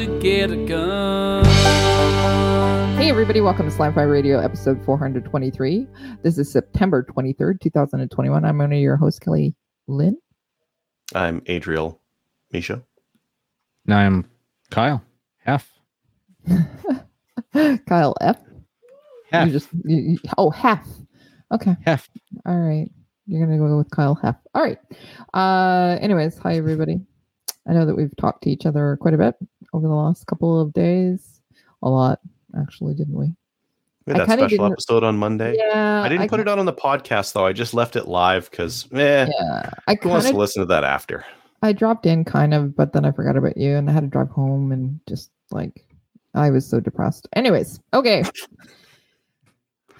[0.00, 1.44] To get a gun.
[2.96, 5.86] Hey, everybody, welcome to Slam Fire Radio, episode 423.
[6.22, 8.42] This is September 23rd, 2021.
[8.42, 9.54] I'm one of your hosts, Kelly
[9.88, 10.16] Lynn.
[11.14, 12.00] I'm Adriel
[12.50, 12.82] Misha.
[13.84, 14.30] And I'm
[14.70, 15.04] Kyle.
[15.44, 15.70] Half.
[17.86, 18.38] Kyle F.
[19.30, 19.48] Half.
[19.48, 20.88] You just, you, you- oh, half.
[21.52, 21.76] Okay.
[21.84, 22.08] Half.
[22.46, 22.90] All right.
[23.26, 24.36] You're going to go with Kyle Half.
[24.54, 24.78] All right.
[25.34, 27.00] Uh, anyways, hi, everybody.
[27.68, 29.34] I know that we've talked to each other quite a bit
[29.72, 31.40] over the last couple of days.
[31.82, 32.20] A lot,
[32.58, 33.32] actually, didn't we?
[34.06, 35.56] We I had that special episode on Monday.
[35.56, 36.02] Yeah.
[36.02, 37.46] I didn't put it out on the podcast though.
[37.46, 39.70] I just left it live because, eh, Yeah.
[39.86, 41.24] I who wants to listen to that after?
[41.62, 44.06] I dropped in kind of, but then I forgot about you and I had to
[44.06, 45.84] drive home and just like
[46.34, 47.28] I was so depressed.
[47.34, 48.24] Anyways, okay.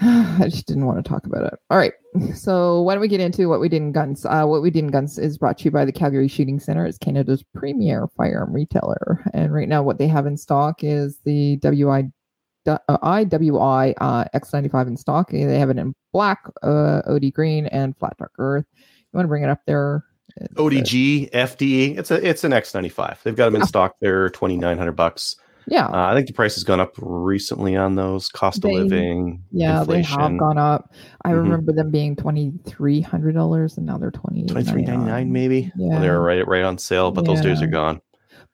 [0.03, 1.59] I just didn't want to talk about it.
[1.69, 1.93] All right.
[2.35, 4.25] So why don't we get into what we did in guns?
[4.25, 6.87] Uh, what we did in guns is brought to you by the Calgary Shooting Center.
[6.87, 9.23] It's Canada's premier firearm retailer.
[9.35, 12.11] And right now what they have in stock is the WI
[12.67, 15.31] uh, IWI uh, X95 in stock.
[15.31, 18.67] They have it in black, uh, OD green, and flat dark earth.
[18.77, 20.05] You want to bring it up there?
[20.37, 21.99] It's, ODG, FDE.
[21.99, 23.23] It's a it's an X95.
[23.23, 23.67] They've got them in Yeah.
[23.67, 23.97] stock.
[24.01, 25.37] They're twenty nine hundred bucks.
[25.71, 25.87] Yeah.
[25.87, 28.29] Uh, I think the price has gone up recently on those.
[28.29, 30.17] Cost They- of living, Yeah, inflation.
[30.19, 30.93] they have gone up.
[31.25, 31.37] I Mhm.
[31.39, 35.33] remember them being twenty three hundred dollars, and now they're twenty Twenty three ninety nine
[35.33, 35.73] maybe.
[35.77, 35.89] Yeah.
[35.89, 38.01] Well, they were right right on sale, but those days are gone.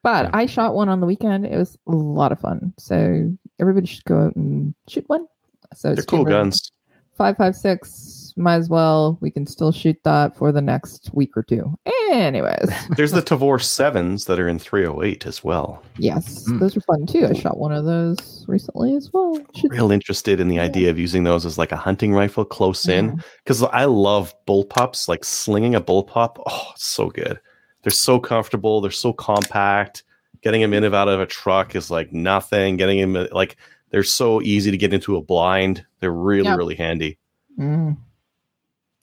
[0.02, 0.30] But Yeah.
[0.34, 1.46] I shot one on the weekend.
[1.46, 2.72] It was a lot of fun.
[2.78, 5.26] So everybody should go out and shoot one.
[5.74, 6.70] So They're cool guns.
[7.16, 8.15] Five five six.
[8.38, 9.16] Might as well.
[9.22, 11.74] We can still shoot that for the next week or two.
[12.10, 15.82] Anyways, There's the Tavor sevens that are in three oh eight as well.
[15.98, 16.60] yes, Mm.
[16.60, 17.26] those are fun too.
[17.26, 19.38] I shot one of those recently as well.
[19.54, 22.86] Should- Real interested in the idea of using those as like a hunting rifle close
[22.88, 23.22] in.
[23.42, 25.08] because I love bullpups.
[25.08, 27.40] Like slinging a bullpup, oh, so good.
[27.82, 28.80] They're so comfortable.
[28.82, 30.04] They're so compact.
[30.42, 32.76] Getting them in and out of a truck is like nothing.
[32.76, 33.56] Getting them like
[33.90, 35.86] they're so easy to get into a blind.
[36.00, 36.56] They're really Yeah.
[36.56, 37.18] really handy.
[37.58, 37.96] Mm.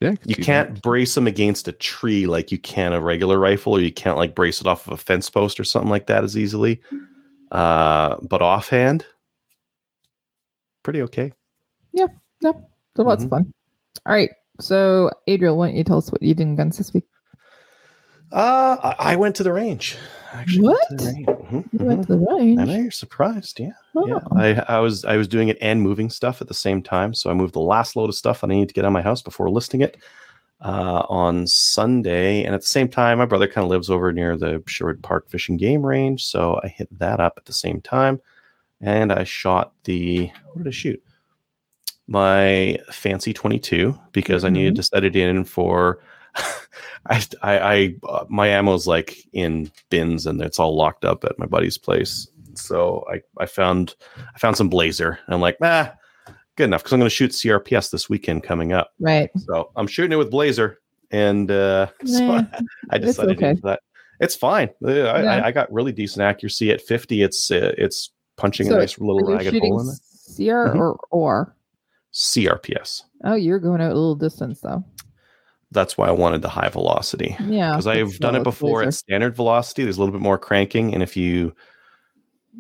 [0.04, 0.16] Yeah.
[0.26, 0.84] You can't that.
[0.84, 4.36] brace them against a tree like you can a regular rifle, or you can't like
[4.36, 6.82] brace it off of a fence post or something like that as easily.
[7.52, 9.06] Uh, but offhand,
[10.84, 11.34] pretty okay.
[12.96, 13.26] So lots Mhm.
[13.26, 13.54] of fun.
[14.06, 14.30] All right.
[14.60, 17.06] So Adriel, why don't you tell us what you did in guns this week?
[18.34, 19.96] Uh, I, I went to the range.
[20.34, 21.14] Actually, went to the What?
[21.14, 21.28] range.
[21.28, 21.86] Mhm, You mhm.
[21.86, 22.60] went to the range.
[22.60, 23.70] I know you're surprised, yeah.
[23.94, 24.38] Yeah, Oh.
[24.38, 27.14] I, I was I was doing it and moving stuff at the same time.
[27.14, 28.94] So I moved the last load of stuff that I need to get out of
[28.94, 29.98] my house before listing it
[30.62, 32.44] uh, on Sunday.
[32.44, 35.30] And at the same time, my brother kind of lives over near the Sherwood Park
[35.30, 38.20] Fishing Game Range, so I hit that up at the same time.
[38.82, 41.02] And I shot the what did I shoot?
[42.08, 46.00] My fancy 22 because I needed to set it in for.
[47.08, 51.38] I, I, I uh, my ammo's like in bins and it's all locked up at
[51.38, 52.28] my buddy's place.
[52.56, 53.96] So I, I found
[54.36, 55.94] I found some blazer and I'm like, ah,
[56.56, 58.94] good enough because I'm going to shoot CRPS this weekend coming up.
[59.00, 59.30] Right.
[59.38, 60.80] So I'm shooting it with blazer,
[61.12, 63.82] and uh, so I it's decided to do that.
[64.20, 64.70] It's fine.
[64.86, 65.32] Uh, I, Yeah.
[65.36, 67.24] I, I got really decent accuracy at 50.
[67.24, 70.00] It's uh, it's punching So a nice little ragged hole in it.
[70.38, 70.76] CR Mhm.
[70.78, 71.56] or or?
[72.14, 73.02] CRPS.
[73.24, 74.84] Oh, you're going out a little distance though.
[75.74, 77.72] That's why I wanted the high velocity Yeah.
[77.72, 78.88] because I've done it before laser.
[78.90, 79.84] at standard velocity.
[79.84, 81.54] There's a little bit more cranking, and if you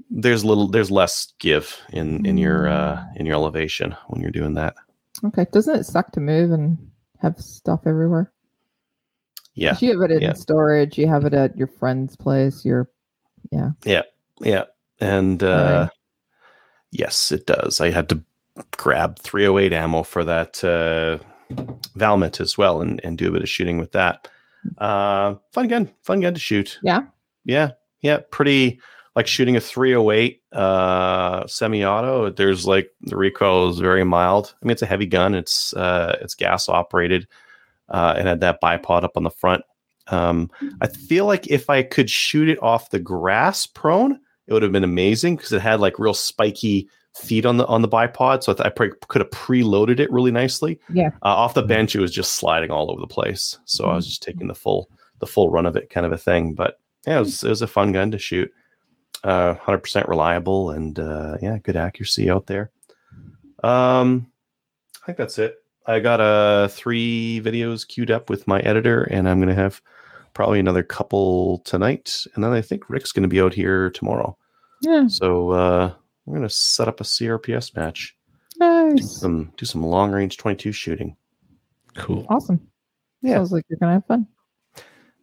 [0.09, 3.18] there's a little there's less give in in your uh Mm.
[3.18, 4.75] in your elevation when you're doing that.
[5.23, 5.46] Okay.
[5.52, 6.78] Doesn't it suck to move and
[7.19, 8.31] have stuff everywhere?
[9.55, 10.34] Yeah, You have it in yeah.
[10.34, 10.97] storage.
[10.97, 12.66] You have it at your friend's place.
[12.66, 12.90] Your
[13.52, 14.02] yeah, Yeah.
[14.41, 14.64] Yeah.
[14.99, 15.90] and uh,
[16.91, 17.79] yes, it does.
[17.79, 18.23] I had to
[18.72, 21.23] grab 308 ammo for that uh,
[21.95, 24.28] Valmet as well, and and do a bit of shooting with that.
[24.78, 26.79] Uh, fun gun, fun gun to shoot.
[26.84, 27.03] Yeah?
[27.45, 28.19] yeah, yeah.
[28.31, 28.79] Pretty
[29.16, 32.31] like shooting a 308 uh, semi-auto.
[32.31, 34.55] There's like the recoil is very mild.
[34.61, 35.35] I mean, it's a heavy gun.
[35.35, 37.28] It's uh, it's gas operated.
[37.90, 39.63] Uh, it had that bipod up on the front.
[40.07, 40.49] Um,
[40.81, 44.72] I feel like if I could shoot it off the grass prone, it would have
[44.72, 48.52] been amazing because it had like real spiky feet on the on the bipod, so
[48.52, 50.80] I, th- I probably could have preloaded it really nicely.
[50.90, 51.10] Yeah.
[51.22, 54.08] Uh, off the bench, it was just sliding all over the place, so I was
[54.08, 54.90] just taking the full
[55.20, 56.54] the full run of it, kind of a thing.
[56.54, 58.52] But yeah, it was it was a fun gun to shoot.
[59.24, 62.72] Uh, hundred percent reliable and uh, yeah, good accuracy out there.
[63.64, 64.28] Um,
[65.02, 65.58] I think that's it.
[65.86, 69.82] I got uh three videos queued up with my editor, and I'm gonna have
[70.34, 74.36] probably another couple tonight, and then I think Rick's gonna be out here tomorrow.
[74.82, 75.08] Yeah.
[75.08, 75.94] So uh,
[76.25, 78.16] we're gonna set up a CRPS match,
[78.59, 79.20] Nice.
[79.20, 81.16] some do some long range 22 shooting.
[81.96, 82.25] Cool.
[82.29, 82.59] Awesome.
[83.22, 83.35] Yeah.
[83.35, 84.28] Sounds like you're gonna have fun.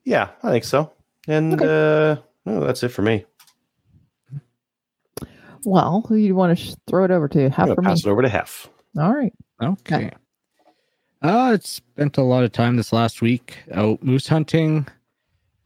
[0.04, 0.92] Yeah, I think so.
[1.28, 1.64] And Okay.
[1.64, 2.16] uh,
[2.46, 3.24] no, that's it for me.
[5.64, 7.44] Well, who you want to sh- throw it over to?
[7.46, 7.86] I'm Half gonna me.
[7.86, 8.70] pass it over to Hef.
[8.98, 9.32] All right.
[9.62, 10.10] Okay.
[11.22, 14.86] Uh, it's spent a lot of time this last week out moose hunting.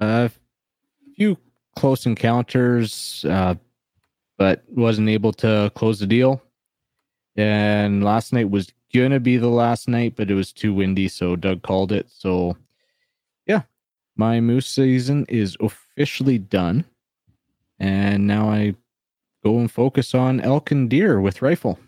[0.01, 0.31] A
[1.17, 1.39] few
[1.77, 3.55] close encounters, uh,
[4.39, 6.43] but wasn't able to close the deal.
[7.37, 11.37] And last night was gonna be the last night, but it was too windy, so
[11.37, 12.09] Doug called it.
[12.11, 12.57] So,
[13.47, 13.63] yeah,
[14.17, 16.85] my moose season is officially done,
[17.79, 18.75] and now I
[19.43, 21.79] go and focus on elk and deer with rifle.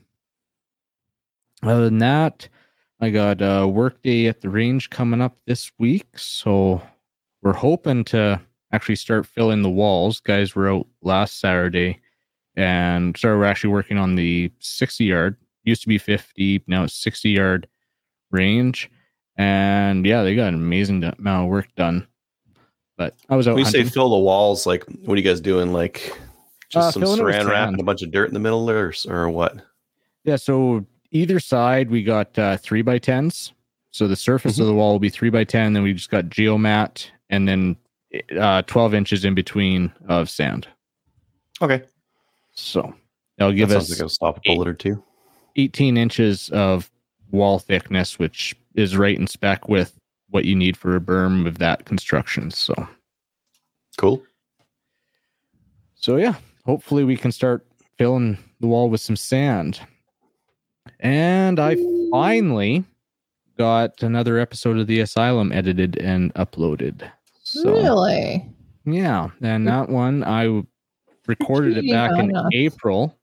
[1.62, 2.48] Other than that,
[3.00, 6.82] I got a work day at the range coming up this week, so
[7.42, 8.40] we're hoping to
[8.72, 10.20] actually start filling the walls.
[10.20, 12.00] Guys were out last Saturday,
[12.56, 15.36] and so we're actually working on the 60 yard.
[15.64, 17.68] Used to be 50, now it's 60 yard
[18.30, 18.90] range,
[19.36, 22.06] and yeah, they got an amazing amount of work done.
[22.96, 25.72] But I was out you say fill the walls, like what are you guys doing?
[25.72, 26.18] Like
[26.70, 28.40] just Uh, some filling it with saran wrap and a bunch of dirt in the
[28.40, 29.56] middle or, or what?
[30.24, 33.52] Yeah, so either side we got uh, three by tens.
[33.90, 35.72] So the surface of the wall will be three by ten.
[35.72, 37.76] Then we just got geomat, and then
[38.38, 40.68] uh, twelve inches in between of sand.
[41.62, 41.82] Okay,
[42.56, 42.94] So
[43.38, 45.02] that'll give that us like it'll stop a bullet or two.
[45.56, 46.90] eighteen inches of
[47.30, 49.98] wall thickness, which is right in spec with
[50.30, 52.50] what you need for a berm of that construction.
[52.50, 52.74] So
[53.96, 54.22] Cool.
[55.94, 57.66] So yeah, hopefully we can start
[57.98, 59.80] filling the wall with some sand.
[61.00, 61.76] And I
[62.10, 62.84] finally
[63.58, 67.10] got another episode of The Asylum edited and uploaded.
[67.42, 68.46] So Really?
[68.84, 69.68] yeah, and hmm.
[69.68, 70.62] that one I
[71.28, 72.50] recorded it cheating back in on us.
[72.54, 73.16] April,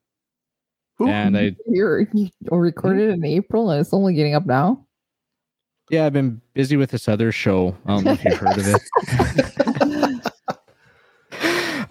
[1.00, 2.08] and I You're
[2.52, 4.86] recorded in April and it's only getting up now.
[5.90, 7.76] yeah I've been busy with this other show.
[7.86, 10.24] I don't know if you've heard of it.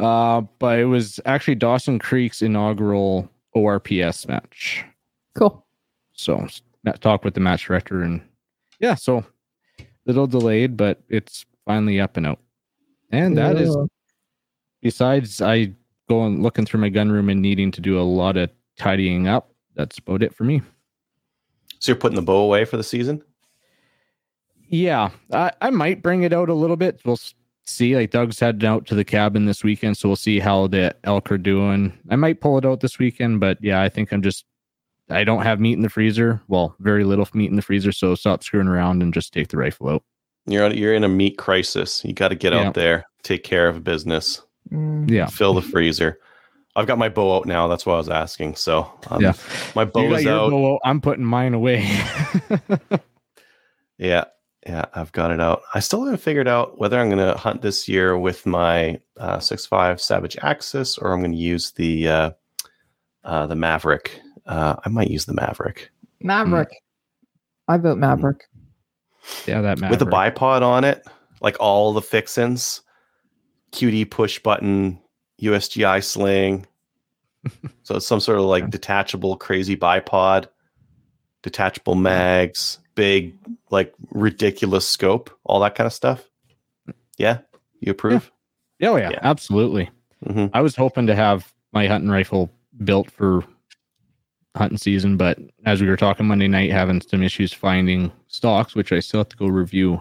[0.00, 4.84] Uh, but it was actually Dawson Creek's inaugural ORPS match.
[5.36, 5.64] cool.
[6.14, 6.44] So
[7.00, 8.20] talk with the match director and
[8.80, 9.24] yeah, so
[10.06, 12.40] little delayed, but it's finally up and out.
[13.12, 13.88] And that is Cool.
[14.80, 15.72] besides I
[16.08, 19.50] going looking through my gun room and needing to do a lot of tidying up.
[19.74, 20.62] That's about it for me.
[21.78, 23.22] So you're putting the bow away for the season?
[24.68, 27.00] Yeah, I, I might bring it out a little bit.
[27.04, 27.18] We'll
[27.64, 27.94] see.
[27.96, 31.30] Like Doug's heading out to the cabin this weekend, so we'll see how the elk
[31.30, 31.92] are doing.
[32.10, 34.44] I might pull it out this weekend, but yeah, I think I'm just
[35.10, 36.40] I don't have meat in the freezer.
[36.48, 39.58] Well, very little meat in the freezer, so stop screwing around and just take the
[39.58, 40.02] rifle out.
[40.46, 42.02] You're you're in a meat crisis.
[42.04, 42.60] You got to get Yeah.
[42.68, 44.40] out there, take care of business.
[44.70, 46.18] Yeah, fill the freezer.
[46.74, 47.68] I've got my bow out now.
[47.68, 48.54] That's why I was asking.
[48.56, 49.34] So um, Yeah.
[49.74, 50.50] my You got bow's your out.
[50.50, 51.86] bow out, I'm putting mine away.
[53.98, 54.24] Yeah,
[54.66, 55.62] yeah, I've got it out.
[55.74, 59.36] I still haven't figured out whether I'm going to hunt this year with my uh,
[59.36, 62.30] 6.5 Savage Axis or I'm going to use the uh,
[63.24, 64.20] uh, the Maverick.
[64.46, 65.90] Uh, I might use the Maverick
[66.20, 66.82] Maverick.
[67.68, 68.44] I vote Maverick.
[69.46, 69.98] yeah, that matters.
[69.98, 71.06] with the bipod on it,
[71.40, 72.80] like all the fixins,
[73.72, 74.98] QD push button,
[75.40, 76.66] USGI sling.
[77.82, 80.46] so it's some sort of like detachable, crazy bipod,
[81.42, 83.34] detachable mags, big,
[83.70, 86.28] like ridiculous scope, all that kind of stuff.
[87.18, 87.38] Yeah,
[87.80, 88.30] you approve?
[88.82, 89.18] Oh yeah, Yeah.
[89.22, 89.90] absolutely.
[90.26, 92.50] hmm I was hoping to have my hunting rifle
[92.84, 93.44] built for
[94.56, 98.92] hunting season, but as we were talking Monday night, having some issues finding stocks, which
[98.92, 100.00] I still have to go review,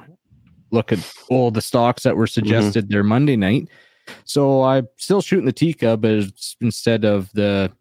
[0.72, 1.00] look at
[1.30, 2.34] all the stocks that were mm-hmm.
[2.34, 3.68] suggested there Monday night.
[4.24, 7.72] So I'm still shooting the Tikka, but it's, instead of the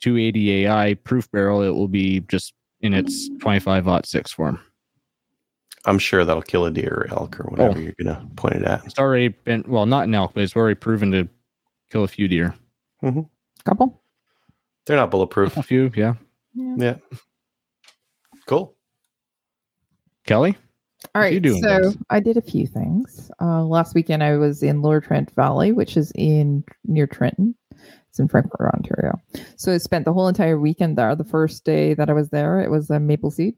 [0.00, 4.60] 280 AI proof barrel, it will be just in its 25 aught six form.
[5.86, 7.80] I'm sure that'll kill a deer or elk or whatever Oh.
[7.80, 8.84] you're gonna point it at.
[8.84, 11.28] It's already been well, not an elk, but it's already proven to
[11.90, 12.54] kill a few deer.
[13.02, 13.22] Mm-hmm.
[13.64, 14.02] Couple.
[14.84, 15.56] They're not bulletproof.
[15.56, 16.14] A few, yeah.
[16.54, 16.96] Yeah.
[18.46, 18.74] Cool.
[20.26, 20.56] Kelly,
[21.14, 21.32] All right.
[21.62, 21.92] so?
[22.10, 23.30] I did a few things.
[23.40, 27.54] Uh, last weekend I was in Lower Trent Valley, which is in near Trenton.
[28.08, 29.18] It's in Frankford, Ontario.
[29.56, 31.14] So I spent the whole entire weekend there.
[31.14, 33.54] The first day that I was there, it was a maple seed,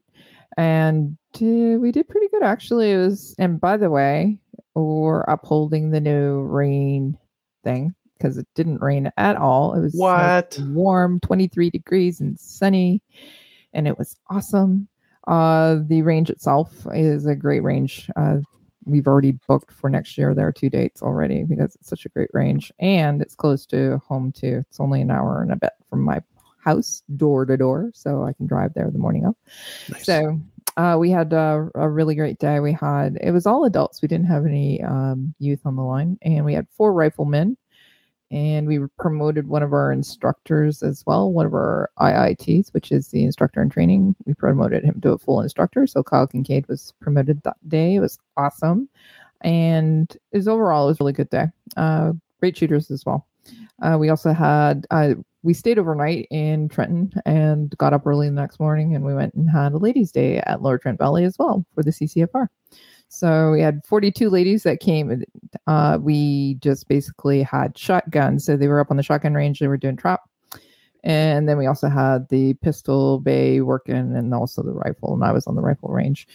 [0.57, 2.91] and uh, we did pretty good actually.
[2.91, 4.37] It was, and by the way,
[4.75, 7.17] we're upholding the new rain
[7.63, 9.73] thing because it didn't rain at all.
[9.73, 10.57] It was What?
[10.67, 13.01] warm, 23 degrees and sunny,
[13.73, 14.87] and it was awesome.
[15.27, 18.09] Uh, the range itself is a great range.
[18.15, 18.37] Uh,
[18.85, 20.33] we've already booked for next year.
[20.33, 24.01] There are two dates already because it's such a great range and it's close to
[24.07, 24.63] home too.
[24.67, 26.21] It's only an hour and a bit from my
[26.63, 29.35] house, door to door, so I can drive there the morning of.
[29.89, 30.05] Nice.
[30.05, 30.39] So
[30.77, 32.59] uh, we had a, a really great day.
[32.59, 34.01] We had it was all adults.
[34.01, 37.57] We didn't have any um, youth on the line, and we had four riflemen.
[38.33, 43.09] And we promoted one of our instructors as well, one of our IITs, which is
[43.09, 44.15] the instructor in training.
[44.25, 45.85] We promoted him to a full instructor.
[45.85, 47.95] So Kyle Kincaid was promoted that day.
[47.95, 48.89] It was awesome,
[49.41, 51.45] and it was overall it was a really good day.
[51.77, 53.27] Uh, great shooters as well.
[53.83, 55.13] Uh, we also had uh,
[55.43, 59.33] we stayed overnight in Trenton and got up early the next morning and we went
[59.35, 62.47] and had a ladies' day at Lower Trent Valley as well for the CCFR.
[63.13, 65.23] So we had 42 ladies that came.
[65.67, 68.43] Uh, we just basically had shotguns.
[68.43, 69.59] So they were up on the shotgun range.
[69.59, 70.21] They were doing trap.
[71.03, 75.13] And then we also had the pistol bay working and also the rifle.
[75.13, 76.27] And I was on the rifle range.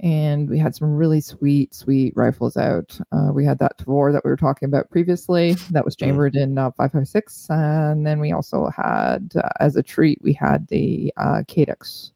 [0.00, 2.98] And we had some really sweet, sweet rifles out.
[3.12, 6.56] Uh, we had that Tavor that we were talking about previously that was chambered in
[6.56, 7.48] uh, 556.
[7.50, 12.12] And then we also had, uh, as a treat, we had the uh, Cadex.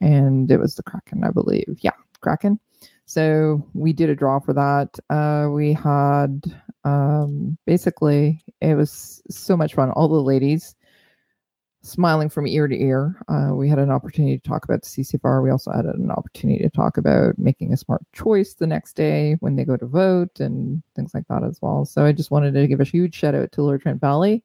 [0.00, 1.78] And it was the Kraken, I believe.
[1.80, 2.58] Yeah, Kraken.
[3.06, 4.98] So we did a draw for that.
[5.08, 6.42] Uh, we had
[6.84, 9.90] um, basically it was so much fun.
[9.92, 10.74] All the ladies
[11.82, 13.16] smiling from ear to ear.
[13.28, 15.40] Uh, we had an opportunity to talk about the CCFR.
[15.40, 19.36] We also had an opportunity to talk about making a smart choice the next day
[19.38, 21.84] when they go to vote and things like that as well.
[21.84, 24.42] So I just wanted to give a huge shout out to Lower Trent Valley.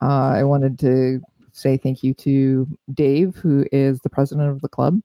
[0.00, 1.20] Uh, I wanted to
[1.52, 5.02] say thank you to Dave, who is the president of the club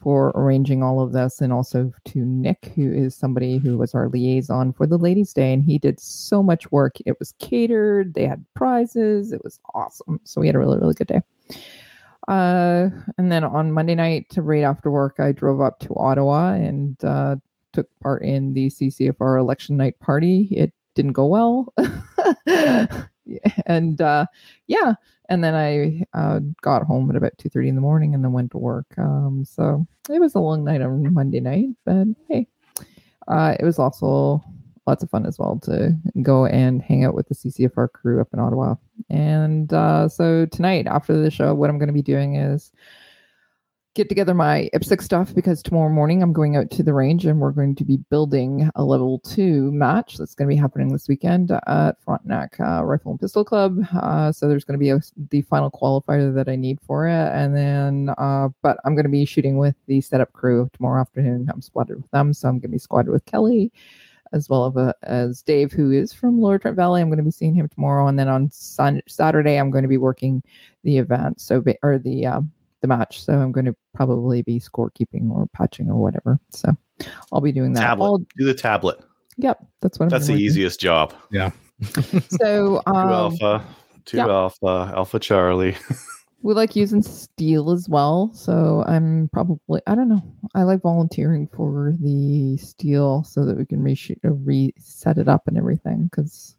[0.00, 4.08] for arranging all of this, and also to Nick, who is somebody who was our
[4.08, 6.96] liaison for the Ladies' Day, and he did so much work.
[7.06, 10.20] It was catered, they had prizes, it was awesome.
[10.24, 11.20] So we had a really, really good day.
[12.28, 17.02] Uh, and then on Monday night, right after work, I drove up to Ottawa and
[17.04, 17.36] uh,
[17.72, 20.48] took part in the CCFR election night party.
[20.50, 21.72] It didn't go well,
[23.66, 24.26] and uh,
[24.66, 24.94] yeah,
[25.28, 28.32] and then I uh, got home at about two thirty in the morning, and then
[28.32, 28.86] went to work.
[28.98, 32.46] Um, so it was a long night on Monday night, but hey,
[33.28, 34.42] uh, it was also
[34.86, 38.28] lots of fun as well to go and hang out with the CCFR crew up
[38.32, 38.76] in Ottawa.
[39.10, 42.70] And uh, so tonight, after the show, what I'm going to be doing is
[43.96, 47.40] get together my IPSC stuff because tomorrow morning I'm going out to the range and
[47.40, 51.08] we're going to be building a level two match that's going to be happening this
[51.08, 53.78] weekend at Frontenac uh, Rifle and Pistol Club.
[53.94, 55.00] Uh, so there's going to be a,
[55.30, 59.10] the final qualifier that I need for it, and then uh, but I'm going to
[59.10, 61.48] be shooting with the setup crew tomorrow afternoon.
[61.50, 63.72] I'm squadded with them, so I'm going to be squadded with Kelly
[64.34, 67.00] as well as, as Dave, who is from Lower Trent Valley.
[67.00, 69.88] I'm going to be seeing him tomorrow, and then on sun- Saturday I'm going to
[69.88, 70.42] be working
[70.84, 72.40] the event, so or the uh,
[72.82, 73.22] the match.
[73.22, 76.38] So I'm going to probably be scorekeeping or patching or whatever.
[76.50, 76.76] So
[77.32, 77.80] I'll be doing that.
[77.80, 78.06] Tablet.
[78.06, 79.00] All, Do the tablet.
[79.36, 80.10] yep, that's what I'm.
[80.10, 81.14] That's the gonna work easiest job.
[81.30, 81.50] Yeah.
[82.30, 83.64] So Two um, alpha,
[84.06, 84.28] two yeah.
[84.28, 85.76] alpha, alpha Charlie.
[86.42, 88.30] we like using steel as well.
[88.32, 90.22] So I'm probably I don't know.
[90.54, 95.42] I like volunteering for the steel so that we can reshoot or reset it up
[95.48, 96.56] and everything because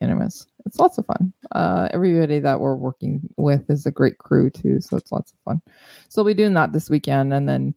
[0.00, 1.32] anyways it's lots of fun.
[1.52, 5.38] Uh everybody that we're working with is a great crew too so it's lots of
[5.44, 5.62] fun.
[6.08, 7.74] So we'll be doing that this weekend and then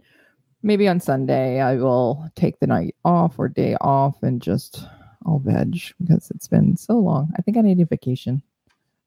[0.66, 4.86] maybe on sunday i will take the night off or day off and just
[5.26, 7.32] i'll veg because it's been so long.
[7.38, 8.42] I think i need a vacation.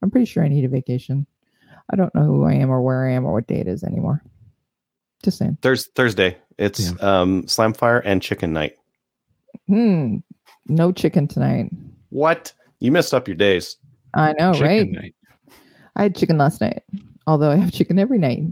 [0.02, 1.26] I'm pretty sure i need a vacation.
[1.90, 3.84] I don't know who i am or where i am or what day it is
[3.84, 4.22] anymore.
[5.22, 5.58] Just saying.
[5.62, 6.36] Thurs Thursday.
[6.58, 8.76] It's um Slamfire and Chicken Night.
[9.66, 10.16] hmm.
[10.68, 11.70] No chicken tonight.
[12.10, 12.52] What?
[12.80, 13.76] You messed up your days.
[14.14, 15.14] i know Chicken right night.
[15.96, 16.82] I had chicken last night,
[17.26, 18.42] although I have chicken every night.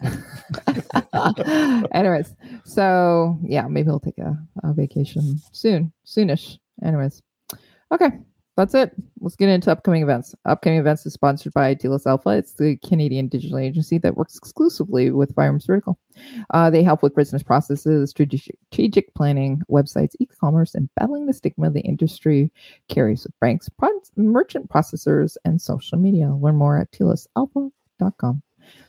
[1.92, 6.58] Anyways, so yeah, maybe I'll take a, a vacation soon, soonish.
[6.82, 7.22] Anyways,
[7.92, 8.10] okay,
[8.56, 8.92] that's it.
[9.20, 10.34] Let's get into upcoming events.
[10.46, 12.30] Upcoming events is sponsored by Telos Alpha.
[12.30, 15.98] It's the Canadian digital agency that works exclusively with Firearms Vertical.
[16.54, 21.80] Uh, they help with business processes, strategic, planning, websites, e-commerce, and battling the stigma the
[21.80, 22.50] industry
[22.88, 23.68] carries with banks,
[24.16, 26.34] merchant processors, and social media.
[26.34, 28.42] Learn more at telosalpha.com.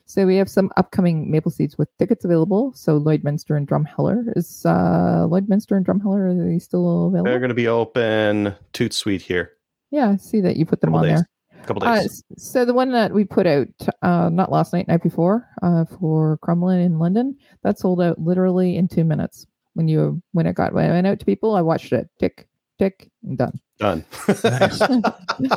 [0.05, 2.71] So we have some upcoming Maple Seeds with tickets available.
[2.73, 7.29] So Lloydminster and Drumheller is uh Lloydminster and Drumheller are they still available?
[7.29, 9.56] They're going to be open Toot Sweet here.
[9.91, 11.23] Yeah, I see that you put them Couple on days.
[11.55, 11.65] there.
[11.65, 12.23] couple Uh, days.
[12.37, 13.67] s- so the one that we put out,
[14.01, 18.75] uh, not last night, night before, uh, for Crumlin in London, that sold out literally
[18.77, 19.47] in two minutes.
[19.73, 22.47] When you when it got when it went out to people, I watched it tick
[22.79, 23.59] tick and done.
[23.79, 24.03] Done.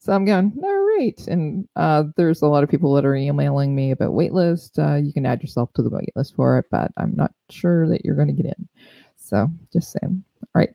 [0.00, 3.72] So I'm going all right, and uh, there's a lot of people that are emailing
[3.72, 4.78] me about waitlist.
[4.80, 8.04] Uh, you can add yourself to the waitlist for it, but I'm not sure that
[8.04, 8.68] you're going to get in.
[9.16, 10.24] So just saying.
[10.42, 10.74] All right.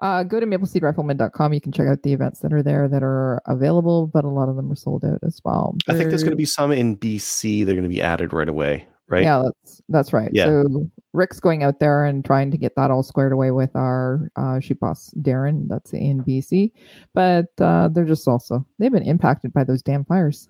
[0.00, 1.52] Uh, go to mapleseedrifleman.com.
[1.52, 4.48] You can check out the events that are there that are available, but a lot
[4.48, 5.76] of them are sold out as well.
[5.88, 7.64] I think there's going to be some in BC.
[7.66, 9.22] They're going to be added right away, right?
[9.22, 10.30] Yeah, that's that's right.
[10.32, 10.46] Yeah.
[10.46, 14.30] So Rick's going out there and trying to get that all squared away with our
[14.36, 15.68] uh, sheep boss Darren.
[15.68, 16.72] That's in BC,
[17.12, 20.48] but uh, they're just also they've been impacted by those damn fires.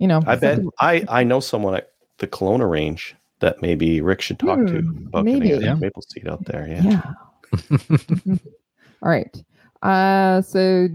[0.00, 4.20] You know, I bet I I know someone at the Kelowna range that maybe Rick
[4.20, 5.48] should talk to Hmm, about maybe.
[5.48, 5.74] getting a Yeah.
[5.74, 6.66] maple seed out there.
[6.68, 6.82] Yeah.
[6.82, 8.36] Yeah.
[9.02, 9.42] all right.
[9.82, 10.88] Uh, so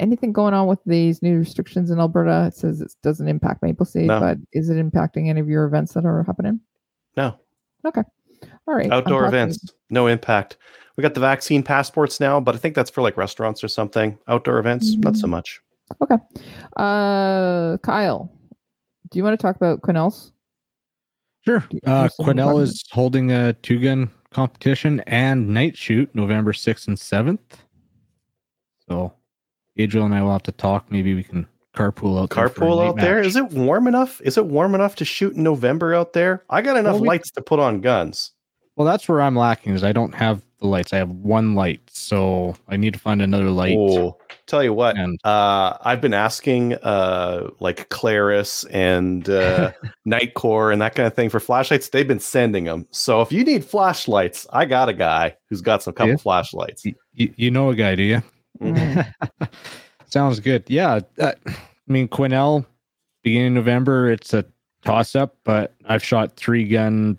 [0.00, 2.46] anything going on with these new restrictions in Alberta?
[2.48, 4.20] It says it doesn't impact Maple Seed, No.
[4.20, 6.60] but is it impacting any of your events that are happening?
[7.16, 7.36] No.
[7.84, 8.02] Okay.
[8.66, 8.90] All right.
[8.90, 10.56] Outdoor events, no impact.
[10.96, 14.18] We got the vaccine passports now, but I think that's for like restaurants or something.
[14.28, 15.16] Outdoor events, not Mm.
[15.16, 15.60] so much.
[16.02, 16.16] Okay.
[16.76, 18.32] Uh, Kyle,
[19.10, 20.32] do you want to talk about Quesnel's?
[21.44, 21.64] Sure.
[21.70, 26.96] Do- Uh, Quesnel is holding a two gun competition and night shoot November 6th and
[26.96, 27.38] 7th.
[28.88, 29.12] So
[29.76, 30.90] Adriel and I will have to talk.
[30.90, 32.48] Maybe we can carpool out there.
[32.48, 33.16] Carpool night out there.
[33.16, 33.26] match.
[33.26, 34.20] Is it warm enough?
[34.22, 36.44] Is it warm enough to shoot in November out there?
[36.50, 38.32] I got enough Well, we- lights to put on guns.
[38.76, 40.92] Well, that's where I'm lacking is I don't have the lights.
[40.92, 41.80] I have one light.
[41.92, 43.76] So I need to find another light.
[43.78, 44.16] Oh,
[44.46, 49.72] tell you what, And uh, I've been asking uh, like Klarus and uh,
[50.08, 51.88] Nitecore and that kind of thing for flashlights.
[51.90, 52.86] They've been sending them.
[52.90, 56.16] So if you need flashlights, I got a guy who's got some couple Yeah.
[56.16, 56.84] flashlights.
[56.84, 58.22] y- y- you know a guy, do you?
[58.60, 59.12] Mm.
[60.06, 60.64] Sounds good.
[60.68, 61.00] Yeah.
[61.20, 61.52] uh, I
[61.86, 62.64] mean, Quesnel,
[63.22, 64.44] beginning of November, it's a
[64.84, 67.16] toss up, but I've shot three gun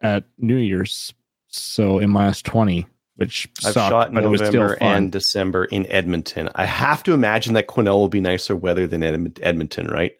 [0.00, 1.12] at New Year's.
[1.56, 5.86] So in minus 20, which I've sucked, shot in but still November and December in
[5.86, 6.48] Edmonton.
[6.56, 10.12] I have to imagine that Quesnel will be nicer weather than Edm- Edmonton, right?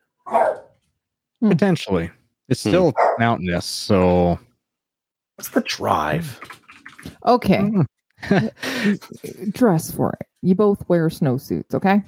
[1.41, 2.11] Potentially.
[2.49, 2.69] It's Hmm.
[2.69, 3.67] still mountainous.
[3.67, 4.39] So
[5.37, 6.39] What's the drive?
[7.27, 7.69] Okay.
[9.51, 10.27] Dress for it.
[10.43, 12.03] You both wear snowsuits, okay?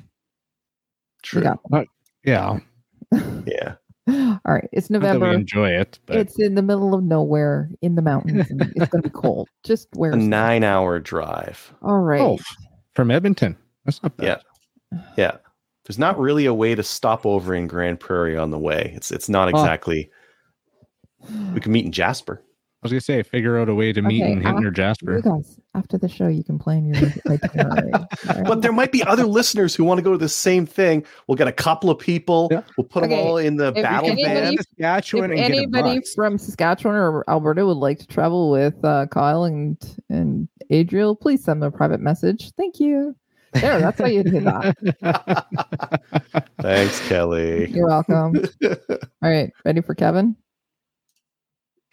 [1.23, 1.43] True.
[1.43, 1.87] You got
[2.25, 2.59] yeah.
[3.45, 3.75] Yeah.
[4.09, 4.69] All right.
[4.73, 5.39] It's Not that we November.
[5.41, 8.49] enjoy it, but It's in the middle of nowhere in the mountains.
[8.51, 9.49] And it's going to be cold.
[9.65, 11.73] Just wear A nine hour drive.
[11.83, 12.21] All right.
[12.21, 12.39] oh,
[12.95, 13.57] from Edmonton.
[13.85, 14.43] That's not bad.
[14.93, 15.01] Yeah.
[15.17, 15.37] Yeah.
[15.85, 18.93] There's not really a way to stop over in Grande Prairie on the way.
[18.97, 19.51] It's it's not Oh.
[19.51, 20.11] exactly.
[21.55, 22.43] We can meet in Jasper.
[22.93, 24.71] I was gonna say figure out a way to meet Okay, in Hinton or You
[24.73, 25.21] Jasper.
[25.21, 27.91] guys, after the show, you can plan your itinerary.
[28.47, 31.05] But there might be other listeners who want to go to the same thing.
[31.27, 32.49] We'll get a couple of people.
[32.51, 32.63] Yeah.
[32.77, 34.57] We'll put Okay, them all in the if battle anybody- van.
[34.59, 36.13] Saskatchewan if and anybody bus.
[36.15, 39.77] from Saskatchewan or Alberta would like to travel with uh, Kyle and
[40.09, 42.53] and Adriel, please send them a private message.
[42.57, 43.17] Thank you.
[43.53, 44.77] There, that's how you do that.
[46.61, 47.71] Thanks, Kelly.
[47.71, 48.35] You're welcome.
[48.65, 50.37] All right, ready for Kevin?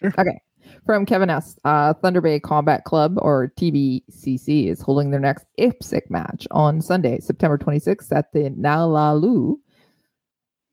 [0.02, 0.14] Sure.
[0.18, 0.42] Okay.
[0.86, 1.58] From Kevin S.
[1.64, 7.20] Uh, Thunder Bay Combat Club or TBCC is holding their next IPSC match on Sunday,
[7.22, 9.56] September 26th at the Nalalu.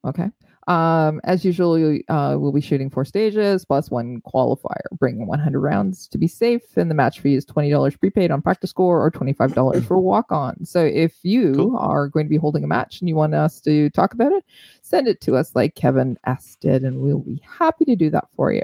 [0.04, 0.30] Okay.
[0.66, 6.06] Um, as usual, uh, we'll be shooting four stages plus one qualifier, bringing 100 rounds
[6.08, 6.76] to be safe.
[6.76, 10.64] And the match fee is $20 prepaid on PractiScore or $25 for walk on.
[10.64, 11.76] So if you Cool.
[11.76, 14.44] are going to be holding a match and you want us to talk about it,
[14.82, 18.28] send it to us like Kevin S did, and we'll be happy to do that
[18.36, 18.62] for you.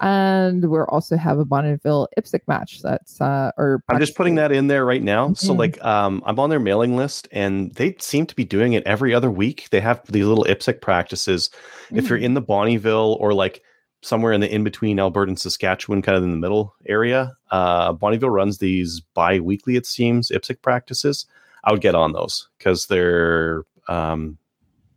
[0.00, 2.82] And we'll also have a Bonnyville IPSC match.
[2.82, 5.32] That's uh, or I'm just putting that in there right now.
[5.32, 5.58] So Mhm.
[5.58, 9.14] like um I'm on their mailing list and they seem to be doing it every
[9.14, 9.68] other week.
[9.70, 11.50] They have these little IPSC practices.
[11.92, 13.62] If you're in the Bonnyville or like
[14.02, 17.94] somewhere in the in between Alberta and Saskatchewan, kind of in the middle area, uh
[17.94, 21.24] Bonnyville runs these bi-weekly, it seems, IPSC practices.
[21.64, 24.36] I would get on those because they're um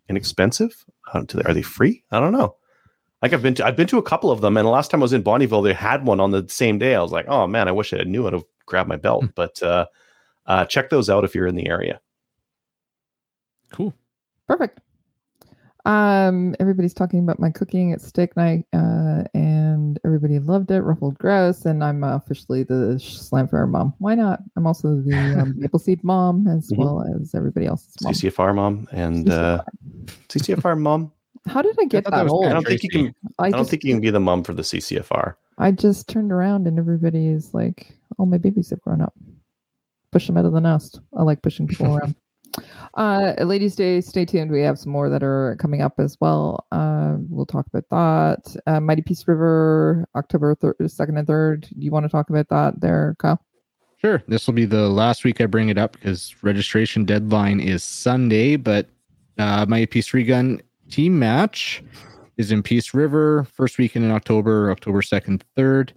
[0.10, 0.86] inexpensive.
[1.14, 2.04] Are they free?
[2.12, 2.56] I don't know.
[3.22, 5.02] Like I've been to I've been to a couple of them, and the last time
[5.02, 6.96] I was in Bonnyville, they had one on the same day.
[6.96, 9.26] I was like, oh man, I wish I knew how to grab my belt.
[9.36, 9.88] But uh,
[10.46, 12.00] uh, check those out if you're in the area.
[13.74, 13.94] Cool.
[14.48, 14.80] Perfect.
[15.86, 20.82] Um, everybody's talking about my cooking at steak night, uh, and everybody loved it.
[20.82, 23.94] Ruffled grouse, and I'm uh, officially the Slam Fire mom.
[23.98, 24.40] Why not?
[24.56, 26.78] I'm also the um, Maple Seed mom as Mhm.
[26.78, 28.14] well as everybody else's mom.
[28.14, 29.64] CCFR mom and uh,
[30.30, 31.12] CCFR mom.
[31.50, 32.46] How did I get thought that that old?
[32.46, 33.16] I don't think you can.
[33.38, 35.36] I, I don't just, think you can be the mom for the CCFR.
[35.58, 39.14] I just turned around and everybody is like, "Oh, my babies have grown up."
[40.12, 41.02] Push them out of the nest.
[41.18, 42.16] I like pushing people around.
[42.96, 44.52] Uh, Ladies' Day, stay tuned.
[44.52, 46.66] We have some more that are coming up as well.
[46.72, 48.56] Uh, we'll talk about that.
[48.66, 51.68] Uh, Mighty Peace River, October thir- 2nd and 3rd.
[51.78, 53.40] You want to talk about that there, Kyle?
[53.98, 54.24] Sure.
[54.28, 58.56] This will be the last week I bring it up because registration deadline is Sunday,
[58.56, 58.88] but
[59.38, 61.84] uh, my Peace Three Gun team match
[62.38, 65.92] is in Peace River, first weekend in October, October 2nd, 3rd.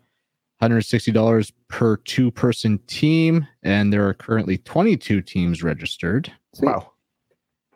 [0.62, 6.32] $160 per two person team, and there are currently 22 teams registered.
[6.60, 6.92] Wow.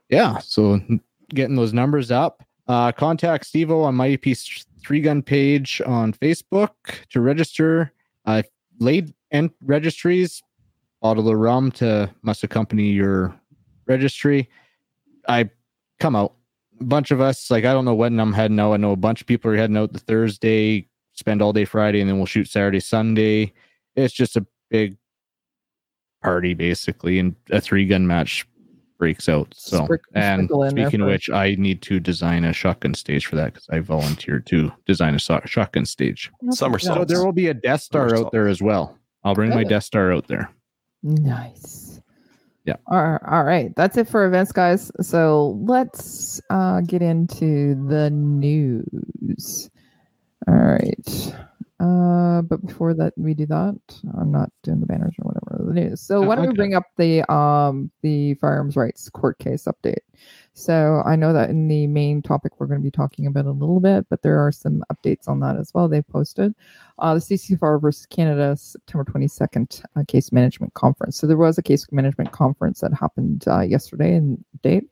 [0.08, 0.80] Yeah, so
[1.30, 2.44] getting those numbers up.
[2.68, 6.70] Uh, contact Stevo on Mighty Peace Three Gun page on Facebook
[7.10, 7.92] to register.
[8.24, 8.42] Uh,
[8.78, 10.42] laid and registries,
[11.02, 13.34] bottle of rum to must accompany your
[13.86, 14.48] registry.
[15.28, 15.50] I
[15.98, 16.35] come out.
[16.80, 18.72] A bunch of us, like I don't know when I'm heading out.
[18.72, 22.00] I know a bunch of people are heading out the Thursday, spend all day Friday,
[22.00, 23.52] and then we'll shoot Saturday, Sunday.
[23.94, 24.96] It's just a big
[26.22, 28.46] party basically, and a three gun match
[28.98, 29.52] breaks out.
[29.54, 33.36] So, Sprinkle- and sprinkle speaking of which, I need to design a shotgun stage for
[33.36, 36.30] that because I volunteered to design a so- shotgun stage.
[36.50, 36.98] Somersault.
[36.98, 38.98] So there will be a Death Star out there as well.
[39.24, 40.50] I'll bring my Death Star out there.
[41.02, 42.00] Nice.
[42.66, 42.76] Yeah.
[42.88, 43.74] All right, all right.
[43.76, 44.90] That's it for events, guys.
[45.00, 49.70] So let's uh, get into the news.
[50.48, 51.34] All right.
[51.78, 53.78] Uh, but before that, we do that.
[54.18, 56.00] I'm not doing the banners or whatever the news.
[56.00, 59.98] So Oh, why don't we bring up the um the firearms rights court case update?
[60.54, 63.50] So I know that in the main topic we're going to be talking about a
[63.50, 65.86] little bit, but there are some updates on that as well.
[65.86, 66.54] They posted
[66.98, 71.18] uh, the CCFR versus Canada September 22nd uh, case management conference.
[71.18, 74.84] So there was a case management conference that happened uh, yesterday in date.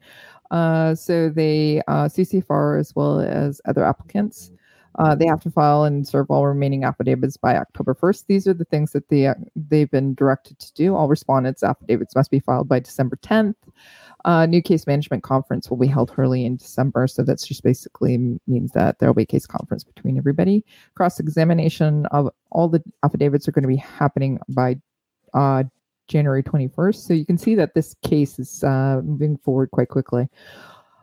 [0.51, 4.51] Uh, so they uh, CCFR as well as other applicants.
[4.99, 8.27] Uh, they have to file and serve all remaining affidavits by October 1st.
[8.27, 10.95] These are the things that they uh, they've been directed to do.
[10.95, 13.57] All respondents' affidavits must be filed by December 10th.
[14.25, 17.07] Uh, new case management conference will be held early in December.
[17.07, 20.65] So that's just basically means that there will be a case conference between everybody.
[20.95, 24.77] Cross examination of all the affidavits are going to be happening by
[25.35, 25.65] uh,
[26.09, 26.97] January 21st.
[26.97, 30.29] So you can see that this case is uh, moving forward quite quickly.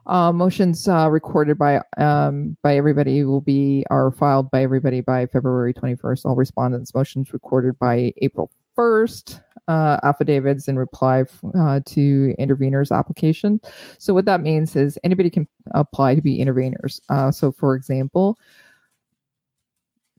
[0.08, 5.26] Uh, motions uh, recorded by um, by everybody will be are filed by everybody by
[5.28, 6.26] February 21st.
[6.26, 9.42] All respondents' motions recorded by April 1st.
[9.68, 11.24] Uh, affidavits in reply
[11.58, 13.62] uh, to interveners' application.
[14.00, 17.00] So what that means is anybody can apply to be interveners.
[17.08, 18.38] Uh, so for example,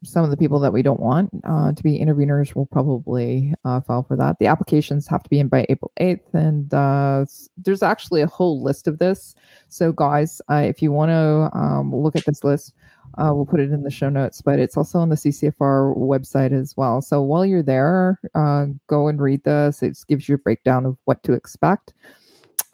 [0.04, 3.80] some of the people that we don't want uh, to be interveners will probably uh,
[3.80, 4.38] file for that.
[4.38, 7.24] The applications have to be in by April 8th, and uh,
[7.56, 9.34] there's actually a whole list of this.
[9.68, 12.74] So, guys, uh, if you want to um, look at this list,
[13.18, 16.52] uh, we'll put it in the show notes, but it's also on the CCFR website
[16.52, 17.00] as well.
[17.00, 19.82] So, while you're there, uh, go and read this.
[19.82, 21.94] It gives you a breakdown of what to expect.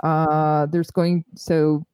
[0.03, 1.85] There's going so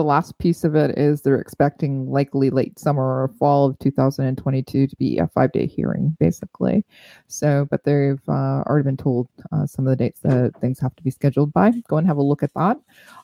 [0.00, 4.86] the last piece of it is they're expecting likely late summer or fall of 2022
[4.86, 6.86] to be a five day hearing, basically.
[7.26, 10.96] So, but they've uh, already been told uh, some of the dates that things have
[10.96, 11.72] to be scheduled by.
[11.86, 12.78] Go and have a look at that.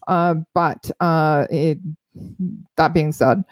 [0.07, 1.79] Uh, but uh, it,
[2.77, 3.43] that being said,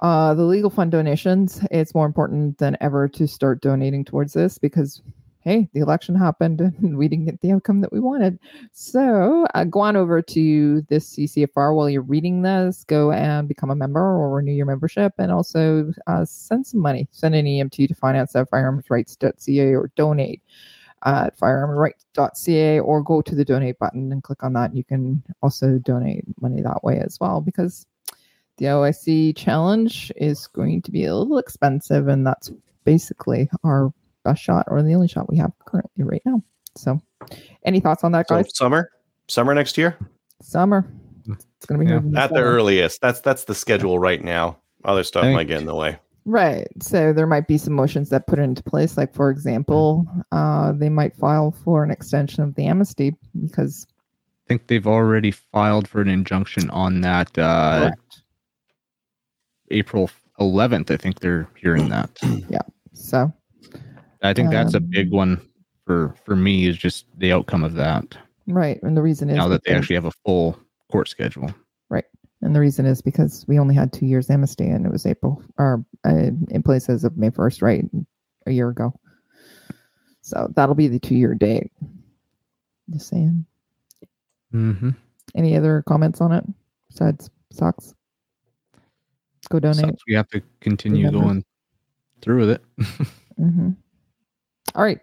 [0.00, 4.56] uh, the legal fund donations, it's more important than ever to start donating towards this
[4.56, 5.02] because
[5.46, 8.38] hey, the election happened and we didn't get the outcome that we wanted.
[8.72, 12.82] So uh, go on over to this CCFR while you're reading this.
[12.84, 17.08] Go and become a member or renew your membership, and also uh, send some money.
[17.12, 20.42] Send an EMT to finance at firearmsrights.ca or donate
[21.04, 24.74] at firearmsrights.ca or go to the donate button and click on that.
[24.74, 27.86] You can also donate money that way as well because
[28.56, 32.50] the OIC challenge is going to be a little expensive, and that's
[32.84, 33.92] basically our
[34.26, 36.42] best shot or the only shot we have currently right now.
[36.76, 37.00] So,
[37.64, 38.54] any thoughts on that, So guys?
[38.54, 38.90] summer,
[39.28, 39.96] summer next year
[40.42, 40.86] Summer.
[41.28, 41.98] It's going to be Yeah.
[42.00, 43.00] moving at the earliest.
[43.00, 44.58] That's that's the schedule right now.
[44.84, 45.98] Other stuff I think- might get in the way.
[46.28, 46.66] Right.
[46.82, 48.96] So there might be some motions that put it into place.
[48.96, 54.48] Like, for example, uh, they might file for an extension of the amnesty because I
[54.48, 57.92] think they've already filed for an injunction on that uh.
[59.70, 60.10] April
[60.40, 60.90] 11th.
[60.90, 62.10] I think they're hearing that.
[62.50, 62.58] Yeah.
[62.92, 63.32] So
[64.22, 65.40] I think that's a Um, big one
[65.84, 68.16] for for me is just the outcome of that.
[68.46, 70.58] right, and the reason is Now that they actually have a full
[70.90, 71.50] court schedule.
[71.90, 72.04] Right,
[72.42, 75.42] and the reason is because we only had two years amnesty, and it was April
[75.58, 77.84] or uh, in place as of May first, right,
[78.46, 78.92] a year ago.
[80.22, 81.70] So that'll be the two year date.
[82.90, 83.46] Just saying.
[84.54, 84.90] Mm-hmm.
[85.34, 86.44] Any other comments on it
[86.88, 87.94] besides socks?
[89.50, 89.94] Go donate.
[90.08, 91.26] we have to continue Remember.
[91.26, 91.44] going
[92.22, 92.64] through with it.
[93.36, 93.70] hmm
[94.74, 94.98] All right.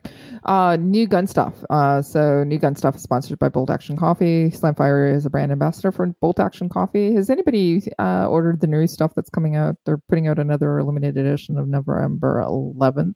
[0.45, 1.54] Uh, new gun stuff.
[1.69, 4.49] Uh, so new gun stuff is sponsored by Bolt Action Coffee.
[4.52, 7.13] Slamfire is a brand ambassador for Bolt Action Coffee.
[7.15, 9.76] Has anybody uh, ordered the new stuff that's coming out?
[9.86, 13.15] They're putting out another limited edition of November 11th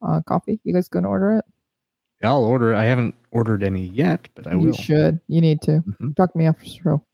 [0.00, 0.58] uh, coffee.
[0.64, 1.44] You guys going to order it?
[2.22, 2.74] I'll order.
[2.74, 4.72] I haven't ordered any yet, but I you will.
[4.72, 5.20] should.
[5.28, 5.82] You need to.
[6.00, 6.16] Mhm.
[6.16, 7.04] Talk to me after the show.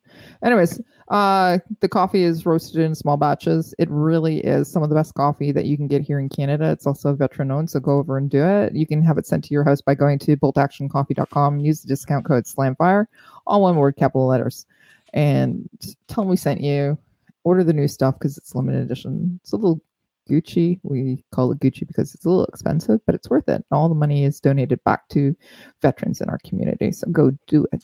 [0.45, 3.75] Anyways, uh, the coffee is roasted in small batches.
[3.79, 6.71] It really is some of the best coffee that you can get here in Canada.
[6.71, 8.75] It's also veteran owned, so go over and do it.
[8.77, 12.25] You can have it sent to your house by going to boltactioncoffee.com use the discount
[12.25, 13.09] code SLAMFIRE,
[13.47, 14.67] all one word, capital letters,
[15.13, 15.69] and
[16.07, 16.97] tell them we sent you.
[17.43, 19.41] Order the new stuff because it's limited edition.
[19.43, 19.81] It's a little
[20.29, 20.79] Gucci.
[20.85, 23.65] We call it Gucci because it's a little expensive, but it's worth it.
[23.73, 25.35] All the money is donated back to
[25.83, 26.93] veterans in our community.
[26.93, 27.83] So go do it.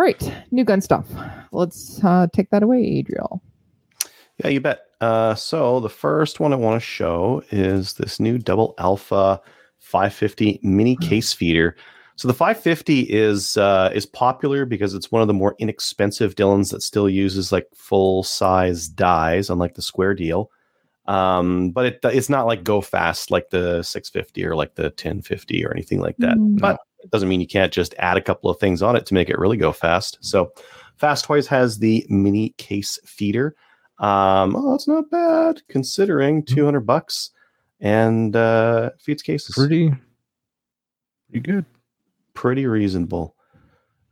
[0.00, 1.06] All right, new gun stuff.
[1.52, 3.42] Let's uh, take that away, Adriel.
[4.38, 4.86] Yeah, you bet.
[5.02, 9.42] Uh, so the first one I want to show is this new double alpha
[9.78, 11.76] 550 mini case feeder.
[12.16, 16.70] So the 550 is uh, is popular because it's one of the more inexpensive Dillons
[16.70, 20.50] that still uses like full size dies, unlike the square deal.
[21.06, 25.64] Um, but it it's not like go fast like the 650 or like the 1050
[25.64, 26.36] or anything like that.
[26.36, 26.60] Mm.
[26.60, 29.14] But it doesn't mean you can't just add a couple of things on it to
[29.14, 30.18] make it really go fast.
[30.20, 30.52] So
[31.00, 33.56] Fast Toys has the mini case feeder.
[33.98, 37.30] Um, oh, it's not bad considering 200 bucks
[37.80, 39.54] and uh, feeds cases.
[39.54, 39.92] Pretty,
[41.30, 41.64] pretty good.
[42.34, 43.34] pretty reasonable.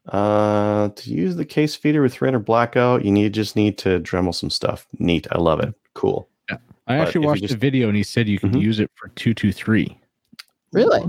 [0.07, 4.35] Uh, to use the case feeder with 300 blackout, you need just need to Dremel
[4.35, 4.87] some stuff.
[4.99, 5.27] Neat.
[5.31, 5.75] I love it.
[5.95, 6.29] Cool.
[6.89, 8.63] I But actually watched just- the video and he said you could Mhm.
[8.63, 9.99] use it for two two three.
[10.73, 11.03] Really?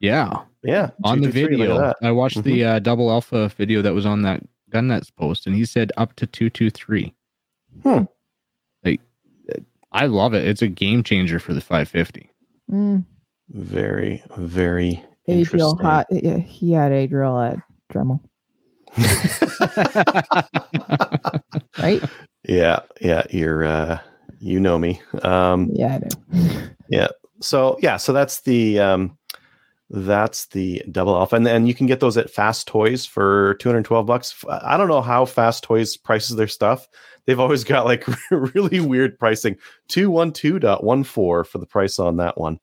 [0.00, 0.90] Yeah, Yeah.
[1.04, 1.96] on the 223, look at video, that.
[2.02, 5.56] I watched the uh, double alpha video that was on that gun Gunnets post, and
[5.56, 7.14] he said up to two two three.
[7.82, 8.04] Hmm.
[8.84, 9.00] Like,
[9.92, 10.46] I love it.
[10.46, 12.30] It's a game changer for the 550.
[12.70, 13.04] Mm,
[13.48, 15.78] Very, very Adriel interesting.
[15.84, 16.06] hot.
[16.10, 17.58] Yeah, he had Adriel at
[17.92, 18.20] Dremel,
[21.78, 22.02] right?
[22.44, 22.80] yeah.
[23.00, 23.22] Yeah.
[23.30, 23.98] You're, uh,
[24.40, 25.00] you know me.
[25.22, 26.68] Um, Yeah, I know.
[26.88, 27.08] Yeah.
[27.40, 29.18] So yeah, so that's the, um,
[29.90, 34.04] that's the double alpha, and then you can get those at Fast Toys for 212
[34.04, 34.44] bucks.
[34.48, 36.86] I don't know how Fast Toys prices their stuff.
[37.24, 39.56] They've always got like really weird pricing.
[39.90, 41.06] 212.14
[41.46, 42.60] for the price on that one.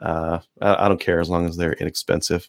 [0.00, 2.48] Uh, I, I don't care as long as they're inexpensive.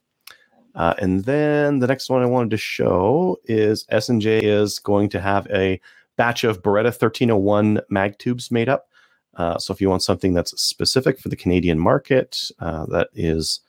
[0.75, 5.21] Uh, and then the next one I wanted to show is S&J is going to
[5.21, 5.79] have a
[6.17, 8.87] batch of Beretta 1301 mag tubes made up.
[9.35, 13.61] Uh, so if you want something that's specific for the Canadian market, uh, that is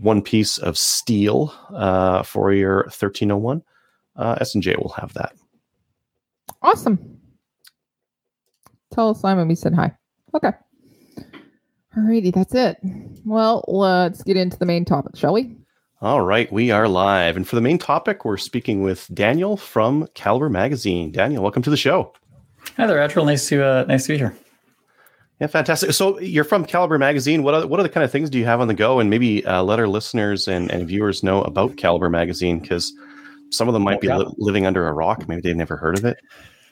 [0.00, 3.62] one piece of steel uh, for your 1301.
[4.16, 5.34] Uh, S&J will have that.
[6.62, 7.18] Awesome.
[8.92, 9.92] Tell Simon we said hi.
[10.34, 10.52] Okay.
[11.96, 12.78] Alrighty, that's it.
[13.24, 15.56] Well, let's get into the main topic, shall we?
[16.02, 17.36] All right, we are live.
[17.36, 21.12] And for the main topic, we're speaking with Daniel from Calibre Magazine.
[21.12, 22.12] Daniel, welcome to the show.
[22.76, 23.24] Hi there, Adriel.
[23.24, 24.36] Nice to uh, nice to be here.
[25.40, 25.92] Yeah, fantastic.
[25.92, 27.44] So you're from Calibre Magazine.
[27.44, 28.98] What other, what other kind of things do you have on the go?
[28.98, 32.92] And maybe uh, let our listeners and, and viewers know about Calibre Magazine because
[33.50, 35.28] some of them might be li- living under a rock.
[35.28, 36.18] Maybe they've never heard of it.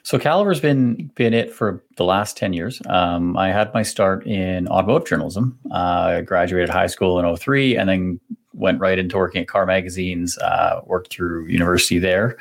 [0.03, 2.81] So Calibre's been been it for the last ten years.
[2.89, 5.57] Um, I had my start in automotive journalism.
[5.71, 8.19] Uh, I graduated high school in 03 and then
[8.53, 10.37] went right into working at car magazines.
[10.37, 12.37] Uh, worked through university there.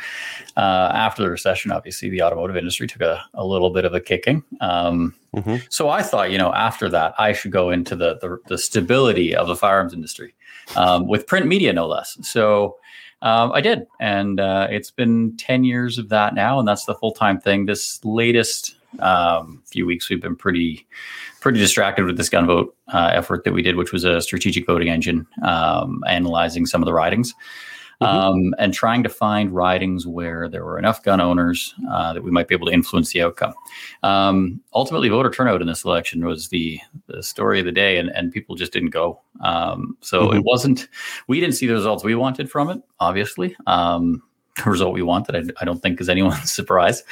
[0.56, 4.00] Uh, after the recession, obviously the automotive industry took a, a little bit of a
[4.00, 4.42] kicking.
[4.60, 5.62] Um, Mhm.
[5.70, 9.34] So I thought, you know, after that, I should go into the the, the stability
[9.34, 10.34] of the firearms industry
[10.76, 12.18] um, with print media, no less.
[12.22, 12.76] So
[13.22, 16.94] um, I did, and uh, it's been ten years of that now, and that's the
[16.94, 17.66] full time thing.
[17.66, 20.86] This latest um, a few weeks, we've been pretty
[21.40, 24.66] pretty distracted with this gun vote uh, effort that we did, which was a strategic
[24.66, 27.34] voting engine, um, analyzing some of the ridings.
[28.02, 32.30] Um, and trying to find ridings where there were enough gun owners uh, that we
[32.30, 33.52] might be able to influence the outcome.
[34.02, 38.08] Um, ultimately, voter turnout in this election was the, the story of the day, and,
[38.16, 39.20] and people just didn't go.
[39.42, 40.88] Um, so it wasn't,
[41.28, 43.54] we didn't see the results we wanted from it, obviously.
[43.66, 44.22] Um,
[44.66, 47.02] result we wanted, I, I don't think is anyone's surprise.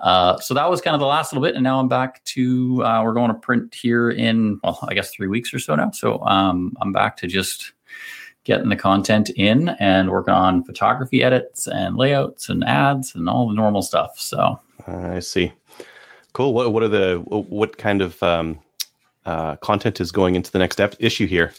[0.00, 1.54] Uh, so that was kind of the last little bit.
[1.54, 5.10] And now I'm back to, uh, we're going to print here in, well, I guess
[5.10, 5.90] three weeks or so now.
[5.92, 7.72] So um, I'm back to just
[8.44, 13.46] getting the content in and working on photography edits and layouts and ads and all
[13.46, 14.18] the normal stuff.
[14.18, 15.52] So I see.
[16.32, 16.54] Cool.
[16.54, 18.58] What what are the what kind of um,
[19.26, 21.52] uh, content is going into the next ep- issue here?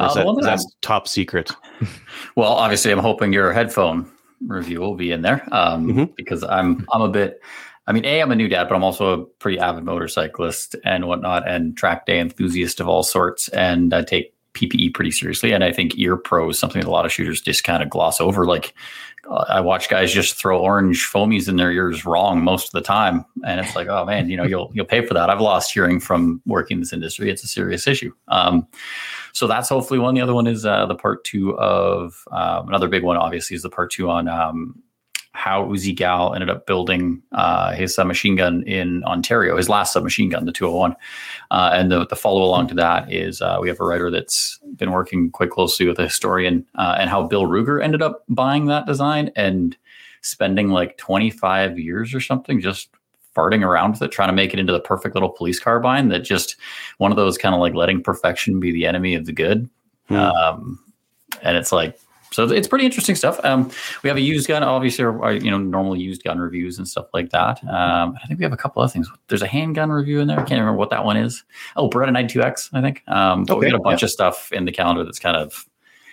[0.00, 1.50] Uh, that, is that that top secret?
[2.34, 4.10] Well, obviously, I'm hoping your headphone
[4.46, 6.16] review will be in there um, Mhm.
[6.16, 7.40] because I'm I'm a bit.
[7.86, 11.06] I mean, a I'm a new dad, but I'm also a pretty avid motorcyclist and
[11.06, 13.48] whatnot, and track day enthusiast of all sorts.
[13.48, 16.90] And I take PPE pretty seriously, and I think ear pro is something that a
[16.90, 18.44] lot of shooters just kind of gloss over.
[18.44, 18.74] Like
[19.30, 22.80] uh, I watch guys just throw orange foamies in their ears wrong most of the
[22.82, 25.30] time, and it's like, oh man, you know, you'll you'll pay for that.
[25.30, 27.30] I've lost hearing from working in this industry.
[27.30, 28.12] It's a serious issue.
[28.28, 28.66] Um,
[29.38, 30.16] so that's hopefully one.
[30.16, 33.16] The other one is uh, the part two of um, another big one.
[33.16, 34.82] Obviously, is the part two on um,
[35.30, 40.28] how Uzi Gal ended up building uh, his submachine gun in Ontario, his last submachine
[40.28, 40.96] gun, the 201.
[41.52, 44.58] Uh, and the, the follow along to that is uh, we have a writer that's
[44.74, 48.66] been working quite closely with a historian uh, and how Bill Ruger ended up buying
[48.66, 49.76] that design and
[50.20, 52.88] spending like 25 years or something just
[53.38, 56.20] farting around with it, trying to make it into the perfect little police carbine that
[56.20, 56.56] just
[56.96, 59.70] one of those kind of like letting perfection be the enemy of the good.
[60.08, 60.16] Hmm.
[60.16, 60.78] Um,
[61.42, 61.98] and it's like,
[62.30, 63.42] so it's pretty interesting stuff.
[63.44, 63.70] Um,
[64.02, 67.06] we have a used gun, obviously, our, you know, normal used gun reviews and stuff
[67.14, 67.62] like that.
[67.64, 69.08] Um, I think we have a couple of things.
[69.28, 70.38] There's a handgun review in there.
[70.38, 71.44] I can't remember what that one is.
[71.76, 73.02] Oh, Beretta 92X, I think.
[73.08, 74.06] Um, but we Okay, got a bunch yeah.
[74.06, 75.66] of stuff in the calendar that's kind of,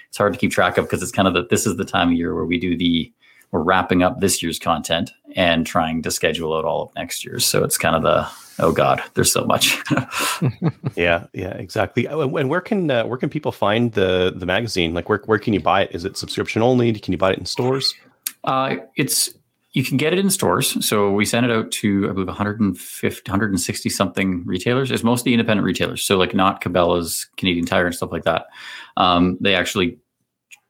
[0.07, 2.09] it's hard to keep track of because it's kind of the, this is the time
[2.09, 3.11] of year where we do the,
[3.51, 7.45] we're wrapping up this year's content and trying to schedule out all of next year's.
[7.45, 8.27] So it's kind of the,
[8.63, 9.81] oh God, there's so much.
[10.95, 12.07] Yeah, yeah, exactly.
[12.07, 14.93] Uh, And where can uh, where can people find the the magazine?
[14.93, 15.91] Like where where can you buy it?
[15.93, 16.93] Is it subscription only?
[16.93, 17.93] Can you buy it in stores?
[18.45, 19.33] Uh, it's
[19.73, 20.85] you can get it in stores.
[20.87, 24.89] So we send it out to I believe 150, 160 something retailers.
[24.89, 26.03] It's mostly independent retailers.
[26.05, 28.45] So like not Cabela's, Canadian Tire, and stuff like that.
[28.95, 29.97] Um, they actually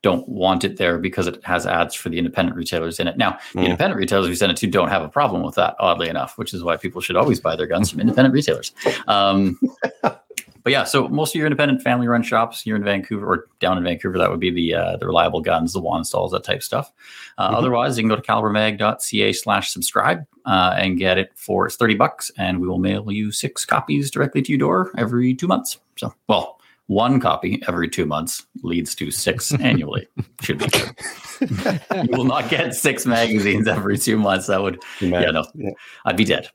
[0.06, 3.18] don't want it there because it has ads for the independent retailers in it.
[3.18, 3.66] Now, the Mm.
[3.66, 6.54] independent retailers we send it to don't have a problem with that, oddly enough, which
[6.54, 8.72] is why people should always buy their guns from independent retailers.
[9.08, 9.60] Um,
[10.04, 13.80] but yeah, so most of your independent family run shops here in Vancouver or down
[13.80, 16.64] in Vancouver, that would be the uh, the reliable guns, the Wanstalls, that type of
[16.64, 16.92] stuff.
[17.40, 17.58] Uh, Mhm.
[17.58, 21.96] Otherwise, you can go to calibremag.ca slash subscribe uh, and get it for it's 30
[21.96, 25.80] bucks, and we will mail you six copies directly to your door every two months.
[25.98, 30.08] So, well, one copy every two months leads to six annually.
[30.42, 31.82] Should be good.
[32.10, 34.48] you will not get six magazines every two months.
[34.48, 35.72] That would, yeah, no, Yeah.
[36.06, 36.50] I'd be dead.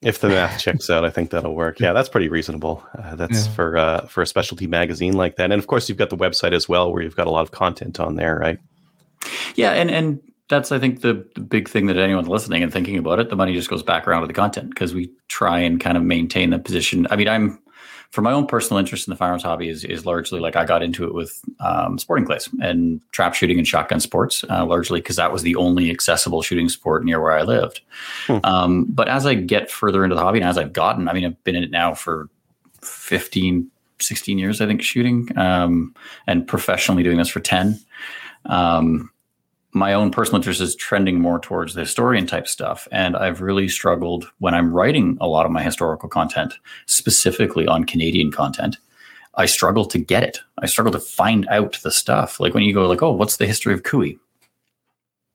[0.00, 1.80] If the math checks out, I think that'll work.
[1.80, 2.86] Yeah, that's pretty reasonable.
[2.96, 3.52] Uh, that's Yeah.
[3.52, 6.52] for uh, for a specialty magazine like that, and of course, you've got the website
[6.52, 8.58] as well, where you've got a lot of content on there, right?
[9.56, 12.96] Yeah, and and that's I think the, the big thing that anyone listening and thinking
[12.96, 15.80] about it, the money just goes back around to the content because we try and
[15.80, 17.08] kind of maintain the position.
[17.10, 17.58] I mean, I'm
[18.10, 20.82] for my own personal interest in the firearms hobby is is largely like I got
[20.82, 25.16] into it with um, sporting clays and trap shooting and shotgun sports, uh, largely because
[25.16, 27.82] that was the only accessible shooting sport near where I lived.
[28.26, 28.38] Hmm.
[28.44, 31.26] Um, but as I get further into the hobby and as I've gotten, I mean,
[31.26, 32.28] I've been in it now for
[32.82, 35.94] 15, 16 years, I think, shooting um,
[36.26, 37.78] and professionally doing this for 10.
[38.46, 39.10] Um,
[39.72, 42.88] my own personal interest is trending more towards the historian type stuff.
[42.90, 46.54] And I've really struggled when I'm writing a lot of my historical content,
[46.86, 48.78] specifically on Canadian content.
[49.34, 50.40] I struggle to get it.
[50.58, 52.40] I struggle to find out the stuff.
[52.40, 54.18] Like when you go like, oh, what's the history of Cooey?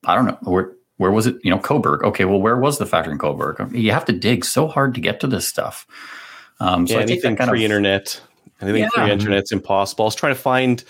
[0.05, 0.37] I don't know.
[0.41, 1.37] Where where was it?
[1.43, 2.03] You know, Cobourg.
[2.03, 3.73] Okay, well, where was the factory in Cobourg?
[3.73, 5.87] You have to dig so hard to get to this stuff.
[6.59, 8.21] Um, so yeah, I think anything kind of pre-internet,
[8.61, 8.89] anything Yeah.
[8.93, 10.05] pre-internet's impossible.
[10.05, 10.83] I was trying to find.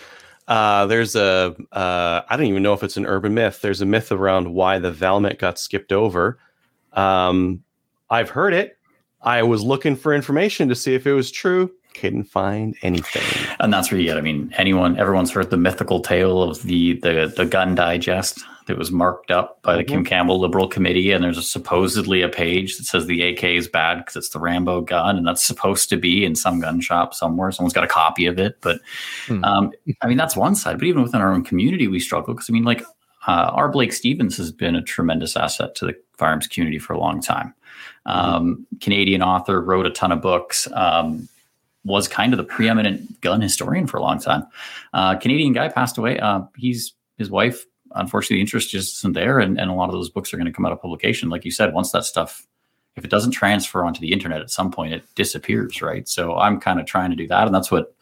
[0.47, 1.55] Uh, there's a.
[1.71, 3.61] Uh, I don't even know if it's an urban myth.
[3.61, 6.37] There's a myth around why the Valmet got skipped over.
[6.93, 7.63] Um,
[8.09, 8.77] I've heard it.
[9.21, 11.71] I was looking for information to see if it was true.
[11.93, 13.23] Couldn't find anything.
[13.59, 14.17] and that's where you get.
[14.17, 18.77] I mean, anyone, everyone's heard the mythical tale of the the the gun digest that
[18.77, 22.77] was marked up by the Kim Campbell Liberal Committee, and there's a, supposedly a page
[22.77, 25.97] that says the AK is bad because it's the Rambo gun, and that's supposed to
[25.97, 27.51] be in some gun shop somewhere.
[27.51, 28.79] Someone's got a copy of it, but
[29.27, 29.43] Hmm.
[29.43, 29.71] um,
[30.01, 30.79] I mean, that's one side.
[30.79, 32.83] But even within our own community, we struggle because I mean, like
[33.27, 36.99] uh, our Blake Stevens has been a tremendous asset to the firearms community for a
[36.99, 37.53] long time.
[38.05, 40.67] Um, Canadian author, wrote a ton of books.
[40.73, 41.27] Um,
[41.85, 44.45] was kind of the preeminent gun historian for a long time.
[44.93, 46.17] Uh, Canadian guy passed away.
[46.17, 47.65] Uh, he's his wife.
[47.95, 50.47] Unfortunately, the interest just isn't there, and, and a lot of those books are going
[50.47, 51.29] to come out of publication.
[51.29, 52.47] Like you said, once that stuff,
[52.95, 56.07] if it doesn't transfer onto the internet at some point, it disappears, right?
[56.07, 57.95] So I'm kind of trying to do that, and that's what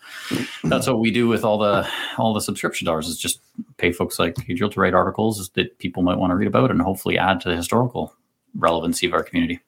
[0.64, 3.40] that's what we do with all the all the subscription dollars is just
[3.78, 6.82] pay folks like Adriel to write articles that people might want to read about, and
[6.82, 8.14] hopefully add to the historical
[8.56, 9.60] relevancy of our community.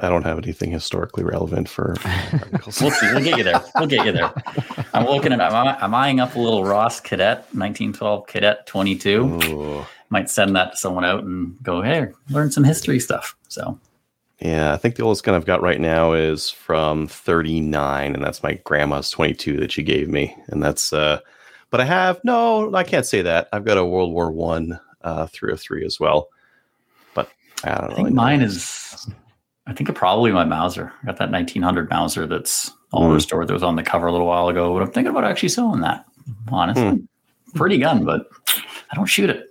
[0.00, 2.80] I don't have anything historically relevant for articles.
[2.82, 3.06] We'll see.
[3.12, 3.62] We'll get you there.
[3.76, 4.32] We'll get you there.
[4.94, 5.40] I'm looking at.
[5.40, 9.24] I'm, I'm eyeing up a little Ross Cadet 1912 Cadet 22.
[9.44, 9.86] Ooh.
[10.10, 13.36] Might send that to someone out and go, hey, learn some history stuff.
[13.48, 13.78] So
[14.40, 18.42] Yeah, I think the oldest gun I've got right now is from 39, and that's
[18.42, 20.34] my grandma's 22 that she gave me.
[20.46, 21.18] And that's, uh,
[21.70, 23.48] but I have, no, I can't say that.
[23.52, 26.28] I've got a World War One uh, 303 as well.
[27.14, 27.30] But
[27.64, 27.94] I don't I know.
[27.96, 29.08] think mine is.
[29.68, 30.92] I think probably my Mauser.
[31.02, 32.26] I got that 1900 Mauser.
[32.26, 33.14] That's All Mm.
[33.14, 34.72] restored that was on the cover a little while ago.
[34.72, 36.06] But I'm thinking about actually selling that.
[36.50, 37.02] Honestly,
[37.54, 38.28] pretty gun, but
[38.90, 39.46] I don't shoot it.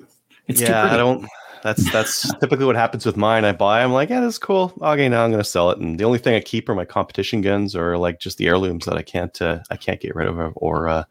[0.48, 0.92] It's too yeah.
[0.92, 1.28] I don't.
[1.62, 3.46] That's that's typically what happens with mine.
[3.46, 3.84] I buy.
[3.84, 4.74] I'm like, yeah, that's cool.
[4.82, 5.78] Okay, now I'm going to sell it.
[5.78, 8.86] And the only thing I keep are my competition guns or like just the heirlooms
[8.86, 11.04] that I can't uh, I can't get rid of or uh,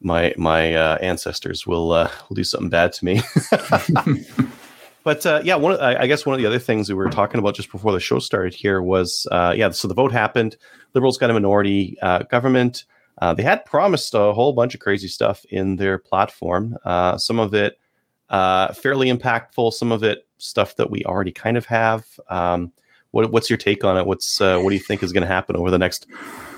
[0.00, 3.22] my my uh, ancestors will uh, will do something bad to me.
[5.04, 7.54] but uh, yeah, one I, guess one of the other things we were talking about
[7.54, 9.70] just before the show started here was uh, yeah.
[9.70, 10.56] So the vote happened.
[10.94, 12.84] Liberals got a minority uh, government.
[13.20, 16.76] Uh, they had promised a whole bunch of crazy stuff in their platform.
[16.84, 17.78] Uh, some of it
[18.30, 19.74] uh, fairly impactful.
[19.74, 22.04] Some of it stuff that we already kind of have.
[22.30, 22.72] Um,
[23.14, 24.06] what, what's your take on it?
[24.06, 26.06] What's uh, what do you think is going to happen over the next,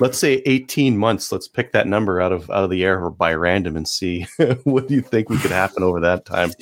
[0.01, 1.31] let's say, eighteen months?
[1.31, 4.27] Let's pick that number out of out of the air or by random and see
[4.65, 6.53] what do you think we could happen over that time.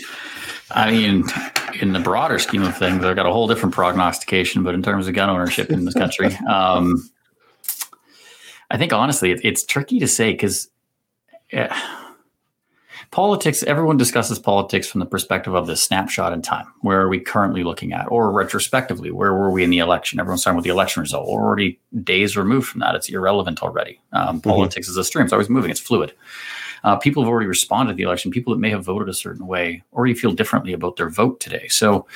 [0.73, 1.25] I mean,
[1.81, 4.65] in the broader scheme of things, I've got a whole different prognostication.
[4.65, 7.09] But in terms of gun ownership in this country, um,
[8.73, 10.69] I think honestly, it, it's tricky to say because
[13.15, 13.63] politics.
[13.63, 16.67] Everyone discusses politics from the perspective of the snapshot in time.
[16.81, 20.19] Where are we currently looking at, or retrospectively, where were we in the election?
[20.19, 21.29] Everyone's talking about the election result.
[21.29, 22.97] We're already days removed from that.
[22.97, 24.01] It's irrelevant already.
[24.13, 25.71] Um, Politics is a stream; it's always moving.
[25.71, 26.13] It's fluid.
[26.83, 28.33] Uh, people have already responded to the election.
[28.33, 31.69] People that may have voted a certain way already feel differently about their vote today.
[31.69, 32.09] So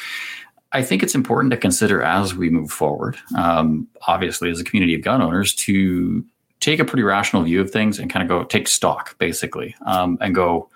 [0.72, 4.96] I think it's important to consider as we move forward, um, obviously, as a community
[4.96, 6.24] of gun owners, to
[6.58, 10.18] take a pretty rational view of things and kind of go take stock, basically, um,
[10.20, 10.68] and go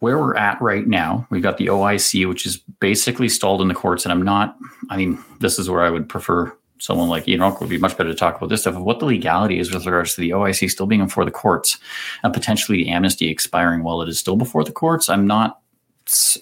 [0.00, 1.26] where we're at right now.
[1.30, 4.04] We've got the OIC, which is basically stalled in the courts.
[4.04, 4.56] And I'm not,
[4.90, 7.96] I mean, this is where I would prefer someone like Ian Rock would be much
[7.96, 10.30] better to talk about this stuff of what the legality is with regards to the
[10.30, 11.78] OIC still being before the courts
[12.22, 15.08] and potentially the amnesty expiring while it is still before the courts.
[15.08, 15.60] I'm not,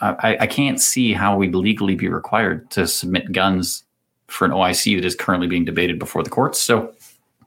[0.02, 3.82] I, I can't see how we'd legally be required to submit guns
[4.28, 6.60] for an OIC that is currently being debated before the courts.
[6.60, 6.92] So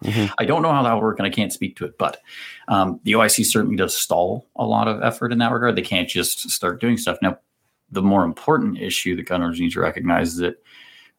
[0.03, 0.31] Mhm.
[0.37, 2.21] I don't know how that will work and I can't speak to it, but
[2.67, 5.75] um, the OIC certainly does stall a lot of effort in that regard.
[5.75, 7.17] They can't just start doing stuff.
[7.21, 7.37] Now,
[7.91, 10.63] the more important issue that gun owners need to recognize is that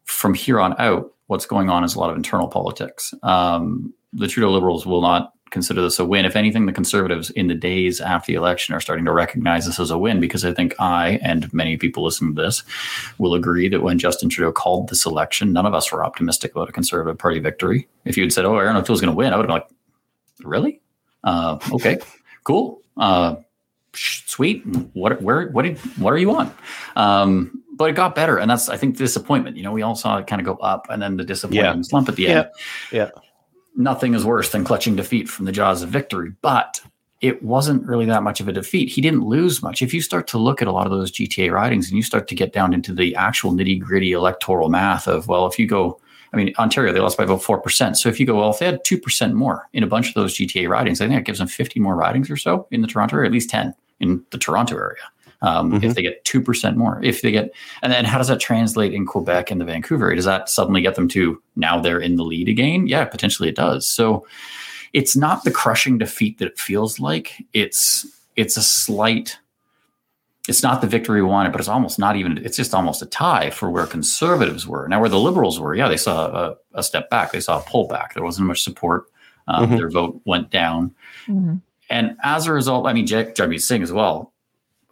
[0.05, 3.13] from here on out, what's going on is a lot of internal politics.
[3.23, 6.25] Um, the Trudeau Liberals will not consider this a win.
[6.25, 9.79] If anything, the Conservatives in the days after the election are starting to recognize this
[9.81, 12.63] as a win because I think I and many people listening to this
[13.19, 16.69] will agree that when Justin Trudeau called this election, none of us were optimistic about
[16.69, 17.89] a Conservative Party victory.
[18.05, 20.47] If you had said, "Oh, Erin O'Toole's going to win," I would have been like,
[20.49, 20.81] "Really?
[21.25, 21.99] Uh, okay,
[22.45, 23.37] cool." Uh,
[23.95, 24.65] sweet.
[24.95, 26.53] What where what did what are you on?
[26.97, 29.57] Um, but it got better, and that's I think the disappointment.
[29.57, 31.83] You know, we all saw it kind of go up, and then the disappointment Yeah.
[31.83, 32.31] slump at the Yeah.
[32.31, 32.49] end.
[32.93, 33.11] Yeah.
[33.81, 36.83] Nothing is worse than clutching defeat from the jaws of victory, but
[37.23, 38.91] it wasn't really that much of a defeat.
[38.91, 39.81] He didn't lose much.
[39.81, 42.29] If you start to look at a lot of those GTA ridings and you start
[42.29, 45.99] to get down into the actual nitty gritty electoral math of, well, if you go,
[46.35, 47.97] I mean, Ontario, they lost by about 4%.
[47.97, 50.37] So if you go, well, if they had 2% more in a bunch of those
[50.37, 53.17] GTA ridings, I think that gives them 50 more ridings or so in the Toronto
[53.17, 55.03] area, at least 10 in the Toronto area.
[55.43, 55.85] Um, Mhm.
[55.85, 57.51] If they get 2% more, if they get,
[57.83, 60.15] and then how does that translate in Quebec and the Vancouver?
[60.15, 62.87] Does that suddenly get them to now they're in the lead again?
[62.87, 63.89] Yeah, potentially it does.
[63.89, 64.27] So
[64.93, 67.33] it's not the crushing defeat that it feels like.
[67.55, 69.39] It's, it's a slight,
[70.49, 73.07] it's not the victory we wanted, but it's almost not even, it's just almost a
[73.07, 74.89] tie for where conservatives were.
[74.89, 77.63] Now, where the liberals were, yeah, they saw a, a step back, they saw a
[77.63, 78.13] pullback.
[78.15, 79.05] There wasn't much support.
[79.49, 79.77] Um, Mhm.
[79.79, 80.95] Their vote went down.
[81.27, 81.63] Mhm.
[81.89, 84.30] And as a result, I mean, Jack Jagmeet Singh as well.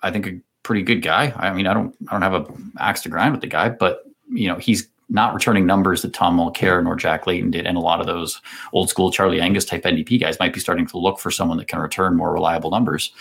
[0.02, 1.32] I think a pretty good guy.
[1.36, 2.46] I mean, I don't, I don't have a
[2.78, 6.36] axe to grind with the guy, but you know, he's not returning numbers that Tom
[6.36, 8.40] Mulcair nor Jack Layton did, and a lot of those
[8.72, 11.68] old school Charlie Angus type NDP guys might be starting to look for someone that
[11.68, 13.12] can return more reliable numbers.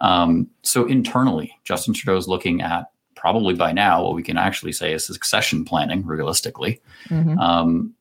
[0.00, 4.72] Um, so internally, Justin Trudeau is looking at probably by now what we can actually
[4.72, 6.80] say is succession planning, realistically.
[7.08, 7.38] Mhm.
[7.38, 7.94] Um,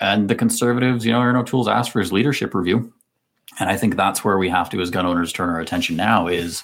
[0.00, 2.92] and the conservatives, you know, Erin O'Toole's asked for his leadership review.
[3.58, 6.28] And I think that's where we have to, as gun owners, turn our attention now
[6.28, 6.62] is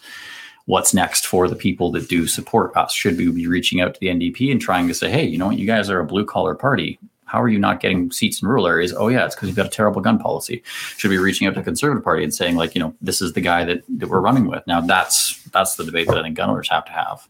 [0.66, 2.92] what's next for the people that do support us?
[2.92, 5.48] Should we be reaching out to the NDP and trying to say, hey, you know
[5.48, 6.98] what, you guys are a blue collar party.
[7.26, 8.94] How are you not getting seats in rural areas?
[8.96, 10.62] Oh, yeah, it's because you've got a terrible gun policy.
[10.96, 13.20] Should we be reaching out to the Conservative Party and saying, like, you know, this
[13.20, 14.64] is the guy that, that we're running with?
[14.66, 17.26] Now, that's that's the debate that I think gun owners have to have.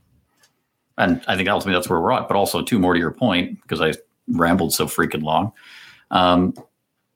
[0.99, 2.28] And I think ultimately that's where we're at.
[2.28, 3.95] But also, two more to your point, because I
[4.28, 5.53] rambled so freaking long.
[6.11, 6.55] Um,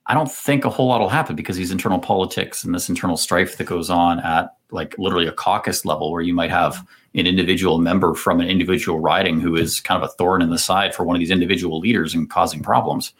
[0.09, 3.16] I don't think a whole lot will happen because these internal politics and this internal
[3.16, 7.26] strife that goes on at like literally a caucus level, where you might have an
[7.26, 10.94] individual member from an individual riding who is kind of a thorn in the side
[10.94, 13.12] for one of these individual leaders and causing problems.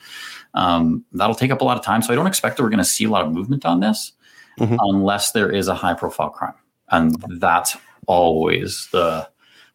[0.55, 2.03] Um, that'll take up a lot of time.
[2.03, 4.13] So I don't expect that we're going to see a lot of movement on this
[4.59, 4.77] Mhm.
[4.81, 6.55] unless there is a high profile crime.
[6.91, 7.77] And that's
[8.07, 9.29] always the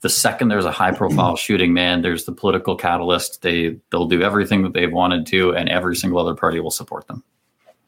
[0.04, 3.42] the second there's a high profile shooting, man, there's the political catalyst.
[3.42, 7.08] They they'll do everything that they've wanted to, and every single other party will support
[7.08, 7.24] them.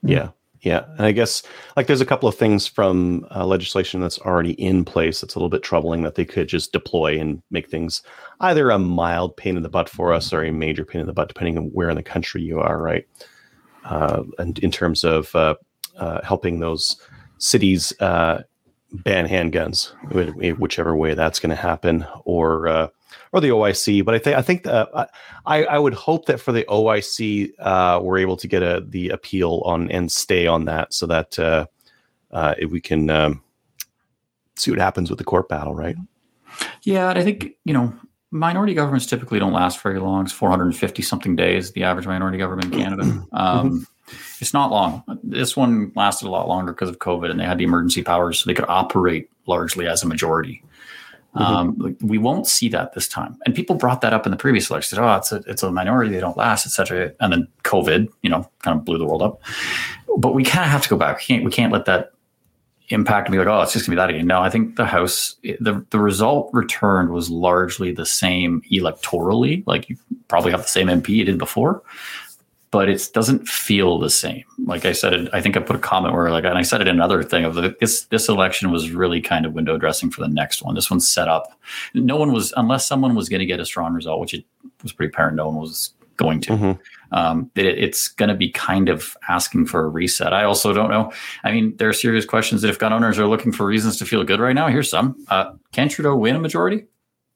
[0.02, 0.30] Yeah,
[0.62, 1.44] yeah, and I guess
[1.76, 5.38] like there's a couple of things from uh, legislation that's already in place that's a
[5.38, 8.02] little bit troubling that they could just deploy and make things
[8.40, 11.14] either a mild pain in the butt for us or a major pain in the
[11.14, 13.06] butt, depending on where in the country you are, right?
[13.84, 15.56] Uh, and in terms of uh,
[15.98, 16.96] uh, helping those
[17.38, 18.42] cities uh,
[19.04, 19.94] ban handguns,
[20.58, 22.88] whichever way that's going to happen, or uh,
[23.32, 24.04] or the OIC.
[24.06, 24.90] But I think I think that,
[25.46, 29.10] I I would hope that for the OIC uh, we're able to get a the
[29.10, 31.66] appeal on and stay on that so that uh,
[32.32, 33.42] uh, if we can um,
[34.56, 35.96] see what happens with the court battle, right?
[36.84, 37.94] Yeah, I think you know
[38.32, 40.24] minority governments typically don't last very long.
[40.24, 43.26] It's 450 something days, the average minority government in Canada.
[43.34, 43.88] Um,
[44.40, 45.04] it's not long.
[45.24, 48.40] This one lasted a lot longer because of COVID, and they had the emergency powers,
[48.40, 50.64] so they could operate largely as a majority.
[51.36, 53.38] Um, we won't see that this time.
[53.46, 54.96] And people brought that up in the previous election.
[54.96, 58.30] Said, "Oh, it's a it's a minority; they don't last, etc." And then COVID, you
[58.30, 59.42] know, kind of blew the world up.
[60.18, 61.18] But we kind of have to go back.
[61.18, 62.14] We can't we can't let that
[62.90, 64.86] impact and be like, "Oh, it's just gonna be that again." No, I think the
[64.86, 69.62] House, the the result returned was largely the same electorally.
[69.68, 69.98] Like you
[70.30, 71.84] probably have the same MP you did before,
[72.76, 74.44] but it doesn't feel the same.
[74.66, 76.90] Like I said, I think I put a comment where like, and I said it
[76.90, 80.20] in another thing of the, this this election was really kind of window dressing for
[80.20, 80.76] the next one.
[80.76, 81.58] This one's set up.
[81.94, 84.44] No one was unless someone was going to get a strong result, which it
[84.84, 86.52] was pretty apparent no one was going to.
[86.52, 86.80] Mhm.
[87.14, 90.34] Um, it, it's going to be kind of asking for a reset.
[90.34, 91.14] I also don't know.
[91.46, 94.06] I mean, there are serious questions that if gun owners are looking for reasons to
[94.06, 95.16] feel good right now, here's some.
[95.30, 96.84] Uh, can Trudeau win a majority?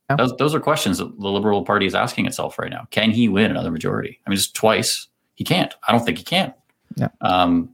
[0.09, 0.15] Yeah.
[0.15, 2.87] Those, those are questions that the Liberal Party is asking itself right now.
[2.91, 4.19] Can he win another majority?
[4.25, 5.07] I mean, just twice.
[5.39, 5.73] He can't.
[5.87, 6.53] I don't think he can.
[6.97, 7.07] Yeah.
[7.21, 7.73] Um,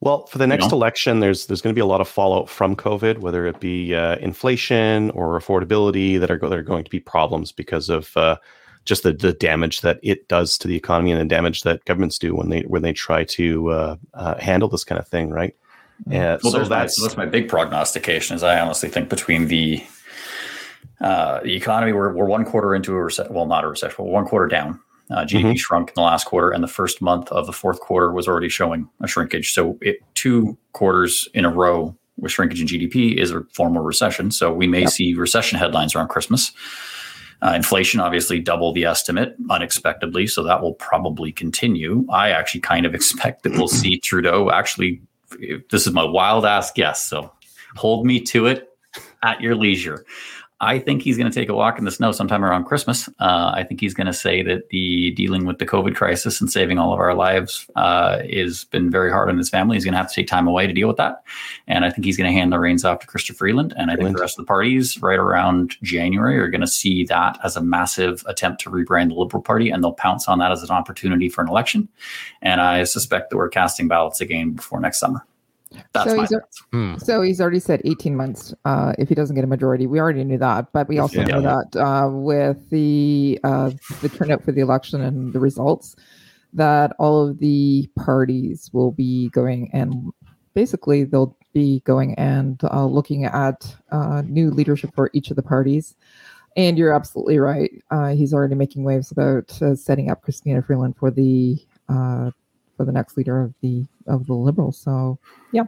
[0.00, 0.76] Well, for the next know?
[0.76, 3.94] election, there's there's going to be a lot of fallout from COVID, whether it be
[3.94, 8.36] uh, inflation or affordability that are that are going to be problems because of uh,
[8.84, 12.18] just the, the damage that it does to the economy and the damage that governments
[12.18, 15.54] do when they when they try to uh, uh, handle this kind of thing, right?
[16.06, 18.36] Uh, well, so there's my, that's so that's my big prognostication.
[18.36, 19.82] Is I honestly think between the
[21.00, 23.32] uh, the economy, we're, we're one quarter into a recession.
[23.32, 24.04] Well, not a recession.
[24.04, 24.80] We're one quarter down.
[25.10, 25.58] Uh, GDP Mhm.
[25.58, 28.48] shrunk in the last quarter, and the first month of the fourth quarter was already
[28.48, 29.52] showing a shrinkage.
[29.52, 34.30] So, it, two quarters in a row with shrinkage in GDP is a formal recession.
[34.30, 34.90] So, we may Yep.
[34.90, 36.52] see recession headlines around Christmas.
[37.42, 42.06] Uh, inflation obviously double the estimate unexpectedly, so that will probably continue.
[42.10, 45.00] I actually kind of expect that we'll see Trudeau actually.
[45.70, 47.32] This is my wild ass guess, so
[47.76, 48.68] hold me to it
[49.22, 50.04] at your leisure.
[50.62, 53.08] I think he's going to take a walk in the snow sometime around Christmas.
[53.18, 56.52] Uh, I think he's going to say that the dealing with the COVID crisis and
[56.52, 59.76] saving all of our lives uh, has been very hard on his family.
[59.76, 61.22] He's going to have to take time away to deal with that,
[61.66, 63.72] and I think he's going to hand the reins off to Christopher Freeland.
[63.76, 67.04] And I think the rest of the parties, right around January, are going to see
[67.04, 70.52] that as a massive attempt to rebrand the Liberal Party, and they'll pounce on that
[70.52, 71.88] as an opportunity for an election.
[72.42, 75.26] And I suspect that we're casting ballots again before next summer.
[75.92, 76.40] That's So my he's a-
[76.72, 76.94] Hmm.
[76.98, 79.86] So he's already said 18 months uh, if he doesn't get a majority.
[79.86, 81.26] We already knew that, but we also Yeah.
[81.26, 83.70] know that uh, with the uh,
[84.02, 85.96] the turnout for the election and the results,
[86.52, 90.12] that all of the parties will be going and
[90.54, 95.42] basically they'll be going and uh, looking at uh, new leadership for each of the
[95.42, 95.94] parties.
[96.56, 97.70] And you're absolutely right.
[97.90, 101.58] Uh, he's already making waves about uh, setting up Christina Freeland for the
[101.88, 102.30] uh,
[102.80, 104.78] for the next leader of the of the Liberals.
[104.78, 105.18] So
[105.52, 105.64] yeah,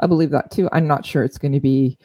[0.00, 0.70] I believe that too.
[0.72, 1.98] I'm not sure it's going to be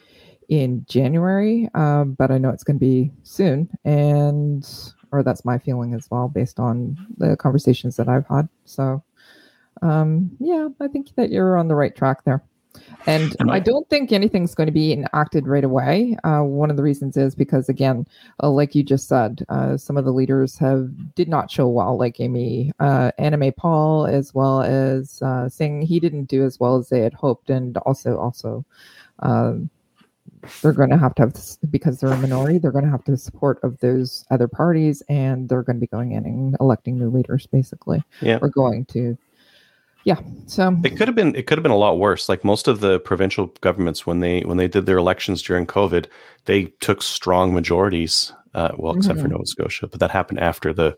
[0.50, 4.68] in January, um, but I know it's going to be soon, and
[5.10, 8.46] or that's my feeling as well, based on the conversations that I've had.
[8.66, 9.02] So,
[9.80, 12.44] um, yeah, I think that you're on the right track there.
[13.06, 16.16] And I- don't think anything's going to be enacted right away.
[16.24, 18.06] Uh, one of the reasons is because, again,
[18.42, 21.98] uh, like you just said, uh, some of the leaders have did not show well,
[21.98, 25.82] like Amy, uh, Annamie Paul, as well as uh, Singh.
[25.82, 28.64] He didn't do as well as they had hoped, and also also.
[29.20, 29.70] Um,
[30.60, 31.36] they're going to have to have
[31.70, 32.58] because they're a minority.
[32.58, 35.86] They're going to have to support of those other parties, and they're going to be
[35.86, 38.02] going in and electing new leaders, basically.
[38.20, 38.38] Yeah.
[38.42, 39.16] or going to,
[40.04, 40.18] yeah.
[40.46, 42.28] So It could have been it could have been a lot worse.
[42.28, 46.06] Like most of the provincial governments when they when they did their elections during COVID,
[46.46, 48.32] they took strong majorities.
[48.54, 49.30] Uh, well, except for Mhm.
[49.32, 50.94] Nova Scotia, but that happened after the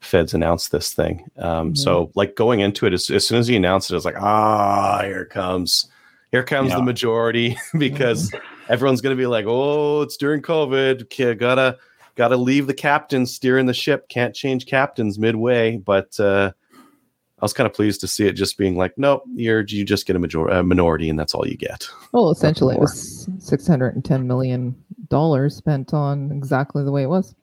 [0.00, 1.24] feds announced this thing.
[1.38, 1.78] Um, Mhm.
[1.78, 4.20] So, like going into it, as, as soon as he announced it, it was like,
[4.20, 5.88] ah, here comes,
[6.30, 6.76] here comes Yeah.
[6.76, 8.32] the majority, because
[8.68, 11.76] everyone's going to be like, oh, it's during COVID, okay, gotta
[12.14, 15.78] gotta leave the captain steering the ship, can't change captains midway.
[15.78, 16.52] But uh,
[17.42, 20.06] I was kind of pleased to see it just being like, nope, you're you just
[20.06, 21.88] get a major a minority, and that's all you get.
[22.12, 24.76] well, essentially, it was six hundred and ten million
[25.08, 27.34] dollars spent on exactly the way it was.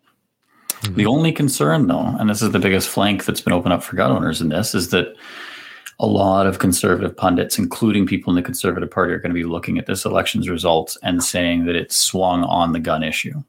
[0.91, 3.97] The only concern, though, and this is the biggest flank that's been opened up for
[3.97, 5.16] gun owners in this, is that
[6.00, 9.43] a lot of conservative pundits, including people in the Conservative Party, are going to be
[9.43, 13.43] looking at this election's results and saying that it swung on the gun issue.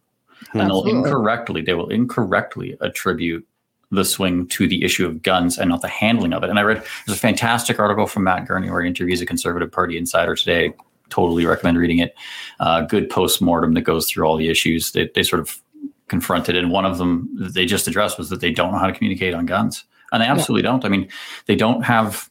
[0.53, 3.47] And they'll incorrectly, they will incorrectly attribute
[3.91, 6.51] the swing to the issue of guns and not the handling of it.
[6.51, 9.71] And I read there's a fantastic article from Matt Gurney where he interviews a Conservative
[9.71, 10.73] Party insider today.
[11.09, 12.15] Totally recommend reading it.
[12.61, 15.61] Uh, good post mortem that goes through all the issues that they sort of
[16.07, 16.57] confronted.
[16.57, 18.93] And one of them that they just addressed was that they don't know how to
[18.93, 19.85] communicate on guns.
[20.13, 20.85] And they absolutely don't.
[20.85, 21.09] I mean,
[21.47, 22.29] they don't have.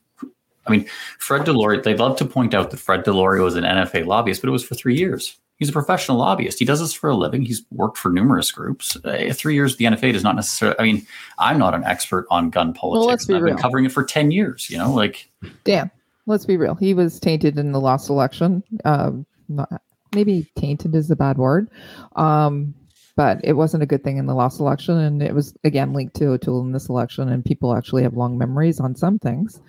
[0.68, 0.86] I mean,
[1.18, 4.50] Fred DeLorey, they love to point out that Fred DeLorey was an NFA lobbyist, but
[4.50, 5.40] it was for three years.
[5.60, 6.58] He's a professional lobbyist.
[6.58, 7.44] He does this for a living.
[7.44, 8.96] He's worked for numerous groups.
[9.04, 10.80] Uh, three years with the NFA does not necessarily.
[10.80, 11.06] I mean,
[11.38, 13.08] I'm not an expert on gun politics.
[13.08, 14.70] let's be I've been covering it for ten years.
[14.70, 15.30] You know, like
[15.66, 15.92] Dan,
[16.28, 16.76] let's be real.
[16.76, 18.64] He was tainted in the last election.
[18.86, 19.82] Um, not,
[20.16, 21.70] maybe tainted is a bad word,
[22.16, 22.74] um,
[23.18, 26.16] but it wasn't a good thing in the last election, and it was again linked
[26.16, 27.28] to O'Toole in this election.
[27.28, 29.62] And people actually have long memories on some things,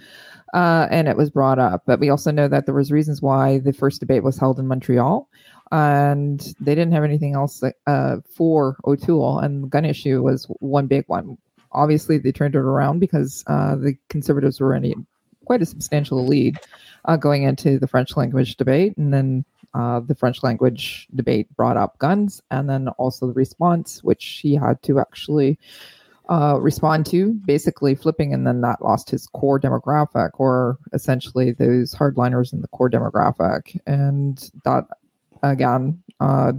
[0.55, 1.83] uh, and it was brought up.
[1.85, 4.69] But we also know that there was reasons why the first debate was held in
[4.69, 5.29] Montreal.
[5.73, 10.87] And they didn't have anything else uh, for O'Toole, and the gun issue was one
[10.89, 11.39] big one.
[11.73, 15.07] Obviously, they turned it around because uh, the Conservatives were in
[15.45, 16.59] quite a substantial lead
[17.05, 18.97] uh, going into the French language debate.
[18.97, 19.45] And then
[19.75, 24.57] uh, the French language debate brought up guns, and then also the response, which he
[24.57, 25.57] had to actually
[26.29, 31.95] uh, respond to, basically flipping, and then that lost his core demographic, or essentially those
[31.95, 33.79] hardliners in the core demographic.
[33.87, 34.87] And that,
[35.43, 36.53] again, uh,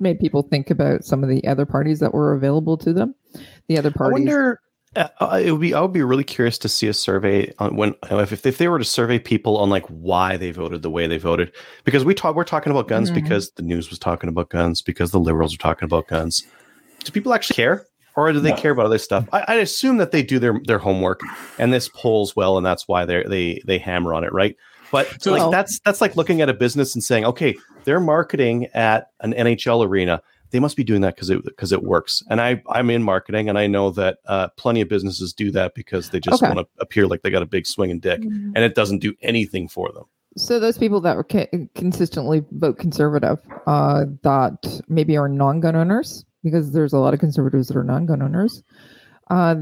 [0.00, 3.14] made people think about some of the other parties that were available to them.
[3.68, 4.12] The other parties.
[4.12, 4.60] I wonder.
[4.94, 5.74] Uh, uh, it would be.
[5.74, 8.78] I would be really curious to see a survey on when if if they were
[8.78, 11.52] to survey people on like why they voted the way they voted
[11.84, 13.14] because we talk we're talking about guns Mhm.
[13.14, 16.44] because the news was talking about guns because the liberals are talking about guns.
[17.04, 17.84] Do people actually care,
[18.16, 18.56] or do they No.
[18.56, 19.26] care about other stuff?
[19.32, 21.20] I, I assume that they do their their homework
[21.58, 24.56] and this polls well, and that's why they they they hammer on it, right?
[24.96, 28.00] But So, like like- that's that's like looking at a business and saying, okay, they're
[28.00, 30.22] marketing at an NHL arena.
[30.52, 32.22] They must be doing that because it because it works.
[32.30, 35.74] And I I'm in marketing, and I know that uh, plenty of businesses do that
[35.74, 36.52] because they just Okay.
[36.54, 39.68] want to appear like they got a big swinging dick, and it doesn't do anything
[39.68, 40.04] for them.
[40.38, 46.24] So those people that were ca- consistently vote conservative, uh, that maybe are non-gun owners,
[46.44, 48.62] because there's a lot of conservatives that are non-gun owners.
[49.30, 49.56] Uh,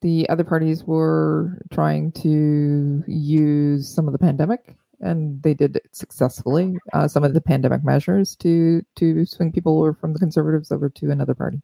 [0.00, 5.88] the other parties were trying to use some of the pandemic, and they did it
[5.92, 6.76] successfully.
[6.92, 10.88] Uh, some of the pandemic measures to to swing people over from the conservatives over
[10.88, 11.60] to another party.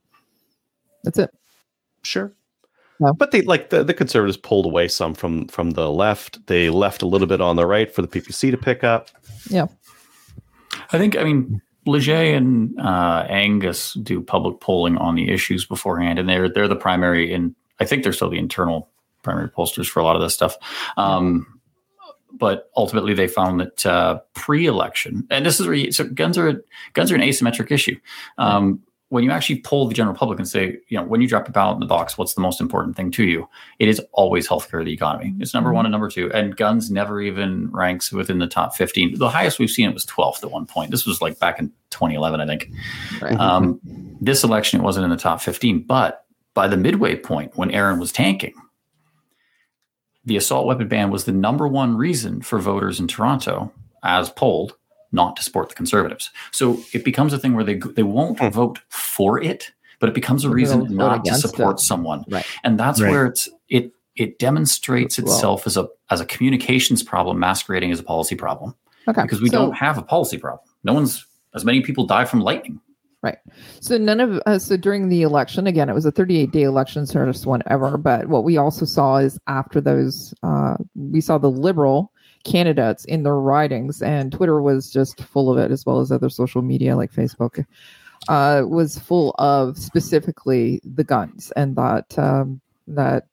[1.04, 1.30] That's it.
[2.02, 2.32] Sure.
[3.00, 3.12] No.
[3.12, 6.46] But they like the, the conservatives pulled away some from from the left.
[6.46, 9.10] They left a little bit on the right for the PPC to pick up.
[9.48, 9.66] Yeah.
[10.92, 16.18] I think, I mean, Leger and uh, Angus do public polling on the issues beforehand,
[16.18, 18.90] and they're they're the primary, and I think they're still the internal
[19.22, 20.56] primary pollsters for a lot of this stuff.
[20.96, 21.60] Um,
[22.32, 26.64] but ultimately, they found that uh, pre-election, and this is where you, so guns are
[26.92, 27.96] guns are an asymmetric issue.
[28.38, 28.82] Um,
[29.14, 31.52] when you actually poll the general public and say, you know, when you drop a
[31.52, 33.48] ballot in the box, what's the most important thing to you?
[33.78, 35.32] It is always healthcare, the economy.
[35.38, 36.32] It's number one and number two.
[36.32, 39.18] And guns never even ranks within the top 15.
[39.18, 40.90] The highest we've seen it was 12th at one point.
[40.90, 42.70] This was like back in 2011, I think.
[43.20, 43.38] Right.
[43.38, 43.78] Um,
[44.20, 45.82] this election, it wasn't in the top 15.
[45.82, 46.23] But
[46.54, 48.54] by the midway point, when Erin was tanking,
[50.24, 54.76] the assault weapon ban was the number one reason for voters in Toronto, as polled,
[55.12, 56.30] not to support the Conservatives.
[56.50, 58.48] So it becomes a thing where they they won't Hmm.
[58.48, 61.80] vote for it, but it becomes a They'll reason not to support it.
[61.80, 62.24] someone.
[62.28, 62.46] Right.
[62.64, 63.10] And that's Right.
[63.10, 67.98] where it's it it demonstrates Well- itself as a as a communications problem masquerading as
[68.00, 68.74] a policy problem
[69.08, 69.22] Okay.
[69.22, 70.60] because we so- don't have a policy problem.
[70.84, 72.80] No one's as many people die from lightning.
[73.80, 77.06] So none of uh, so during the election again, it was a 38 day election,
[77.06, 77.96] shortest one ever.
[77.96, 82.12] But what we also saw is after those, uh, we saw the liberal
[82.44, 86.28] candidates in their ridings, and Twitter was just full of it, as well as other
[86.28, 87.64] social media like Facebook,
[88.28, 93.26] uh, was full of specifically the guns, and that um, that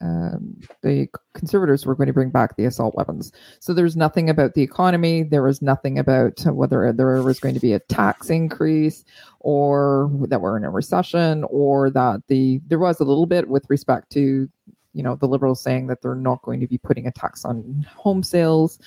[0.00, 3.32] um, the conservatives were going to bring back the assault weapons.
[3.60, 5.22] So there's nothing about the economy.
[5.22, 9.04] There was nothing about whether there was going to be a tax increase
[9.40, 13.68] or that we're in a recession or that the there was a little bit with
[13.68, 14.48] respect to
[14.92, 17.86] you know the liberals saying that they're not going to be putting a tax on
[17.96, 18.78] home sales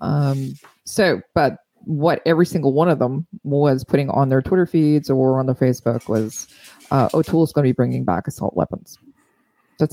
[0.00, 0.54] um
[0.84, 5.38] so but what every single one of them was putting on their twitter feeds or
[5.38, 6.48] on their facebook was
[6.90, 8.98] uh o'toole's going to be bringing back assault weapons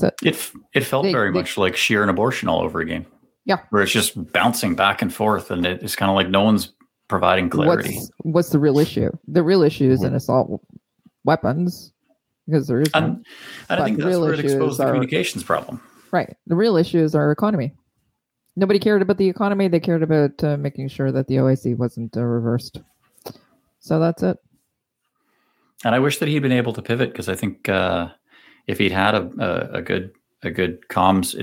[0.00, 2.80] that's it It it felt They- very they- much like Scheer and abortion all over
[2.80, 3.06] again.
[3.44, 3.58] Yeah.
[3.70, 6.72] where it's just bouncing back and forth, and it, it's kind of like no one's
[7.08, 7.94] providing clarity.
[7.96, 10.60] what's what's the real issue the real issue is in assault
[11.24, 11.92] weapons
[12.46, 12.88] because there is.
[12.94, 13.24] And,
[13.68, 15.80] and I think the that's real where it issue is exposed the our- communications problem.
[16.12, 16.36] Right.
[16.46, 17.72] The real issue is our economy.
[18.56, 19.66] Nobody cared about the economy.
[19.68, 22.80] They cared about uh, making sure that the OIC wasn't uh, reversed.
[23.80, 24.36] So that's it.
[25.84, 28.08] And I wish that he'd been able to pivot because I think uh,
[28.66, 31.34] if he'd had a, a, a good a good comms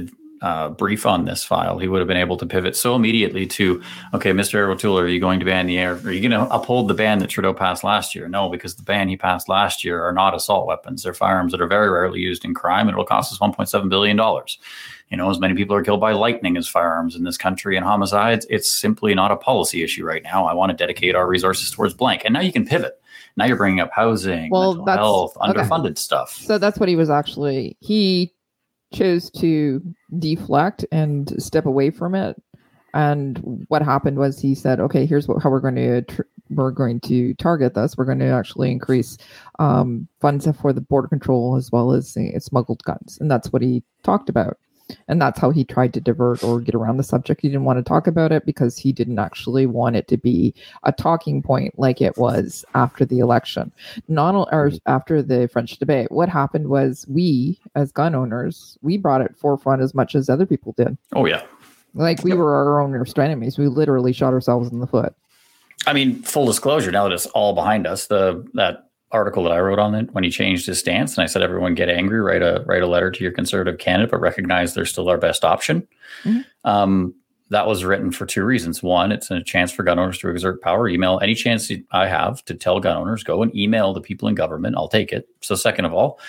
[0.41, 3.81] uh, brief on this file, he would have been able to pivot so immediately to,
[4.13, 4.69] okay, Mr.
[4.69, 5.95] O'Toole, are you going to ban the air?
[5.95, 8.27] Are you going to uphold the ban that Trudeau passed last year?
[8.29, 11.03] No, because the ban he passed last year are not assault weapons.
[11.03, 14.15] They're firearms that are very rarely used in crime, and it'll cost us 1.7 billion
[14.15, 14.57] dollars.
[15.09, 17.85] You know, as many people are killed by lightning as firearms in this country and
[17.85, 20.45] homicides, it's simply not a policy issue right now.
[20.45, 22.21] I want to dedicate our resources towards blank.
[22.25, 22.98] And now you can pivot.
[23.39, 25.59] Now you're bringing up housing, Well, mental that's- health, okay.
[25.59, 26.31] underfunded stuff.
[26.35, 27.75] So that's what he was actually.
[27.79, 28.33] He
[28.93, 29.81] chose to
[30.19, 32.39] deflect and step away from it.
[32.93, 36.71] And what happened was he said, "Okay, here's what, how we're going to tr- we're
[36.71, 37.95] going to target this.
[37.95, 39.15] We're going to actually increase
[39.59, 43.61] um, funds for the border control as well as uh, smuggled guns." And that's what
[43.61, 44.57] he talked about.
[45.07, 47.41] And that's how he tried to divert or get around the subject.
[47.41, 50.53] He didn't want to talk about it because he didn't actually want it to be
[50.83, 53.71] a talking point like it was after the election
[54.07, 59.21] not or after the French debate, what happened was we, as gun owners, we brought
[59.21, 60.97] it forefront as much as other people did.
[61.13, 61.43] Oh, yeah.
[61.93, 63.57] Like we were our own worst enemies.
[63.57, 65.13] We literally shot ourselves in the foot.
[65.87, 69.59] I mean, full disclosure, now that it's all behind us, the that article that I
[69.59, 72.41] wrote on it when he changed his stance, and I said, everyone get angry, write
[72.41, 75.87] a write a letter to your conservative candidate, but recognize they're still our best option.
[76.23, 76.45] Mhm.
[76.63, 77.15] Um,
[77.49, 78.83] that was written for two reasons.
[78.83, 80.87] One, it's a chance for gun owners to exert power.
[80.87, 84.35] Email any chance I have to tell gun owners, go and email the people in
[84.35, 84.75] government.
[84.77, 85.27] I'll take it.
[85.41, 86.19] So, second of all,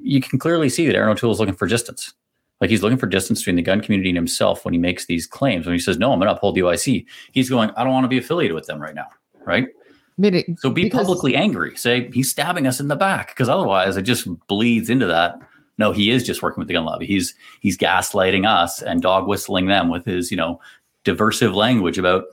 [0.00, 2.14] you can clearly see that Erin O'Toole is looking for distance.
[2.62, 5.26] Like he's looking for distance between the gun community and himself when he makes these
[5.26, 5.66] claims.
[5.66, 8.04] When he says, "No, I'm going to uphold the OIC," he's going, "I don't want
[8.04, 9.08] to be affiliated with them right now."
[9.44, 9.66] Right?
[10.58, 11.76] So be publicly angry.
[11.76, 15.38] Say he's stabbing us in the back, because otherwise it just bleeds into that.
[15.78, 17.06] No, he is just working with the gun lobby.
[17.06, 20.60] He's he's gaslighting us and dog whistling them with his you know
[21.04, 22.24] diversive language about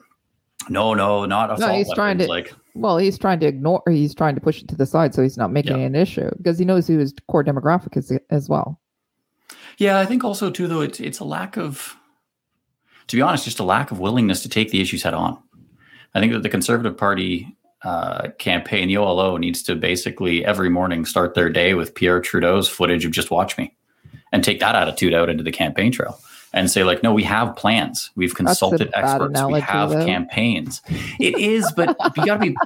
[0.69, 1.95] no, no, not assault he's weapons.
[1.95, 3.81] trying to- like well, he's trying to ignore.
[3.85, 5.85] or He's trying to push it to the side, so he's not making Yeah.
[5.85, 8.79] an issue because he knows who his core demographic is as well.
[9.77, 11.95] Yeah, I think also too though it's it's a lack of
[13.07, 15.39] to be honest, just a lack of willingness to take the issues head on.
[16.13, 21.05] I think that the Conservative Party uh, campaign, the OLO, needs to basically every morning
[21.05, 23.73] start their day with Pierre Trudeau's footage of "Just Watch Me,"
[24.31, 26.19] and take that attitude out into the campaign trail
[26.53, 28.11] and say like, "No, we have plans.
[28.15, 29.41] We've consulted experts.
[29.43, 30.05] We have though.
[30.05, 30.81] campaigns."
[31.19, 32.55] It is, but you got to be.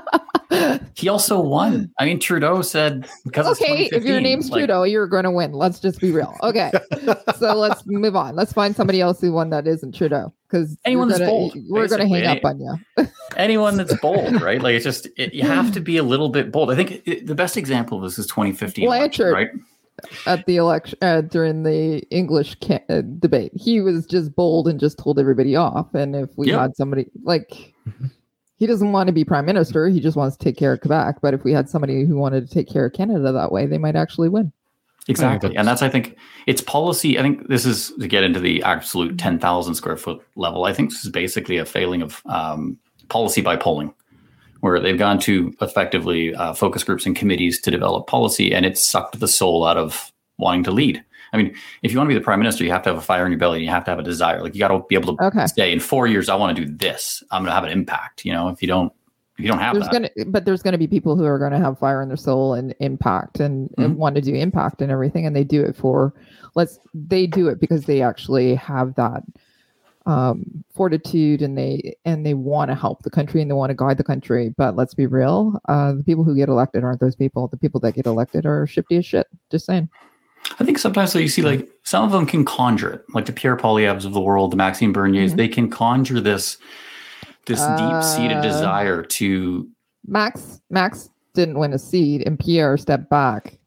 [0.96, 1.92] He also won.
[2.00, 5.52] I mean, Trudeau said because Okay, if your name's like, Trudeau, you're going to win.
[5.52, 6.38] Let's just be real.
[6.44, 6.72] Okay,
[7.40, 8.36] so let's move on.
[8.36, 11.88] Let's find somebody else who won that isn't Trudeau because Anyone that's gonna, bold, We're
[11.88, 13.08] going to hang up on you.
[13.38, 14.62] Anyone that's bold, right?
[14.62, 16.72] Like it's just it, you have to be a little bit bold.
[16.72, 19.50] I think it, the best example of this is 2015, election, right?
[20.26, 23.52] at the election uh, during the English ca- uh, debate.
[23.56, 25.94] He was just bold and just told everybody off.
[25.94, 26.60] And if we Yep.
[26.60, 27.74] had somebody like,
[28.58, 31.18] he doesn't want to be prime minister, he just wants to take care of Quebec.
[31.22, 33.78] But if we had somebody who wanted to take care of Canada that way, they
[33.78, 34.52] might actually win.
[35.10, 36.18] Exactly, and that's I think
[36.48, 37.20] it's policy.
[37.20, 40.64] I think this is to get into the absolute 10,000 square foot level.
[40.64, 42.78] I think this is basically a failing of um,
[43.10, 43.94] policy by polling,
[44.62, 48.90] where they've gone to effectively uh, focus groups and committees to develop policy, and it's
[48.90, 51.04] sucked the soul out of wanting to lead.
[51.32, 53.02] I mean, if you want to be the prime minister, you have to have a
[53.02, 53.58] fire in your belly.
[53.58, 54.44] And you have to have a desire.
[54.44, 55.48] Like you got to be able to Okay.
[55.48, 57.24] say, in four years, I want to do this.
[57.32, 58.24] I'm going to have an impact.
[58.24, 58.94] You know, if you don't,
[59.40, 61.58] if you don't have There's that, gonna, but there's gonna be people who are gonna
[61.58, 63.98] have fire in their soul and impact and, and Mhm.
[63.98, 66.14] want to do impact and everything, and they do it for,
[66.54, 69.24] let's, they do it because they actually have that
[70.06, 73.76] um, fortitude and they and they want to help the country and they want to
[73.76, 74.54] guide the country.
[74.58, 77.48] But let's be real, uh, the people who get elected aren't those people.
[77.48, 79.28] The people that get elected are shifty as shit.
[79.50, 79.90] Just saying.
[80.60, 83.32] I think sometimes though you see like some of them can conjure it, like the
[83.32, 85.34] Pierre Poilievres of the world, the Maxime Berniers.
[85.34, 85.38] Mhm.
[85.38, 86.58] They can conjure this
[87.46, 89.68] this deep seated Uh, desire to.
[90.06, 93.58] Max Max didn't win a seat, and Pierre stepped back.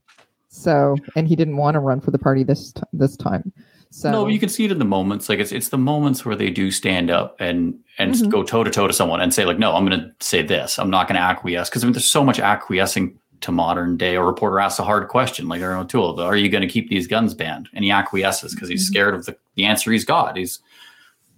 [0.48, 3.52] So, and he didn't want to run for the party this this time.
[3.96, 5.30] So No, you can see it in the moments.
[5.30, 8.28] Like it's it's the moments where they do stand up and and Mhm.
[8.28, 10.78] go toe to toe to someone and say like, no, I'm going to say this.
[10.78, 14.16] I'm not going to acquiesce because I mean, there's so much acquiescing to modern day.
[14.16, 17.06] A reporter asks a hard question like Erin O'Toole, are you going to keep these
[17.06, 17.70] guns banned?
[17.72, 18.92] And he acquiesces because he's Mhm.
[18.92, 20.36] scared of the, the answer he's got.
[20.36, 20.58] He's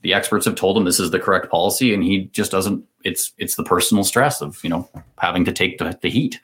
[0.02, 2.82] the experts have told him this is the correct policy, and he just doesn't.
[3.04, 4.88] It's it's the personal stress of you know
[5.18, 6.40] having to take the, the heat.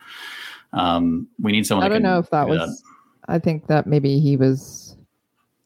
[0.73, 1.85] Um, we need someone.
[1.87, 2.85] I don't know if that do was.
[3.27, 4.97] I think that maybe he was.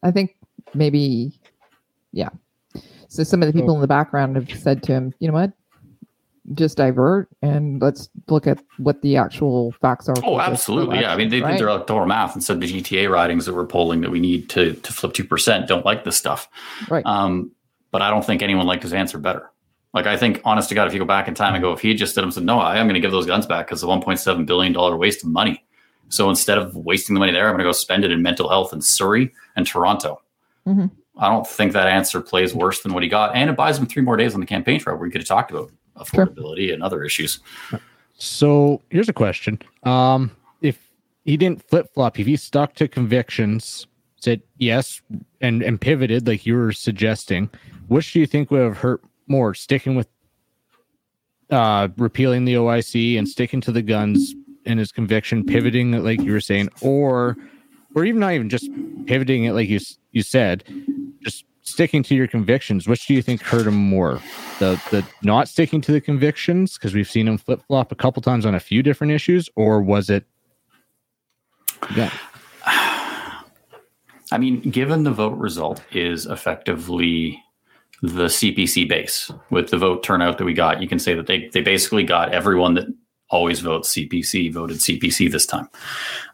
[0.03, 0.36] I think
[0.75, 1.33] maybe,
[2.12, 2.31] yeah.
[3.09, 5.53] So some of the people in the background have said to him, you know what,
[6.55, 10.16] just divert and let's look at what the actual facts are.
[10.25, 11.01] Oh, absolutely.
[11.01, 11.12] Yeah.
[11.12, 11.75] I mean, they election, did their right?
[11.77, 14.93] electoral math and said the GTA ridings that we're polling that we need to, to
[14.93, 16.49] flip 2% don't like this stuff.
[16.89, 17.05] Right.
[17.07, 17.51] Um,
[17.91, 19.51] but I don't think anyone liked his answer better.
[19.95, 21.81] Like I think, honest to God, if you go back in time and go, if
[21.81, 23.81] he just up and said, "No, I am going to give those guns back because
[23.81, 25.64] the 1.7 billion dollar waste of money,"
[26.11, 28.51] so instead of wasting the money there, I'm going to go spend it in mental
[28.51, 30.21] health in Surrey and Toronto.
[30.69, 30.91] Mhm.
[31.16, 33.87] I don't think that answer plays worse than what he got, and it buys him
[33.87, 36.83] three more days on the campaign trail where he could have talked about affordability and
[36.83, 37.41] other issues.
[38.14, 39.59] So here's a question.
[39.83, 40.79] Um, if
[41.25, 45.01] he didn't flip flop, if he stuck to convictions, said yes,
[45.41, 47.51] and and pivoted like you were suggesting,
[47.89, 49.55] which do you think would have hurt more?
[49.55, 50.09] Sticking with
[51.51, 54.35] uh repealing the OIC and sticking to the guns
[54.66, 57.37] in his conviction, pivoting like you were saying, or
[57.99, 58.70] or even not even just
[59.07, 59.80] pivoting it like you
[60.12, 60.64] you said,
[61.22, 62.88] just sticking to your convictions.
[62.88, 64.20] Which do you think hurt him more?
[64.59, 68.22] the the not sticking to the convictions because we've seen him flip flop a couple
[68.22, 70.24] times on a few different issues, or was it?
[71.94, 72.12] Yeah,
[72.66, 77.42] I mean, given the vote result is effectively
[78.03, 81.49] the CPC base with the vote turnout that we got, you can say that they
[81.49, 82.86] they basically got everyone that
[83.30, 85.68] always votes CPC voted CPC this time.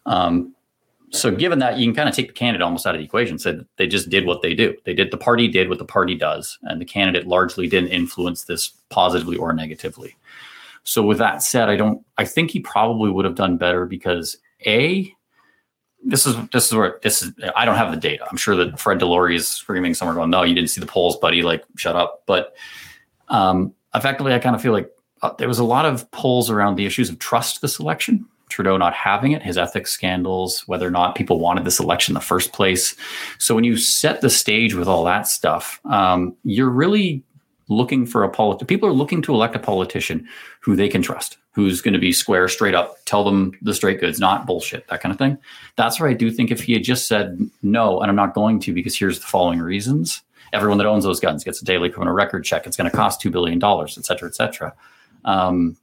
[0.06, 0.54] Um,
[1.14, 3.38] so given that, you can kind of take the candidate almost out of the equation.
[3.38, 4.74] Said they just did what they do.
[4.84, 8.44] They did the party did what the party does, and the candidate largely didn't influence
[8.44, 10.16] this positively or negatively.
[10.82, 12.04] So with that said, I don't.
[12.18, 14.36] I think he probably would have done better because
[14.66, 15.14] a
[16.04, 17.32] this is this is where this is.
[17.56, 18.26] I don't have the data.
[18.30, 21.16] I'm sure that Fred DeLorey is screaming somewhere, going, "No, you didn't see the polls,
[21.16, 21.42] buddy.
[21.42, 22.54] Like, shut up." But
[23.28, 24.90] um, effectively, I kind of feel like
[25.22, 28.26] uh, there was a lot of polls around the issues of trust this election.
[28.49, 32.14] Trudeau not having it, his ethics scandals, whether or not people wanted this election in
[32.14, 32.95] the first place.
[33.38, 37.22] So when you set the stage with all that stuff, um, you're really
[37.68, 38.66] looking for a politician.
[38.66, 40.28] People are looking to elect a politician
[40.61, 44.01] who they can trust, who's going to be square, straight up, tell them the straight
[44.01, 45.38] goods, not bullshit, that kind of thing.
[45.76, 48.61] That's where I do think if he had just said no, and I'm not going
[48.61, 50.22] to because here's the following reasons.
[50.53, 52.66] Everyone that owns those guns gets a daily criminal record check.
[52.66, 54.74] It's going to cost two billion dollars, et cetera, et cetera.
[55.24, 55.76] Um,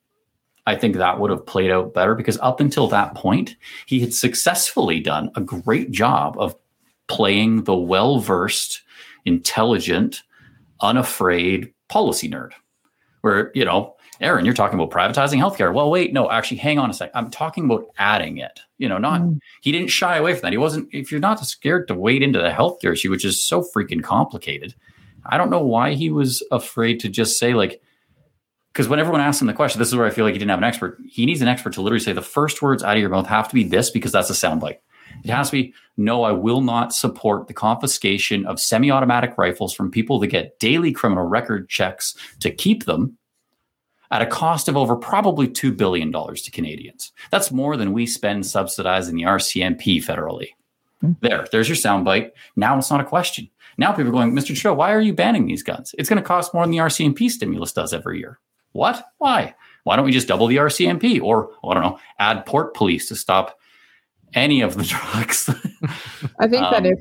[0.67, 3.55] I think that would have played out better because up until that point,
[3.87, 6.55] he had successfully done a great job of
[7.07, 8.81] playing the well versed,
[9.25, 10.21] intelligent,
[10.81, 12.51] unafraid policy nerd.
[13.21, 15.73] Where, you know, Erin, you're talking about privatizing healthcare.
[15.73, 17.09] Well, wait, no, actually, hang on a sec.
[17.15, 18.59] I'm talking about adding it.
[18.77, 19.39] You know, not Mm.
[19.61, 20.51] he didn't shy away from that.
[20.51, 20.89] He wasn't.
[20.91, 24.75] If you're not scared to wade into the healthcare issue, which is so freaking complicated,
[25.25, 27.81] I don't know why he was afraid to just say like,
[28.71, 30.51] because when everyone asks him the question, this is where I feel like he didn't
[30.51, 30.97] have an expert.
[31.05, 33.49] He needs an expert to literally say the first words out of your mouth have
[33.49, 34.77] to be this because that's a soundbite.
[35.23, 39.73] It has to be no, I will not support the confiscation of semi automatic rifles
[39.73, 43.17] from people that get daily criminal record checks to keep them
[44.09, 47.11] at a cost of over probably $2 billion to Canadians.
[47.29, 50.49] That's more than we spend subsidizing the RCMP federally.
[51.01, 51.13] Hmm.
[51.21, 52.31] There, there's your soundbite.
[52.55, 53.49] Now it's not a question.
[53.77, 54.47] Now people are going, Mr.
[54.47, 55.95] Trudeau, why are you banning these guns?
[55.97, 58.39] It's going to cost more than the RCMP stimulus does every year.
[58.73, 59.05] What?
[59.17, 59.55] Why?
[59.83, 63.15] Why don't we just double the RCMP or, I don't know, add port police to
[63.15, 63.57] stop
[64.33, 65.49] any of the drugs?
[66.39, 66.99] I think that Um, if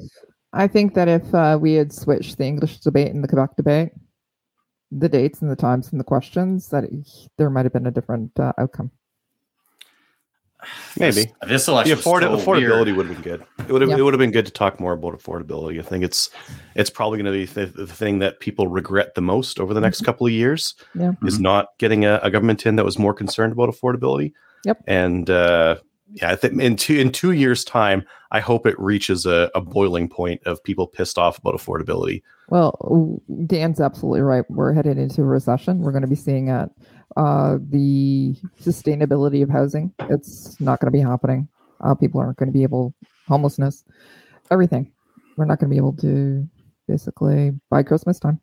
[0.52, 3.90] I think that if uh, we had switched the English debate and the Quebec debate,
[4.90, 7.92] the dates and the times and the questions, that it- there might have been a
[7.92, 8.90] different uh, outcome.
[10.98, 11.12] Maybe.
[11.46, 12.96] This, this The afford- so affordability weird.
[12.96, 13.44] would have been good.
[13.68, 13.96] It would have Yeah.
[13.98, 15.78] it would have been good to talk more about affordability.
[15.78, 16.30] I think it's
[16.74, 19.80] it's probably going to be the, the thing that people regret the most over the
[19.80, 21.12] next couple of years Yeah.
[21.24, 21.42] is Mhm.
[21.42, 24.32] not getting a, a government in that was more concerned about affordability.
[24.64, 24.82] Yep.
[24.86, 25.76] And uh,
[26.12, 29.60] yeah, I think in two in two years' time, I hope it reaches a, a
[29.60, 32.22] boiling point of people pissed off about affordability.
[32.48, 34.44] Well, Dan's absolutely right.
[34.50, 35.78] We're headed into a recession.
[35.80, 36.70] We're going to be seeing at
[37.16, 39.92] uh, the sustainability of housing.
[40.08, 41.48] It's not going to be happening.
[41.80, 42.94] Uh, people aren't going to be able
[43.26, 43.84] homelessness,
[44.50, 44.92] everything.
[45.36, 46.46] We're not going to be able to
[46.86, 48.40] basically by Christmas time.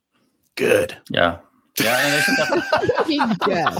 [0.55, 0.97] Good.
[1.09, 1.37] Yeah.
[1.79, 2.21] Yeah,
[2.73, 3.77] I think yeah.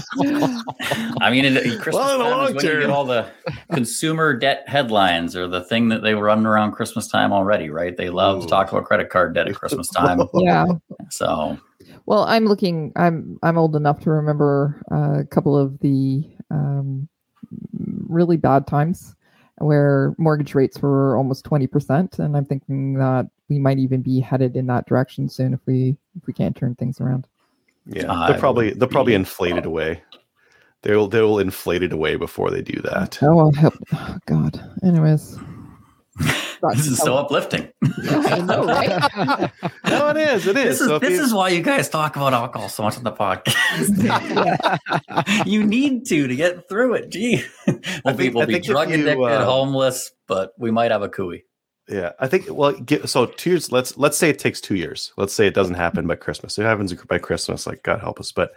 [1.20, 2.80] I mean, Christmas Well, in the time long is when you term.
[2.82, 3.28] get all the
[3.72, 7.96] consumer debt headlines or the thing that they run around Christmas time already, right?
[7.96, 10.20] They love to talk about credit card debt at Christmas time.
[10.34, 10.66] yeah.
[11.10, 11.58] So,
[12.08, 12.90] Well, I'm looking.
[12.96, 17.06] I'm I'm old enough to remember uh, a couple of the um,
[18.08, 19.14] really bad times
[19.58, 24.20] where mortgage rates were almost twenty percent, and I'm thinking that we might even be
[24.20, 27.26] headed in that direction soon if we if we can't turn things around.
[27.84, 30.02] Yeah, I they'll probably they'll probably be inflate it away.
[30.80, 33.18] They'll they'll inflate it away before they do that.
[33.20, 33.74] Oh, I hope.
[33.92, 34.58] Oh, God.
[34.82, 35.38] Anyways,
[36.74, 37.68] this is so uplifting.
[38.10, 39.50] I know, right?
[39.86, 40.46] no, it is.
[40.46, 40.64] It is.
[40.64, 43.04] This is So this you- is why you guys talk about alcohol so much on
[43.04, 43.46] the podcast.
[45.46, 47.10] you need to to get through it.
[47.10, 50.90] Gee, we'll be think- we'll I be drug you, addicted, uh, homeless, but we might
[50.90, 51.44] have a cooey.
[51.88, 52.46] Yeah, I think.
[52.50, 53.72] Well, get, so two years.
[53.72, 55.12] Let's let's say it takes two years.
[55.16, 56.58] Let's say it doesn't happen by Christmas.
[56.58, 58.30] If it happens by Christmas, like God help us.
[58.30, 58.52] But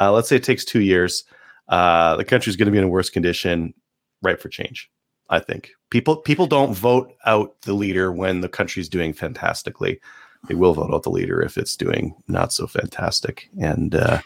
[0.00, 1.22] uh, let's say it takes two years.
[1.68, 3.72] Uh, the country's going to be in a worse condition.
[4.20, 4.90] Right for change.
[5.32, 10.00] I think people people don't vote out the leader when the country's doing fantastically.
[10.48, 13.48] They will vote out the leader if it's doing not so fantastic.
[13.60, 14.20] And uh,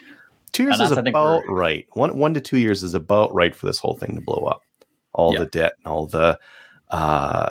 [0.51, 1.87] two years And is that's, I think, about right.
[1.93, 4.61] One one to two years is about right for this whole thing to blow up.
[5.13, 5.39] All Yeah.
[5.39, 6.37] the debt and all the.
[6.89, 7.49] Uh,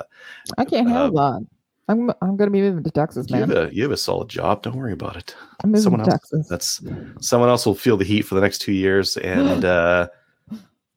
[0.58, 1.46] I can't handle that.
[1.88, 3.48] I'm I'm gonna be moving to Texas, you man.
[3.48, 4.62] have a you have a solid job.
[4.62, 5.36] Don't worry about it.
[5.62, 6.48] I'm moving someone to else- Texas.
[6.48, 6.82] That's
[7.20, 10.08] someone else will feel the heat for the next two years, and uh,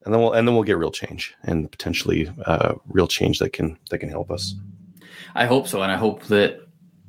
[0.05, 3.53] and then we'll and then we'll get real change and potentially uh, real change that
[3.53, 4.55] can that can help us.
[5.35, 6.61] I hope so, and I hope that.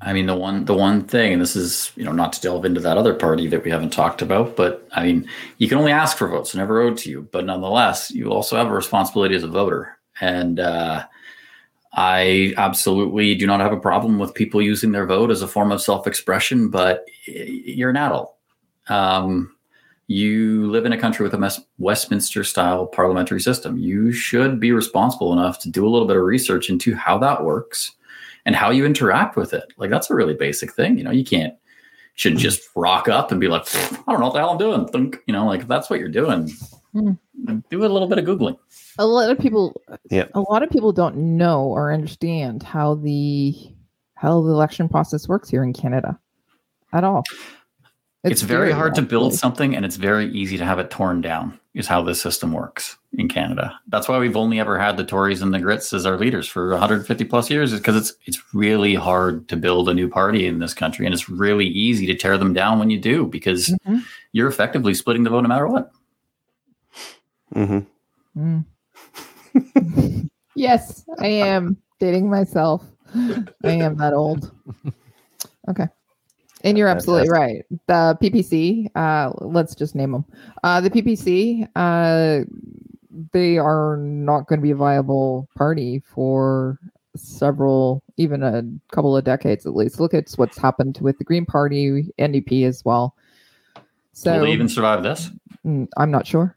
[0.02, 2.64] I mean, the one the one thing, and this is you know not to delve
[2.64, 5.28] into that other party that we haven't talked about, but I mean,
[5.58, 7.28] you can only ask for votes, never owed to you.
[7.30, 11.04] But nonetheless, you also have a responsibility as a voter, and uh,
[11.92, 15.70] I absolutely do not have a problem with people using their vote as a form
[15.70, 16.70] of self expression.
[16.70, 18.34] But you're an adult.
[18.88, 19.54] Um,
[20.10, 23.78] you live in a country with a Mes- Westminster style parliamentary system.
[23.78, 27.44] You should be responsible enough to do a little bit of research into how that
[27.44, 27.92] works
[28.44, 29.72] and how you interact with it.
[29.76, 30.98] Like that's a really basic thing.
[30.98, 31.54] You know, you can't
[32.14, 34.88] shouldn't just rock up and be like, I don't know what the hell I'm doing.
[34.88, 36.50] Think, You know, like if that's what you're doing,
[36.92, 37.12] Hmm.
[37.70, 38.58] do a little bit of googling.
[38.98, 39.80] a lot of people
[40.10, 40.24] Yeah.
[40.34, 43.54] a lot of people don't know or understand how the
[44.16, 46.18] how the election process works here in canada
[46.92, 47.22] at all
[48.22, 51.58] It's, very, hard to build something, and it's very easy to have it torn down.
[51.72, 53.78] Is how this system works in Canada.
[53.86, 56.70] That's why we've only ever had the Tories and the Grits as our leaders for
[56.70, 57.72] 150 plus years.
[57.72, 61.14] Is because it's it's really hard to build a new party in this country, and
[61.14, 64.02] it's really easy to tear them down when you do because Mhm.
[64.32, 65.92] you're effectively splitting the vote no matter what.
[67.54, 67.78] Mm-hmm.
[68.36, 68.64] Mm.
[70.54, 72.84] yes i am dating myself
[73.64, 74.52] i am that old
[75.68, 75.88] okay
[76.64, 77.64] and you're absolutely right.
[77.86, 80.24] The ppc uh let's just name them
[80.62, 82.44] uh the ppc uh
[83.32, 86.78] they are not going to be a viable party for
[87.16, 88.62] several even a
[88.94, 89.98] couple of decades at least.
[90.00, 93.16] Look at what's happened with the green party ndp as well.
[94.12, 95.30] So Will they even survive this?
[95.66, 96.56] mm, i'm not sure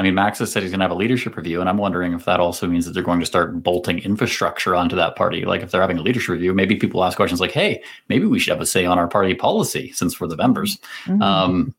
[0.00, 2.14] I mean, Max has said he's going to have a leadership review, and I'm wondering
[2.14, 5.44] if that also means that they're going to start bolting infrastructure onto that party.
[5.44, 8.38] Like, if they're having a leadership review, maybe people ask questions like, "Hey, maybe we
[8.38, 11.22] should have a say on our party policy since we're the members." Mhm.
[11.22, 11.74] Um,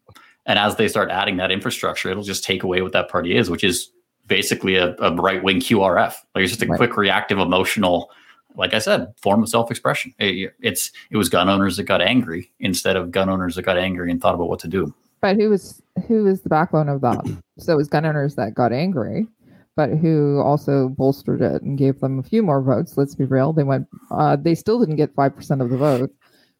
[0.45, 3.49] and as they start adding that infrastructure, it'll just take away what that party is,
[3.49, 3.89] which is
[4.28, 6.13] basically a, a right wing QRF.
[6.36, 6.78] Like it's just a Right.
[6.78, 8.11] quick, reactive, emotional,
[8.55, 10.13] like I said, form of self expression.
[10.19, 13.80] It, it's it was gun owners that got angry instead of gun owners that got
[13.80, 14.93] angry and thought about what to do.
[15.22, 17.24] But who was who was the backbone of that?
[17.62, 19.28] so it was gun owners that got angry,
[19.76, 22.97] but who also bolstered it and gave them a few more votes.
[22.97, 23.88] Let's be real; they went.
[24.09, 26.12] Uh, they still didn't get five percent of the vote,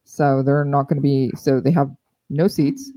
[0.04, 1.30] so they're not going to be.
[1.36, 1.90] So they have
[2.30, 2.90] no seats.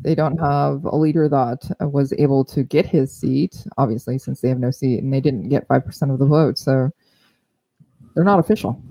[0.00, 4.48] They don't have a leader that was able to get his seat, obviously, since they
[4.48, 6.58] have no seat, and they didn't get five percent of the vote.
[6.58, 6.90] So
[8.14, 8.82] they're not official.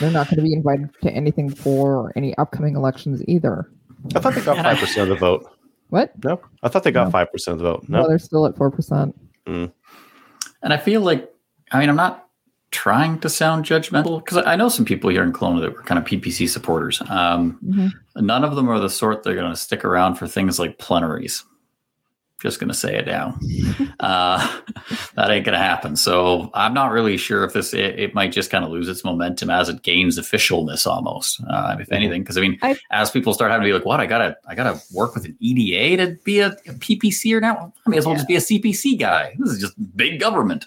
[0.00, 3.70] They're not going to be invited to anything for any upcoming elections either.
[4.14, 5.51] I thought they got five percent of the vote.
[5.92, 6.12] What?
[6.24, 7.10] No, I thought they got No.
[7.10, 7.84] five percent of the vote.
[7.86, 9.14] Well, No, they're still at four percent.
[9.46, 9.70] And
[10.62, 11.30] I feel like,
[11.70, 12.28] I mean, I'm not
[12.70, 15.82] trying to sound judgmental because I I know some people here in Kelowna that were
[15.82, 17.02] kind of PPC supporters.
[17.10, 17.58] Um,
[18.16, 20.78] none of them are the sort that are going to stick around for things like
[20.78, 21.44] plenaries.
[22.42, 23.38] Just going to say it now.
[24.00, 24.60] uh,
[25.14, 25.94] that ain't going to happen.
[25.94, 29.04] So I'm not really sure if this, it, it might just kind of lose its
[29.04, 32.22] momentum as it gains officialness almost, uh, if anything.
[32.22, 34.36] Because I mean, I- as people start having to be like, what, I got to,
[34.48, 37.72] I got to work with an EDA to be a, a PPC or now?
[37.86, 39.36] I may as well just be a CPC guy.
[39.38, 40.66] This is just big government.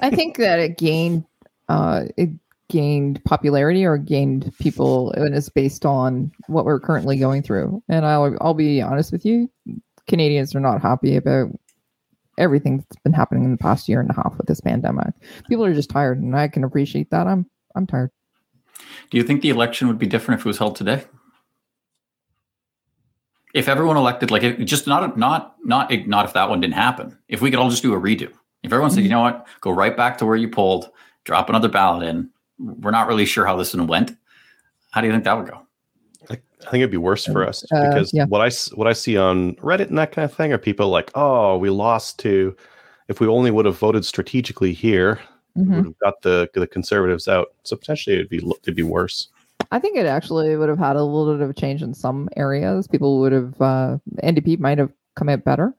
[0.00, 1.24] I think that it gained
[1.68, 2.30] uh, it
[2.68, 7.82] gained popularity or gained people, and it's based on what we're currently going through.
[7.90, 9.50] And I'll I'll be honest with you,
[10.08, 11.48] Canadians are not happy about
[12.38, 15.14] everything that's been happening in the past year and a half with this pandemic.
[15.48, 17.26] People are just tired, and I can appreciate that.
[17.26, 18.10] I'm I'm tired.
[19.10, 21.04] Do you think the election would be different if it was held today?
[23.54, 27.18] If everyone elected, like, it, just not, not, not, not if that one didn't happen.
[27.28, 28.32] If we could all just do a redo.
[28.62, 29.12] If everyone said, you mm-hmm.
[29.12, 30.90] know what, go right back to where you pulled,
[31.24, 32.30] drop another ballot in.
[32.58, 34.16] We're not really sure how this one went.
[34.92, 35.66] How do you think that would go?
[36.30, 36.36] I
[36.70, 38.24] think it'd be worse for us Uh, because yeah.
[38.26, 41.10] what I what I see on Reddit and that kind of thing are people like,
[41.14, 42.56] oh, we lost to.
[43.08, 45.18] If we only would have voted strategically here,
[45.56, 45.76] we Mhm.
[45.76, 47.48] would have got the the conservatives out.
[47.64, 49.28] So potentially it'd be it'd be worse.
[49.72, 52.28] I think it actually would have had a little bit of a change in some
[52.36, 52.86] areas.
[52.86, 55.74] People would have uh, NDP might have come out better.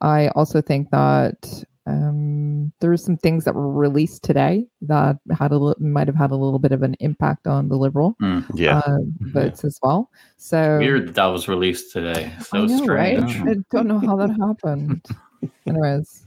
[0.00, 5.58] I also think that Um, there's some things that were released today that had a
[5.58, 8.16] li- might have had a little bit of an impact on the liberal
[8.54, 8.78] Yeah.
[8.78, 10.10] uh, votes as well.
[10.38, 12.32] So Weird that that was released today.
[12.40, 13.38] So I know, strange.
[13.40, 13.48] right?
[13.50, 15.04] I don't know how that happened.
[15.66, 16.24] Anyways,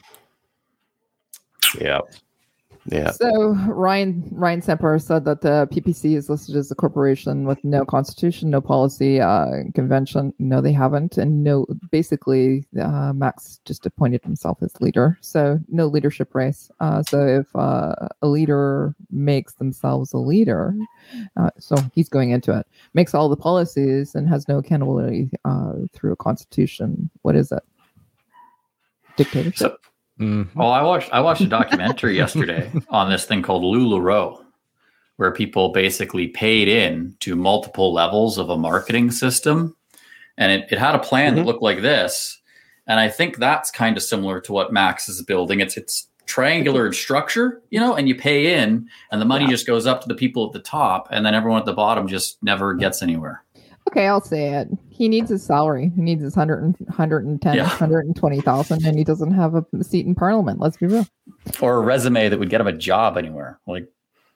[1.81, 2.01] yeah.
[2.89, 3.11] Yeah.
[3.11, 7.83] so Ryan Ryan Semper said that the PPC is listed as a corporation with no
[7.83, 10.33] constitution, no policy, uh, convention.
[10.39, 11.65] No, they haven't, and no.
[11.91, 16.71] Basically, uh, Max just appointed himself as leader, so no leadership race.
[16.79, 20.73] Uh, so if uh, a leader makes themselves a leader,
[21.35, 25.73] uh, so he's going into it, makes all the policies and has no accountability uh,
[25.93, 27.09] through a constitution.
[27.23, 27.63] What is it?
[29.17, 29.57] Dictatorship.
[29.57, 29.86] So,
[30.19, 30.47] Mhm.
[30.55, 34.43] well, I watched I watched a documentary yesterday on this thing called LuLaRoe,
[35.17, 39.75] where people basically paid in to multiple levels of a marketing system,
[40.37, 41.45] and it, it had a plan that Mhm.
[41.45, 42.39] looked like this.
[42.87, 45.59] And I think that's kind of similar to what Max is building.
[45.59, 49.65] It's it's triangular in structure, you know, and you pay in, and the money just
[49.65, 52.37] goes up to the people at the top, and then everyone at the bottom just
[52.43, 53.43] never gets anywhere.
[53.87, 54.67] Okay, I'll say it.
[54.97, 55.91] He needs his salary.
[55.95, 57.67] He needs his 100 and, 110, Yeah.
[57.67, 60.59] 120,000, and he doesn't have a seat in parliament.
[60.59, 61.05] Let's be real.
[61.61, 63.59] Or a resume that would get him a job anywhere.
[63.67, 63.87] Like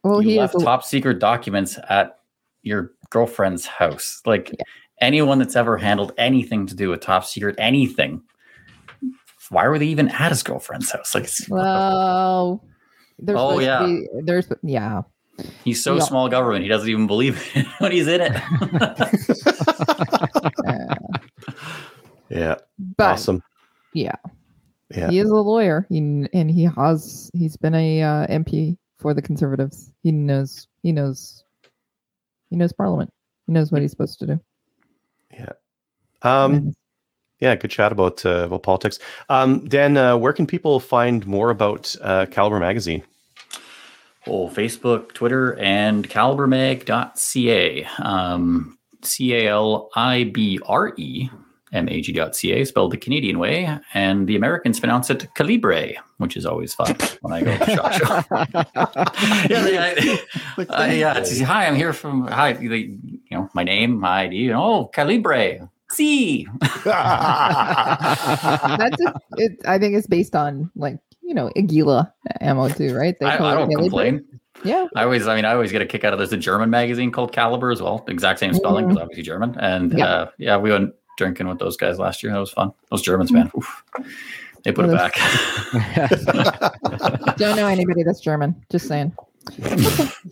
[0.03, 2.19] Well, you he left a- top secret documents at
[2.61, 4.21] your girlfriend's house.
[4.25, 4.63] Like Yeah.
[5.01, 8.21] anyone that's ever handled anything to do with top secret anything,
[9.49, 11.15] why were they even at his girlfriend's house?
[11.15, 12.63] Like well,
[13.17, 13.83] there's Oh, yeah.
[13.83, 15.01] be- there's yeah.
[15.63, 16.03] he's so yeah.
[16.03, 18.31] small government, he doesn't even believe it when he's in it.
[22.31, 22.55] Yeah.
[22.97, 23.43] but awesome.
[23.93, 24.15] yeah,
[24.89, 25.09] Yeah.
[25.09, 25.85] he is a lawyer.
[25.89, 29.91] He and he has he's been a uh, MP for the Conservatives.
[30.03, 31.43] He knows he knows
[32.49, 33.11] he knows Parliament.
[33.47, 34.39] He knows what he's supposed to do.
[35.33, 35.51] Yeah.
[36.21, 36.73] Um,
[37.39, 38.99] yeah, good chat about uh, about politics.
[39.29, 43.03] Um, Dan, uh, where can people find more about uh, Calibre Magazine?
[44.27, 47.85] oh, Facebook, Twitter, and calibremag.ca.
[47.97, 51.29] Um, C A L I B R E
[51.73, 53.77] M A G.ca, spelled the Canadian way.
[53.93, 57.93] And the Americans pronounce it Calibre, which is always fun when I go to Shot
[57.93, 58.23] Show.
[59.49, 60.19] yeah, they,
[60.69, 61.17] I, uh, yeah.
[61.17, 62.53] It's, hi, I'm here from hi.
[62.53, 64.51] They, you know, my name, my ID.
[64.53, 65.69] Oh, Calibre.
[65.91, 66.47] See,
[66.85, 66.85] That's
[69.01, 69.59] a, it.
[69.65, 73.15] I think it's based on like you know Aguila ammo too, right?
[73.19, 73.89] They I, call I it don't Calibre.
[73.89, 74.25] complain.
[74.63, 76.69] Yeah, I always, I mean, I always get a kick out of there's a German
[76.69, 79.57] magazine called Caliber as well, exact same spelling, because obviously German.
[79.59, 80.05] And Yeah.
[80.05, 82.31] uh, yeah, we went drinking with those guys last year.
[82.31, 82.71] That was fun.
[82.89, 83.83] Those Germans, man, oof,
[84.63, 85.15] they put it back.
[87.37, 88.55] don't know anybody that's German.
[88.69, 89.13] Just saying.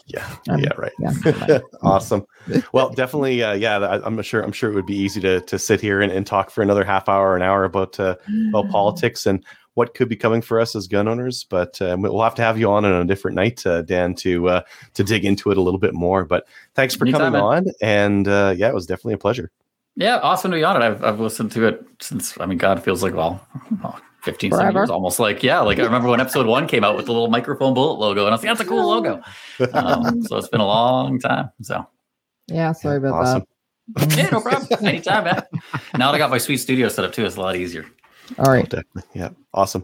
[0.06, 0.92] yeah, Um, yeah, right.
[1.00, 1.60] Yeah.
[1.82, 2.26] awesome.
[2.74, 3.42] Well, definitely.
[3.42, 4.42] Uh, yeah, I, I'm sure.
[4.42, 6.84] I'm sure it would be easy to to sit here and, and talk for another
[6.84, 8.16] half hour, an hour about uh,
[8.50, 11.44] about politics and what could be coming for us as gun owners.
[11.44, 14.48] But uh, we'll have to have you on on a different night, uh, Dan, to
[14.50, 14.62] uh,
[14.94, 16.24] to dig into it a little bit more.
[16.24, 17.42] But thanks for Anytime, coming man.
[17.42, 19.52] on, and uh, yeah, it was definitely a pleasure.
[20.00, 20.86] Yeah, awesome to be on it.
[20.86, 23.46] I've, I've listened to it since, I mean, God, it feels like, well,
[23.84, 24.80] oh, 15 some Forever.
[24.80, 27.30] years almost like, yeah, like I remember when episode one came out with the little
[27.30, 29.22] microphone bullet logo, and I was like, that's a cool logo.
[29.74, 31.50] Um, so it's been a long time.
[31.62, 31.86] So
[32.48, 33.44] Yeah, sorry about Awesome.
[33.96, 34.18] that.
[34.18, 34.68] yeah, no problem.
[34.86, 35.44] Anytime, man.
[35.98, 37.86] Now that I got my sweet studio set up too, it's a lot easier.
[38.38, 38.70] All right.
[38.70, 39.04] Definitely.
[39.14, 39.30] Yeah.
[39.54, 39.84] Awesome.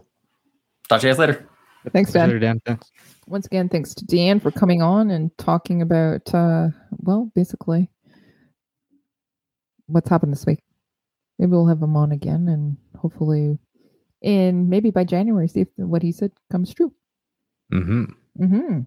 [0.88, 1.46] Talk to you guys later.
[1.92, 2.28] Thanks, Dan.
[2.28, 2.60] Later, Dan.
[2.64, 2.90] Thanks.
[3.26, 7.90] Once again, thanks to Dan for coming on and talking about, uh, well, basically
[9.86, 10.60] what's happened this week.
[11.38, 13.58] Maybe we'll have him on again and hopefully,
[14.22, 16.92] and maybe by January, see if what he said comes true.
[17.70, 18.04] hmm
[18.38, 18.80] Mm-hmm.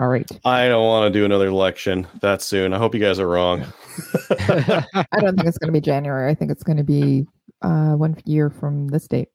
[0.00, 0.28] All right.
[0.44, 2.72] I don't want to do another election that soon.
[2.72, 3.64] I hope you guys are wrong.
[4.30, 4.84] I
[5.20, 6.30] don't think it's going to be January.
[6.30, 7.26] I think it's going to be
[7.62, 9.28] uh, one year from this date.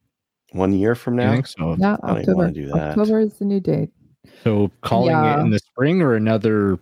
[0.52, 1.32] One year from I now.
[1.34, 1.76] think so.
[1.80, 2.36] Yeah, I don't October.
[2.38, 2.90] wanna do that.
[2.92, 3.90] October is the new date.
[4.44, 5.38] So calling Yeah.
[5.40, 6.78] it in the spring or another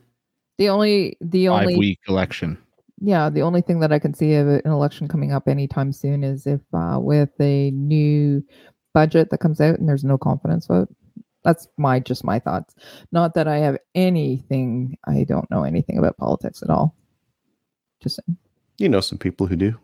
[0.58, 2.58] The only, the only, week election.
[3.02, 6.24] Yeah, the only thing that I can see of an election coming up anytime soon
[6.24, 8.44] is if uh, with a new
[8.94, 10.88] budget that comes out and there's no confidence vote.
[11.44, 12.76] That's my just my thoughts.
[13.12, 14.98] Not that I have anything.
[15.08, 16.96] I don't know anything about politics at all.
[18.02, 18.38] Just saying.
[18.78, 19.76] You know some people who do.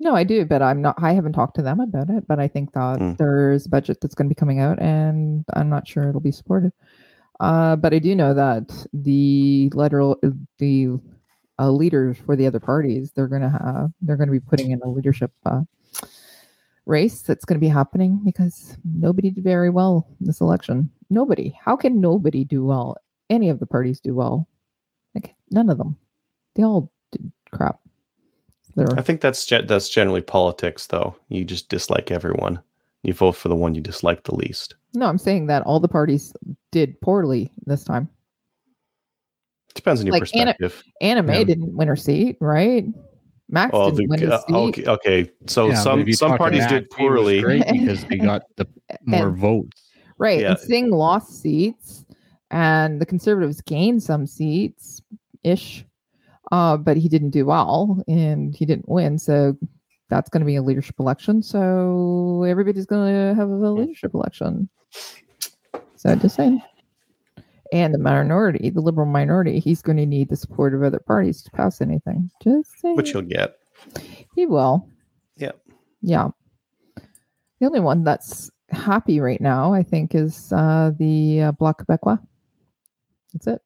[0.00, 0.96] No, I do, but I'm not.
[0.98, 2.26] I haven't talked to them about it.
[2.26, 3.16] But I think that Mm.
[3.16, 6.32] there's a budget that's going to be coming out, and I'm not sure it'll be
[6.32, 6.72] supported.
[7.40, 10.18] Uh, but I do know that the lateral,
[10.58, 10.98] the
[11.58, 14.70] uh, leaders for the other parties, they're going to have, they're going to be putting
[14.70, 15.62] in a leadership uh,
[16.86, 20.90] race that's going to be happening because nobody did very well in this election.
[21.10, 21.56] Nobody.
[21.62, 22.96] How can nobody do well?
[23.30, 24.48] Any of the parties do well?
[25.14, 25.96] Like none of them.
[26.54, 27.78] They all did crap.
[28.74, 31.16] They're I think that's ge- that's generally politics, though.
[31.28, 32.60] You just dislike everyone,
[33.02, 34.76] You vote for the one you dislike the least.
[34.94, 36.32] No, I'm saying that all the parties
[36.70, 38.08] did poorly this time.
[39.78, 40.82] Depends on your Like, perspective.
[41.02, 41.44] Annamie Yeah.
[41.44, 42.84] didn't win her seat, right?
[43.48, 44.54] Max Oh, didn't win the, his uh, seat.
[44.54, 45.30] okay, okay.
[45.46, 47.40] So Yeah, some some parties Matt, did poorly.
[47.72, 48.66] because they got the
[49.06, 49.82] more And- votes.
[50.18, 50.40] Right.
[50.40, 50.50] Yeah.
[50.50, 52.04] And Singh lost seats
[52.50, 55.00] and the conservatives gained some seats
[55.44, 55.84] ish.
[56.50, 59.18] Uh, but he didn't do well and he didn't win.
[59.18, 59.56] So
[60.08, 61.42] that's going to be a leadership election.
[61.42, 64.68] So everybody's going to have a leadership election.
[65.96, 66.60] So just saying.
[67.72, 71.42] And the minority, the liberal minority, he's going to need the support of other parties
[71.42, 72.30] to pass anything.
[72.42, 72.96] Just saying.
[72.96, 73.56] Which you'll get.
[74.34, 74.88] He will.
[75.36, 75.60] Yep.
[76.00, 76.28] Yeah.
[76.96, 82.18] The only one that's happy right now, I think, is uh, the uh, Bloc Quebecois.
[83.32, 83.62] That's it.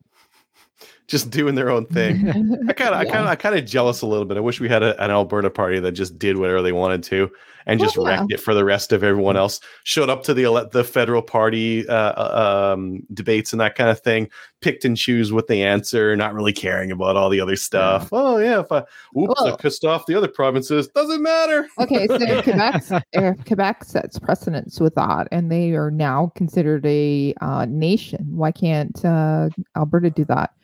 [1.13, 2.27] Just doing their own thing.
[2.69, 4.39] I kind of, I kind of, I kind of jealous a little bit.
[4.39, 7.31] I wish we had a, an Alberta party that just did whatever they wanted to
[7.67, 8.07] and just yeah.
[8.07, 9.61] wrecked it for the rest of everyone else.
[9.85, 14.01] Showed up to the the federal party uh, uh, um, debates and that kind of
[14.01, 14.31] thing.
[14.63, 18.09] Picked and choose what they answer, not really caring about all the other stuff.
[18.11, 18.79] Oh yeah, if I
[19.19, 20.89] oops, I Well- pissed off the other provinces.
[20.89, 21.69] Doesn't matter.
[21.79, 27.35] okay, so Quebec, uh, Quebec sets precedence with that, and they are now considered a
[27.43, 28.27] uh, nation.
[28.31, 30.55] Why can't uh, Alberta do that?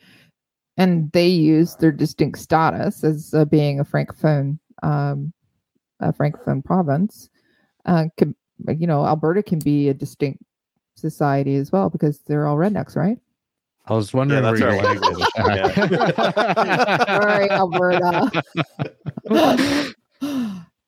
[0.79, 5.31] And they use their distinct status as uh, being a francophone, um,
[5.99, 7.29] a francophone province.
[7.85, 8.33] Uh, can,
[8.77, 10.41] you know, Alberta can be a distinct
[10.95, 13.17] society as well because they're all rednecks, right?
[13.87, 17.05] I was wondering Yeah, where that's you're our going with.
[17.07, 18.43] Sorry, Alberta.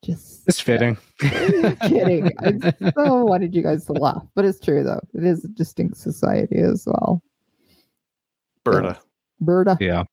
[0.04, 0.96] Just It's fitting.
[1.20, 2.30] kidding.
[2.40, 5.00] I so wanted you guys to laugh, but it's true though.
[5.14, 7.22] It is a distinct society as well.
[8.64, 8.98] Berta.
[9.44, 9.76] Berta.
[9.80, 10.04] Yeah.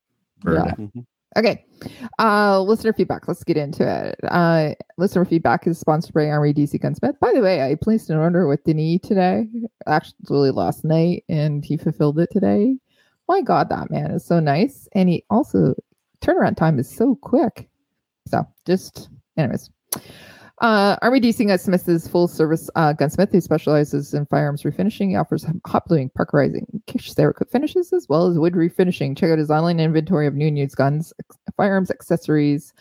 [0.45, 0.73] Yeah.
[0.76, 1.06] Mhm.
[1.38, 1.64] Okay.
[2.18, 3.27] Uh listener feedback.
[3.27, 4.15] Let's get into it.
[4.30, 7.19] Uh listener feedback is sponsored by Army DC Gunsmith.
[7.19, 9.47] By the way, I placed an order with Denis today,
[9.88, 12.77] actually last night, and he fulfilled it today.
[13.27, 14.88] My God, that man is so nice.
[14.93, 15.76] And he also
[16.22, 17.69] turnaround time is so quick.
[18.27, 19.69] So just anyways.
[20.61, 25.10] Uh, Army DC Gunsmith is full service uh, gunsmith who specializes in firearms refinishing.
[25.10, 29.18] He offers hot bluing, parkerizing, Kish Cerakote finishes, as well as wood refinishing.
[29.18, 31.14] Check out his online inventory of new and used guns,
[31.56, 32.73] firearms, accessories,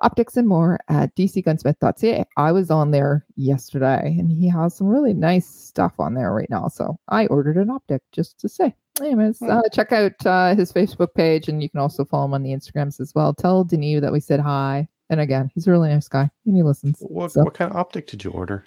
[0.00, 2.24] optics, and more at dcgunsmith.ca.
[2.36, 6.50] I was on there yesterday and he has some really nice stuff on there right
[6.50, 6.66] now.
[6.66, 8.74] So I ordered an optic just to say.
[9.00, 12.42] Anyways, uh, check out uh, his Facebook page and you can also follow him on
[12.42, 13.34] the Instagrams as well.
[13.34, 14.88] Tell Denis that we said hi.
[15.10, 16.98] And again, he's a really nice guy and he listens.
[17.00, 18.64] What So- what kind of optic did you order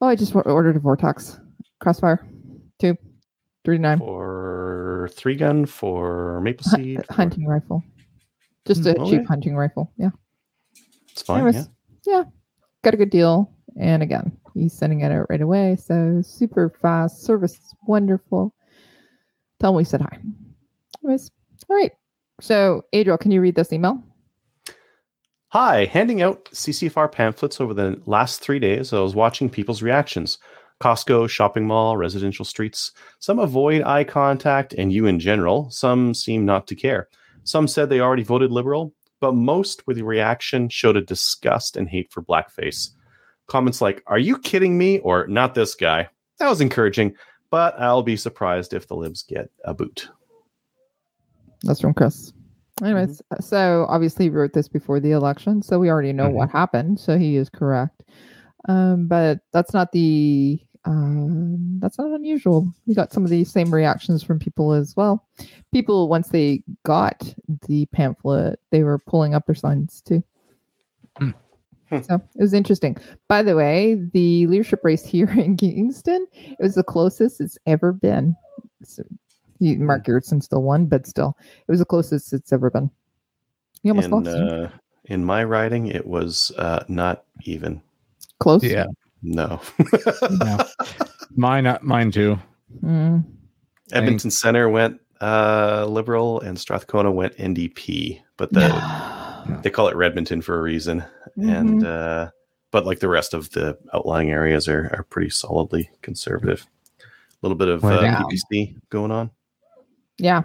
[0.00, 1.40] Oh, I just ordered a Vortex
[1.80, 2.26] Crossfire,
[2.78, 2.96] two,
[3.64, 7.04] three to nine, for three gun for maple seed?
[7.06, 7.82] for- hunting rifle.
[8.66, 9.90] Just a Hmm, cheap hunting rifle.
[9.96, 10.10] Yeah.
[11.12, 11.46] It's fine.
[11.46, 11.70] Anyways,
[12.06, 12.24] Yeah.
[12.82, 13.50] got a good deal.
[13.78, 15.76] And again, he's sending it out right away.
[15.76, 17.22] So super fast.
[17.22, 18.54] Service is wonderful.
[19.60, 20.18] Tell him we said hi.
[21.02, 21.30] Anyways,
[21.70, 21.92] all right.
[22.42, 24.02] So, Adriel, can you read this email?
[25.50, 28.92] Hi, handing out CCFR pamphlets over the last three days.
[28.92, 30.38] I was watching people's reactions.
[30.82, 32.90] Costco, shopping mall, residential streets.
[33.20, 35.70] Some avoid eye contact and you in general.
[35.70, 37.08] Some seem not to care.
[37.44, 41.88] Some said they already voted liberal, but most with the reaction showed a disgust and
[41.88, 42.90] hate for blackface.
[43.46, 44.98] Comments like, Are you kidding me?
[44.98, 46.08] or Not this guy.
[46.38, 47.14] That was encouraging,
[47.50, 50.08] but I'll be surprised if the libs get a boot.
[51.62, 52.32] That's from Chris.
[52.82, 57.00] Anyways, so obviously he wrote this before the election, so we already know what happened.
[57.00, 58.02] So he is correct.
[58.68, 62.72] Um, but that's not the um, that's not unusual.
[62.86, 65.26] We got some of the same reactions from people as well.
[65.72, 67.34] People once they got
[67.66, 70.22] the pamphlet, they were pulling up their signs too.
[71.18, 71.30] Hmm.
[72.02, 72.96] So it was interesting.
[73.28, 77.92] By the way, the leadership race here in Kingston, it was the closest it's ever
[77.92, 78.36] been.
[78.82, 79.02] So,
[79.60, 82.90] Mark Gerretsen still won, but still, it was the closest it's ever been.
[83.82, 84.28] You almost In, lost.
[84.28, 84.68] uh,
[85.06, 87.80] in my writing, it was uh, not even.
[88.40, 88.62] Close.
[88.64, 88.86] Yeah.
[89.22, 89.60] No.
[90.44, 90.62] Yeah.
[91.38, 92.38] Mine, uh, mine too.
[92.82, 93.24] Mm.
[93.92, 100.42] Edmonton Center went uh, liberal and Strathcona went NDP, but the they call it Redmonton
[100.42, 101.04] for a reason.
[101.36, 101.86] And Mm-hmm.
[101.86, 102.30] uh,
[102.72, 106.66] but like the rest of the outlying areas are, are pretty solidly conservative.
[107.00, 107.04] A
[107.42, 108.22] little bit of Well, uh.
[108.22, 109.30] PPC going on.
[110.18, 110.42] Yeah.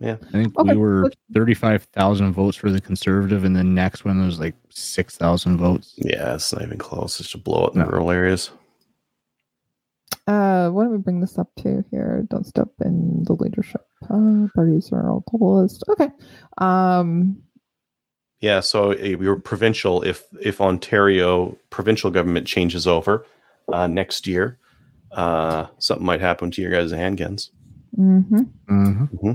[0.00, 0.16] Yeah.
[0.28, 4.24] I think Okay, we were let's- 35,000 votes for the conservative, and the next one
[4.24, 5.94] was like 6,000 votes.
[5.98, 7.20] Yeah, it's not even close.
[7.20, 7.90] It's just a blowout in the No.
[7.90, 8.50] rural areas.
[10.26, 12.26] Uh, why don't we bring this up to here?
[12.30, 13.82] Don't step in the leadership.
[14.08, 15.82] Uh, parties are all globalist.
[15.90, 16.10] Okay.
[16.58, 17.38] Um,
[18.40, 20.02] Yeah, so uh, we were provincial.
[20.02, 23.26] If if Ontario provincial government changes over,
[23.72, 24.58] uh, next year,
[25.12, 27.50] uh, something might happen to your guys' handguns.
[27.94, 28.20] Hmm
[28.68, 29.32] Mm-hmm.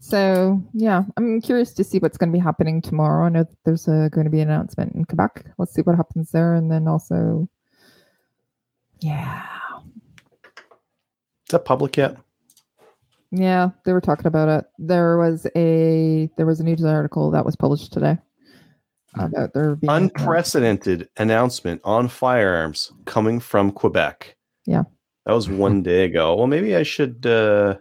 [0.00, 3.24] So yeah, I'm curious to see what's going to be happening tomorrow.
[3.24, 5.46] I know that there's uh going to be an announcement in Quebec.
[5.58, 7.48] Let's see what happens there, and then also,
[9.00, 9.44] yeah,
[11.46, 12.16] Is that public yet?
[13.30, 14.66] yeah, they were talking about it.
[14.78, 18.18] There was a there was a news article that was published today
[19.14, 24.36] about there being Unprecedented announcement on firearms coming from Quebec.
[24.66, 24.82] Yeah.
[25.26, 26.34] That was one day ago.
[26.36, 27.76] Well, maybe I should uh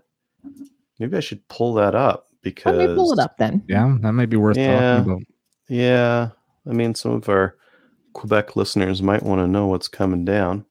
[1.00, 3.64] maybe I should pull that up because Let me pull it up then.
[3.68, 4.98] Yeah, that might be worth Yeah.
[4.98, 5.24] talking about.
[5.68, 6.30] Yeah.
[6.70, 7.56] I mean some of our
[8.14, 10.66] Quebec listeners might want to know what's coming down.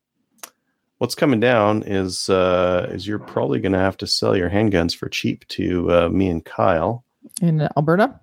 [0.98, 5.08] What's coming down is uh is you're probably gonna have to sell your handguns for
[5.08, 7.04] cheap to uh, me and Kyle.
[7.40, 8.20] in Alberta.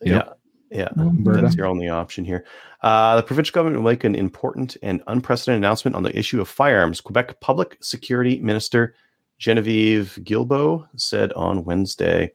[0.00, 0.33] Yeah.
[0.74, 0.88] Yeah.
[0.98, 1.40] Alberta.
[1.40, 2.44] That's your only option here.
[2.82, 6.48] Uh, the provincial government will make an important and unprecedented announcement on the issue of
[6.48, 7.00] firearms.
[7.00, 8.94] Quebec Public Security Minister
[9.38, 12.32] Genevieve Guilbault said on Wednesday.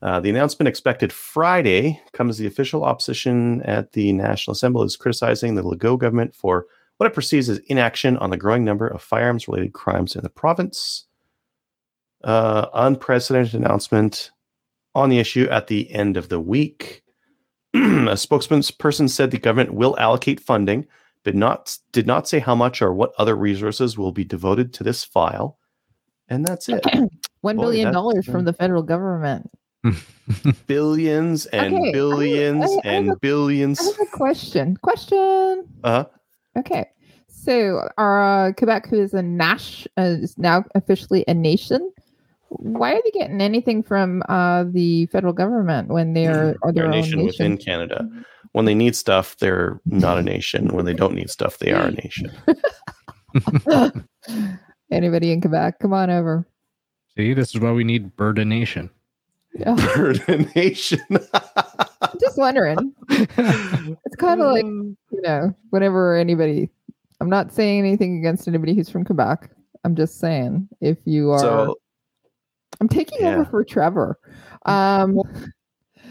[0.00, 4.96] Uh, the announcement expected Friday comes as the official opposition at the National Assembly is
[4.96, 6.66] criticizing the Legault government for
[6.96, 10.30] what it perceives as inaction on the growing number of firearms related crimes in the
[10.30, 11.04] province.
[12.24, 14.30] Uh, unprecedented announcement
[14.94, 17.02] on the issue at the end of the week.
[17.74, 20.86] A spokesperson said the government will allocate funding,
[21.24, 24.84] but not did not say how much or what other resources will be devoted to
[24.84, 25.58] this file.
[26.28, 26.84] And that's it.
[27.42, 29.50] One Boy, billion dollars from the federal government.
[30.66, 33.80] billions and Okay, billions I- I have and a- billions.
[33.80, 34.76] I have a question.
[34.78, 35.64] Question.
[35.84, 36.04] Uh huh.
[36.56, 36.86] Okay.
[37.28, 41.92] So, our uh, Quebec, who is a Nash, uh, is now officially a nation.
[42.48, 46.84] Why are they getting anything from uh, the federal government when they are, are they're
[46.84, 47.56] their a own nation within?
[47.58, 48.08] Canada.
[48.52, 50.68] When they need stuff, they're not a nation.
[50.68, 52.32] When they don't need stuff, they are a nation.
[54.90, 56.46] Anybody in Quebec, come on over.
[57.16, 58.90] See, this is why we need Bird Nation.
[59.54, 61.00] Yeah, We're a nation.
[61.10, 62.94] I'm just wondering.
[63.10, 66.70] It's kind of like you know, whenever anybody,
[67.20, 69.50] I'm not saying anything against anybody who's from Quebec.
[69.84, 71.76] I'm just saying if you are, so
[72.80, 73.34] I'm taking yeah.
[73.34, 74.18] over for Trevor.
[74.66, 75.20] Um,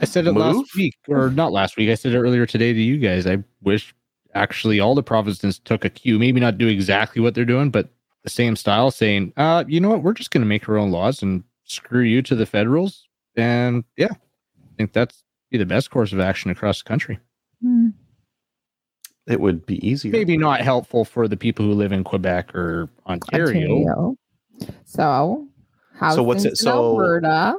[0.01, 0.57] I said it Move?
[0.57, 1.89] last week, or not last week.
[1.89, 3.25] I said it earlier today to you guys.
[3.25, 3.95] I wish
[4.35, 7.89] actually all the provinces took a cue, maybe not do exactly what they're doing, but
[8.23, 10.91] the same style, saying, uh, you know what, we're just going to make our own
[10.91, 13.07] laws and screw you to the federals.
[13.35, 17.19] And yeah, I think that's be the best course of action across the country.
[17.61, 17.89] hmm,
[19.27, 20.11] it would be easier.
[20.11, 23.47] Maybe not helpful for the people who live in Quebec or Ontario.
[23.47, 24.15] Ontario.
[24.85, 25.47] So,
[25.97, 27.57] how's So what's it- so- Alberta?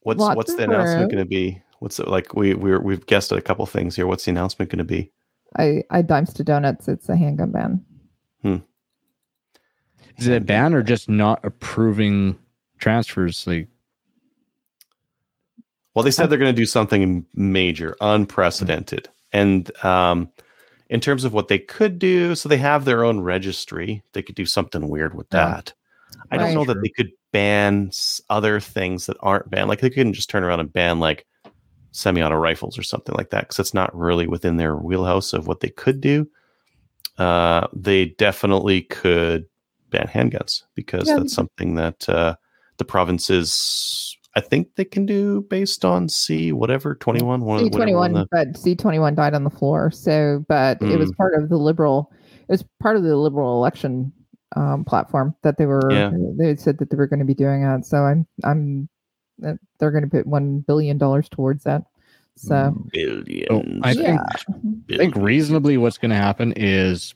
[0.00, 1.60] What's Lots what's of the announcement going to be?
[1.80, 2.32] What's it like?
[2.34, 4.06] We we're, we've guessed at a couple things here.
[4.06, 5.10] What's the announcement going to be?
[5.58, 6.86] I I dimes to donuts.
[6.86, 7.84] It's a handgun ban.
[8.42, 8.56] Hmm.
[10.16, 12.38] Is it a ban or just not approving
[12.78, 13.44] transfers?
[13.48, 13.66] Like,
[15.94, 20.30] Well, they said they're going to do something major, unprecedented, and um,
[20.88, 24.02] in terms of what they could do, so they have their own registry.
[24.12, 25.46] They could do something weird with Yeah.
[25.46, 25.72] that.
[26.30, 26.54] I don't Right.
[26.54, 27.90] know that they could ban
[28.30, 29.68] other things that aren't banned.
[29.68, 31.26] Like they couldn't just turn around and ban like
[31.92, 35.60] semi-auto rifles or something like that because it's not really within their wheelhouse of what
[35.60, 36.28] they could do.
[37.18, 39.46] Uh, they definitely could
[39.90, 41.16] ban handguns because Yeah.
[41.18, 42.36] that's something that uh,
[42.76, 47.64] the provinces, I think, they can do based on C whatever twenty one one.
[47.64, 49.90] C twenty one, but C twenty one died on the floor.
[49.90, 51.16] So, but it was Mm.
[51.16, 52.12] part of the liberal.
[52.48, 54.12] It was part of the liberal election
[54.56, 55.92] um, platform that they were.
[55.92, 56.10] Yeah.
[56.38, 57.84] They said that they were going to be doing that.
[57.84, 58.88] So I'm I'm
[59.44, 61.84] uh, they're going to put one billion dollars towards that.
[62.36, 63.46] So mm, oh, billions.
[63.50, 64.96] oh, I think yeah, I mm-hmm.
[64.96, 67.14] think reasonably what's going to happen is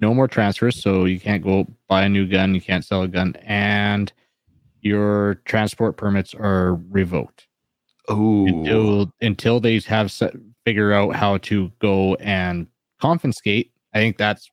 [0.00, 0.82] no more transfers.
[0.82, 4.12] So you can't go buy a new gun, you can't sell a gun, and
[4.80, 7.46] your transport permits are revoked
[8.08, 10.34] Oh, until until they have set,
[10.64, 12.66] figure out how to go and
[13.00, 13.72] confiscate.
[13.94, 14.50] I think that's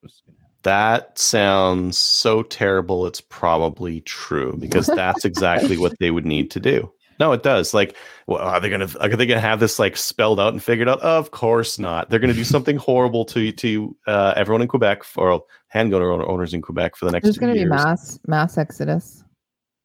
[0.68, 1.07] what's going to happen.
[1.07, 3.06] that sounds so terrible.
[3.07, 6.91] It's probably true because that's exactly what they would need to do.
[7.19, 7.73] No, it does.
[7.73, 7.95] Like,
[8.27, 10.99] well, are they gonna are they gonna have this like spelled out and figured out?
[11.02, 12.10] Of course not.
[12.11, 16.61] They're gonna do something horrible to to uh, everyone in Quebec for handgun owners in
[16.61, 17.23] Quebec for the next.
[17.23, 19.23] there's going to be mass mass exodus.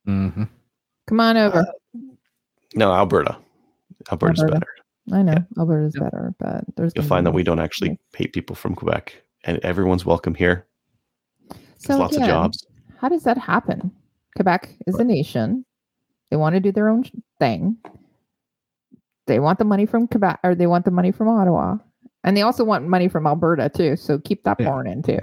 [0.07, 0.47] Mhm.
[1.09, 1.61] Come on over.
[1.61, 1.99] Uh,
[2.75, 3.39] No, Alberta.
[4.11, 4.61] Alberta's Alberta.
[4.61, 4.73] better.
[5.19, 5.59] I know yeah.
[5.59, 6.05] Alberta's Yep.
[6.05, 8.07] better, but there's You'll find be that we don't actually exodus.
[8.19, 10.67] hate people from Quebec, and everyone's welcome here.
[11.85, 12.67] So lots of jobs.
[12.99, 13.91] How does that happen?
[14.37, 15.65] Quebec is a nation.
[16.31, 17.05] They want to do their own
[17.39, 17.77] thing.
[19.27, 21.77] They want the money from Quebec, or they want the money from Ottawa,
[22.25, 23.97] and they also want money from Alberta too.
[23.97, 24.67] So keep that Yeah.
[24.67, 25.19] pouring in too.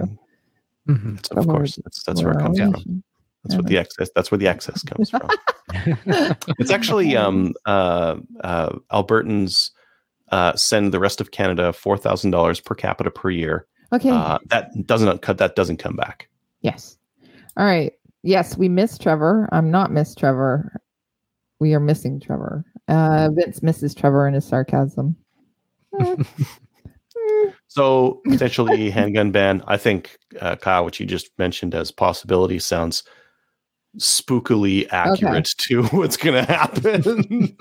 [0.88, 1.16] Mhm.
[1.16, 3.02] That's, of course, that's that's where it comes from.
[3.44, 4.10] That's what the excess.
[4.14, 5.28] That's where the excess comes from.
[6.58, 9.70] It's actually um uh uh Albertans
[10.32, 13.66] uh send the rest of Canada four thousand dollars per capita per year.
[13.92, 14.10] Okay.
[14.10, 15.38] Uh, that doesn't cut.
[15.38, 16.28] That doesn't come back.
[16.62, 16.96] Yes.
[17.56, 17.92] All right.
[18.22, 19.48] Yes, we miss Trevor.
[19.52, 20.80] I'm not miss Trevor.
[21.58, 22.64] We are missing Trevor.
[22.88, 25.16] Uh, Vince misses Trevor in his sarcasm.
[27.70, 29.62] So potentially handgun ban.
[29.66, 33.04] I think uh, Kyle, what you just mentioned as possibility sounds
[33.98, 37.56] spookily accurate to what's going to happen.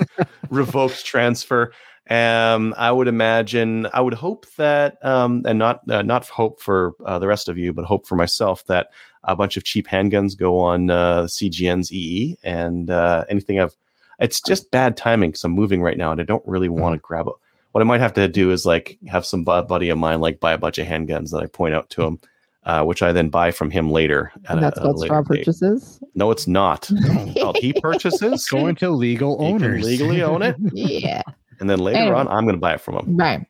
[0.49, 1.71] Revoked transfer.
[2.09, 3.87] Um, I would imagine.
[3.93, 7.57] I would hope that, um, and not uh, not hope for uh, the rest of
[7.57, 8.89] you, but hope for myself that
[9.23, 13.75] a bunch of cheap handguns go on uh, CGN's EE and uh, anything I've.
[14.19, 16.99] It's just bad timing because I'm moving right now and I don't really want to
[16.99, 17.33] grab it.
[17.71, 20.51] What I might have to do is like have some buddy of mine like buy
[20.53, 22.19] a bunch of handguns that I point out to him,
[22.63, 24.31] uh, which I then buy from him later.
[24.45, 25.27] At And that's at a what straw date.
[25.45, 25.99] purchases.
[26.15, 26.89] No, it's not.
[27.37, 29.85] Oh, he purchases, Going to legal he can owners.
[29.85, 31.21] legally own it, yeah.
[31.59, 32.15] And then later Anyway.
[32.17, 33.17] on, I'm going to buy it from them.
[33.17, 33.45] Right.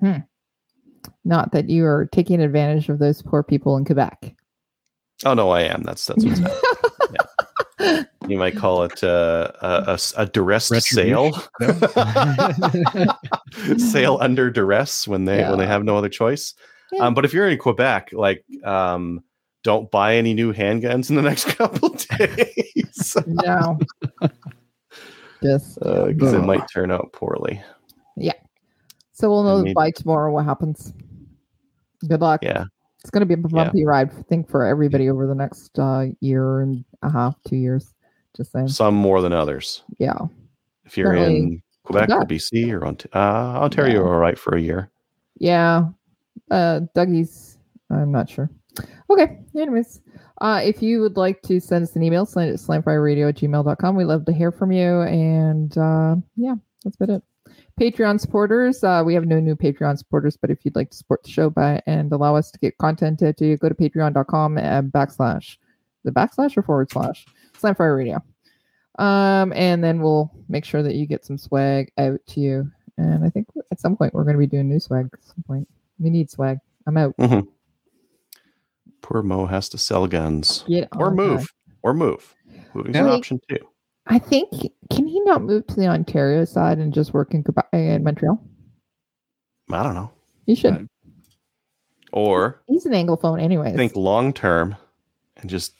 [0.00, 0.18] Hmm.
[1.24, 4.34] Not that you are taking advantage of those poor people in Quebec.
[5.24, 5.82] Oh no, I am.
[5.84, 6.60] That's that's what's happening.
[7.80, 8.02] Yeah.
[8.28, 11.32] You might call it uh, a, a s- a duress sale.
[13.78, 16.54] sale under duress when they when they have no other choice.
[16.92, 17.04] Yeah.
[17.06, 19.24] Um, but if you're in Quebec, like, um,
[19.64, 23.78] don't buy any new handguns in the next couple days no.
[25.42, 27.60] Just because it might turn out poorly.
[28.16, 28.32] Yeah.
[29.12, 30.92] So we'll know I mean- by tomorrow what happens.
[32.08, 32.40] Good luck.
[32.42, 32.64] Yeah,
[33.00, 36.06] It's going to be a bumpy ride, I think, for everybody over the next uh,
[36.20, 37.94] year and a half, two years.
[38.36, 38.68] Just saying.
[38.68, 39.84] some more than others.
[39.98, 40.18] Yeah.
[40.84, 43.18] If you're Certainly in Quebec or BC or Ont- uh,
[43.62, 44.08] Ontario, Yeah.
[44.08, 44.90] all right for a year.
[45.38, 45.88] Yeah.
[46.50, 47.58] Uh Dougie's
[47.90, 48.50] I'm not sure.
[49.10, 49.38] Okay.
[49.54, 50.00] Anyways.
[50.42, 53.36] Uh if you would like to send us an email, send it to slamfireradio at
[53.36, 53.96] gmail.com.
[53.96, 55.00] We love to hear from you.
[55.02, 57.22] And uh yeah, that's about it.
[57.80, 58.84] Patreon supporters.
[58.84, 61.48] Uh we have no new Patreon supporters, but if you'd like to support the show
[61.48, 65.56] by and allow us to get content to you, go to patreon.com and backslash
[66.04, 67.24] the backslash or forward slash
[67.58, 68.22] slamfire radio.
[68.98, 72.70] Um and then we'll make sure that you get some swag out to you.
[72.98, 75.08] And I think at some point we're going to be doing new swag.
[75.12, 75.66] At some point,
[75.98, 76.58] we need swag.
[76.86, 77.14] I'm out.
[79.02, 81.48] Poor Mo has to sell guns Get or move that.
[81.82, 82.34] or move.
[82.74, 83.58] Moving's an option too.
[84.06, 84.48] I think
[84.90, 88.40] can he not move to the Ontario side and just work in in Montreal?
[89.70, 90.10] I don't know.
[90.46, 90.88] He should.
[92.12, 93.74] Or He's an anglophone, anyways.
[93.76, 94.76] think long term
[95.36, 95.74] and just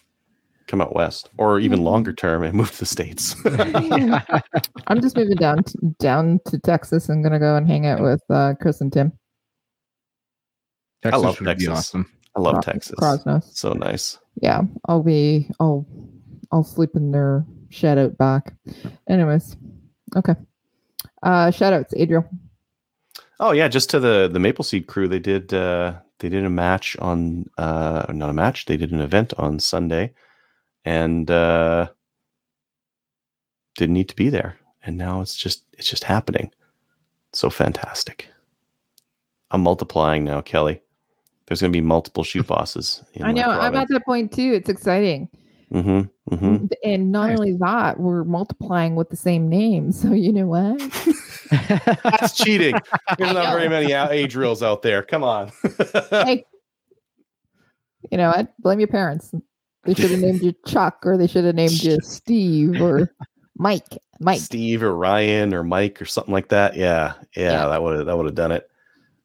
[0.67, 1.85] come out west, or even Mhm.
[1.85, 3.35] longer term and move to the states.
[4.87, 7.09] I'm just moving down to, down to Texas.
[7.11, 9.13] I'm gonna go and hang out with uh, Chris and Tim.
[11.03, 11.69] Texas love would be Texas.
[11.69, 12.11] awesome.
[12.37, 12.99] I love Cro- Texas.
[13.53, 14.19] So nice.
[14.41, 15.49] Yeah, I'll be.
[15.61, 15.87] I'll.
[16.51, 18.53] I'll sleep in their shed out back.
[19.09, 19.57] Anyways,
[20.17, 20.35] okay.
[21.23, 22.29] Uh, shout outs, Adriel.
[23.41, 26.51] Oh yeah, just to the the Maple Seed crew, they did uh they did a
[26.51, 30.13] match on uh not a match, they did an event on Sunday
[30.85, 31.89] and uh
[33.77, 34.59] didn't need to be there.
[34.83, 36.53] And now it's just it's just happening.
[37.33, 38.29] So fantastic.
[39.51, 40.83] I'm multiplying now, Kelly.
[41.47, 43.03] There's gonna be multiple shoot bosses.
[43.23, 43.51] I know.
[43.51, 44.53] I'm at that point too.
[44.55, 45.29] It's exciting.
[45.73, 46.67] mm-hmm, mm-hmm.
[46.85, 47.39] And not Nice.
[47.39, 49.93] only that, we're multiplying with the same name.
[49.93, 50.79] So you know what?
[52.05, 52.75] That's cheating.
[53.19, 55.03] There's not very many Adriels out there.
[55.03, 55.51] Come on.
[56.11, 56.45] hey,
[58.11, 58.53] you know what?
[58.59, 59.35] Blame your parents.
[59.85, 63.13] They should have named you Chuck, or they should have named you Steve or
[63.57, 63.99] Mike.
[64.21, 64.41] Mike.
[64.41, 66.77] Steve or Ryan or Mike or something like that.
[66.77, 67.67] Yeah, yeah, Yeah.
[67.69, 68.69] that would have that would have done it.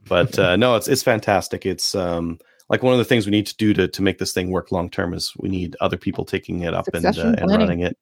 [0.07, 1.65] But uh, no, it's it's fantastic.
[1.65, 2.39] It's um
[2.69, 4.71] like one of the things we need to do to to make this thing work
[4.71, 7.97] long term is we need other people taking it up and uh, and running it,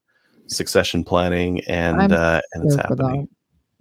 [0.48, 3.28] succession planning, and uh, and it's happening.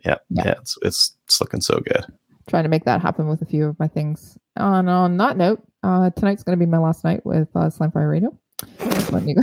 [0.05, 0.43] Yeah, Yeah.
[0.47, 2.05] yeah, it's it's it's looking so good.
[2.47, 4.37] Trying to make that happen with a few of my things.
[4.57, 7.91] On on that note, uh, tonight's going to be my last night with uh, Slam
[7.91, 8.39] Fire Radio.
[8.79, 9.37] Just letting you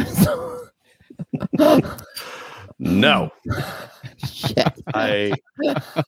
[1.57, 2.01] guys.
[2.83, 3.29] No,
[4.95, 5.33] I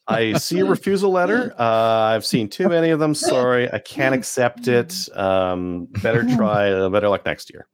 [0.08, 1.54] I see a refusal letter.
[1.56, 3.14] Uh, I've seen too many of them.
[3.14, 5.08] Sorry, I can't accept it.
[5.16, 6.72] Um, better try.
[6.72, 7.68] Uh, better luck next year.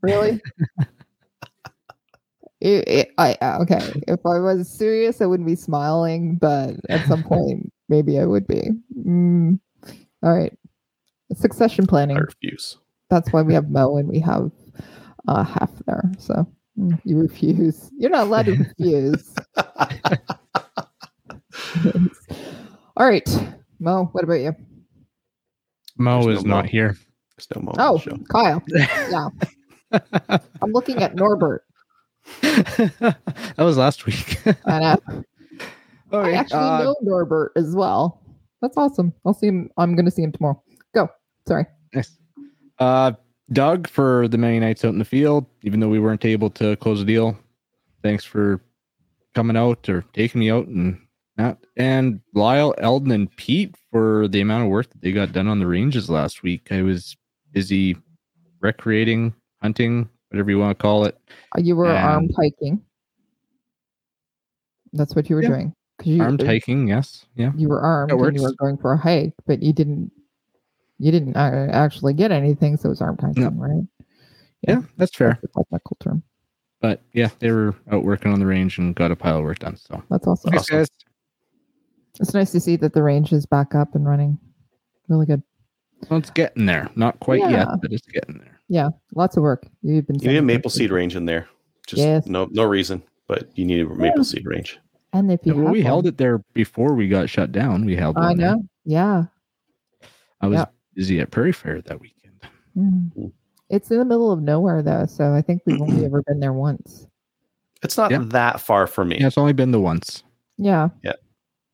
[0.00, 0.40] Really?
[2.64, 3.80] It, it, I uh, okay.
[4.06, 8.46] If I was serious, I wouldn't be smiling, but at some point, maybe I would
[8.46, 8.70] be.
[8.96, 9.58] Mm.
[10.22, 10.56] All right.
[11.34, 12.18] Succession planning.
[12.18, 12.78] I refuse.
[13.10, 14.52] That's why we have Mo and we have
[15.26, 16.04] uh, half there.
[16.20, 16.46] So
[16.76, 17.90] you refuse.
[17.98, 19.34] You're not allowed to refuse.
[22.96, 23.28] All right,
[23.78, 24.06] Mo.
[24.12, 24.54] What about you?
[25.98, 26.70] Mo There's is no not Mo.
[26.70, 26.96] here.
[27.38, 28.16] Snow mowing Oh, show.
[28.30, 28.62] Kyle.
[28.70, 29.28] Yeah.
[30.62, 31.64] I'm looking at Norbert.
[32.40, 33.16] that
[33.58, 34.38] was last week.
[34.64, 34.96] And uh,
[36.12, 38.22] I actually uh, know Norbert as well.
[38.62, 39.12] That's awesome.
[39.26, 39.68] I'll see him.
[39.76, 40.62] I'm going to see him tomorrow.
[40.94, 41.10] Go.
[41.46, 41.66] Sorry.
[41.94, 42.16] Nice.
[42.78, 43.12] Uh,
[43.50, 46.76] Doug for the many nights out in the field, even though we weren't able to
[46.76, 47.36] close a deal.
[48.02, 48.60] Thanks for
[49.34, 50.98] coming out or taking me out and
[51.36, 51.58] that.
[51.76, 55.58] And Lyle, Eldon, and Pete for the amount of work that they got done on
[55.58, 56.68] the ranges last week.
[56.70, 57.16] I was
[57.52, 57.96] busy
[58.60, 61.18] recreating, hunting, whatever you want to call it.
[61.56, 62.80] Uh, You were And- armed hiking.
[64.92, 65.48] That's what you were Yeah.
[65.48, 65.74] doing.
[66.04, 67.26] you, Armed hiking, yes.
[67.36, 67.52] Yeah.
[67.56, 70.10] You were armed and you were going for a hike, but you didn't.
[71.02, 73.82] You didn't uh, actually get anything, so it was armed hiking, right?
[74.68, 75.36] Yeah, that's fair.
[75.42, 76.22] That's the technical term.
[76.80, 79.58] But yeah, they were out working on the range and got a pile of work
[79.58, 79.76] done.
[79.76, 80.52] So That's awesome.
[80.52, 80.88] Thanks, guys.
[82.20, 84.38] It's nice to see that the range is back up and running.
[85.08, 85.42] Really good.
[86.08, 86.88] Well, it's getting there.
[86.94, 88.60] Not quite yet, but it's getting there.
[88.68, 89.66] Yeah, lots of work.
[89.82, 91.48] You've been You need a maple seed range in there.
[91.88, 92.26] Just Yes.
[92.26, 94.78] no no reason, but you need a maple seed range.
[95.12, 97.84] and if you well, have we held it there before we got shut down.
[97.84, 98.16] We held.
[98.16, 98.54] I one there.
[98.54, 98.62] know.
[98.84, 99.24] Yeah.
[100.40, 100.64] I was Yeah.
[100.94, 102.34] Busy at Prairie Fair that weekend.
[102.76, 103.12] Mhm.
[103.16, 103.32] Mm.
[103.70, 106.52] It's in the middle of nowhere though, so I think we've only ever been there
[106.52, 107.06] once.
[107.82, 108.22] It's not Yeah.
[108.26, 109.18] that far from me.
[109.20, 110.22] Yeah, it's only been the once.
[110.58, 110.90] Yeah.
[111.02, 111.14] Yeah.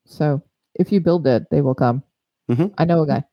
[0.06, 0.42] So
[0.74, 2.02] if you build it, they will come.
[2.50, 2.72] Mhm.
[2.78, 3.24] I know a guy.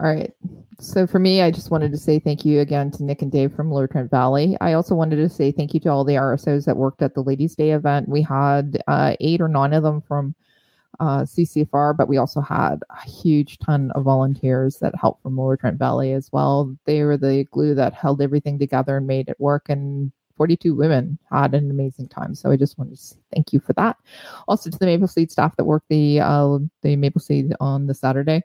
[0.00, 0.32] All right.
[0.80, 3.52] So for me, I just wanted to say thank you again to Nick and Dave
[3.54, 4.56] from Lower Trent Valley.
[4.60, 7.22] I also wanted to say thank you to all the RSOs that worked at the
[7.22, 8.08] Ladies' Day event.
[8.08, 10.34] We had uh, eight or nine of them from
[11.00, 15.56] uh, CCFR, but we also had a huge ton of volunteers that helped from Lower
[15.56, 16.76] Trent Valley as well.
[16.84, 19.68] They were the glue that held everything together and made it work.
[19.68, 22.34] And 42 women had an amazing time.
[22.34, 23.96] So I just wanted to say thank you for that.
[24.48, 27.94] Also to the Maple Seed staff that worked the uh, the Maple Seed on the
[27.94, 28.42] Saturday.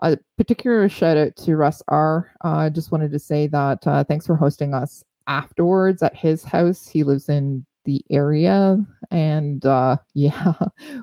[0.00, 2.32] A particular shout out to Russ R.
[2.42, 6.42] I uh, just wanted to say that uh, thanks for hosting us afterwards at his
[6.42, 6.88] house.
[6.88, 8.78] He lives in the area,
[9.10, 10.54] and uh, yeah,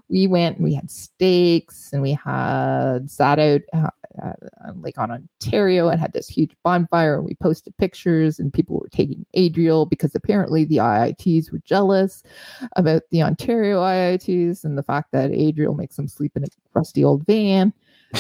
[0.10, 0.60] we went.
[0.60, 3.90] We had steaks, and we had sat out uh,
[4.22, 4.34] uh,
[4.66, 7.18] on on Ontario and had this huge bonfire.
[7.18, 12.24] And we posted pictures, and people were taking Adriel because apparently the IITs were jealous
[12.76, 17.04] about the Ontario IITs and the fact that Adriel makes them sleep in a rusty
[17.04, 17.74] old van.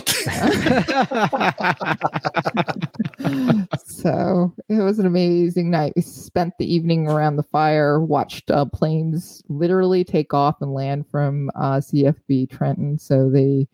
[3.86, 5.94] so it was an amazing night.
[5.96, 11.06] We spent the evening around the fire, watched uh, planes literally take off and land
[11.10, 13.00] from uh, CFB Trenton.
[13.00, 13.68] So they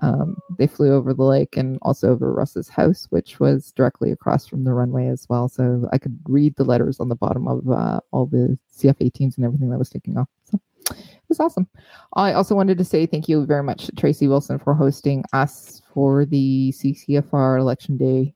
[0.00, 4.46] um, they flew over the lake and also over Russ's house, which was directly across
[4.46, 5.48] from the runway as well.
[5.48, 9.44] So I could read the letters on the bottom of uh, all the CF-18s and
[9.44, 10.28] everything that was taking off.
[10.44, 10.60] So
[10.90, 11.68] it was awesome.
[12.14, 15.82] I also wanted to say thank you very much to Tracy Wilson for hosting us
[15.92, 18.34] for the CCFR Election Day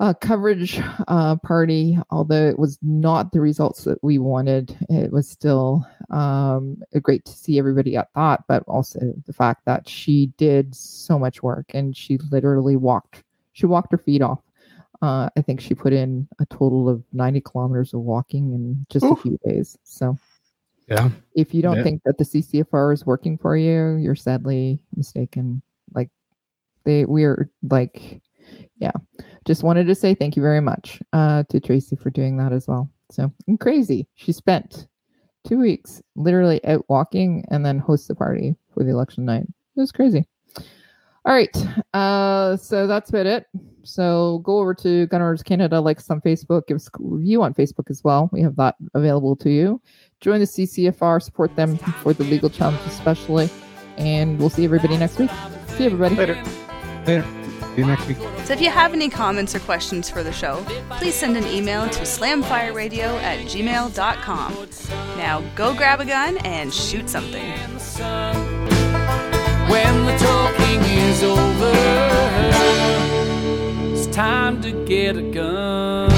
[0.00, 1.98] uh, coverage uh, party.
[2.10, 7.32] Although it was not the results that we wanted, it was still um, great to
[7.32, 8.44] see everybody at that.
[8.48, 13.24] But also the fact that she did so much work and she literally walked.
[13.52, 14.40] She walked her feet off.
[15.00, 19.04] Uh, I think she put in a total of 90 kilometers of walking in just
[19.04, 19.78] a few days.
[19.84, 20.18] So
[20.88, 21.10] Yeah.
[21.34, 21.82] if you don't Yeah.
[21.82, 25.62] think that the CCFR is working for you, you're sadly mistaken.
[25.94, 26.10] Like
[26.84, 28.20] they we're like
[28.78, 28.92] yeah.
[29.44, 32.66] Just wanted to say thank you very much uh to Tracy for doing that as
[32.68, 32.90] well.
[33.10, 34.06] So and crazy.
[34.14, 34.86] She spent
[35.46, 39.42] two weeks literally out walking and then host the party for the election night.
[39.76, 40.26] It was crazy.
[41.24, 41.54] All right.
[41.92, 43.46] Uh so that's about it.
[43.84, 47.54] So go over to Gunners Canada, like us on Facebook, give us a review on
[47.54, 48.28] Facebook as well.
[48.32, 49.80] We have that available to you
[50.20, 53.48] join the CCFR, support them for the legal challenge, especially.
[53.96, 55.30] And we'll see everybody next week.
[55.68, 56.14] See everybody.
[56.14, 56.42] Later.
[57.06, 57.26] Later.
[57.74, 58.16] See you next week.
[58.44, 61.88] So if you have any comments or questions for the show, please send an email
[61.88, 64.68] to slamfireradio at gmail.com.
[65.16, 67.44] Now go grab a gun and shoot something.
[67.44, 68.36] in the sun.
[69.68, 71.72] When the talking is over,
[73.92, 76.17] it's time to get a gun.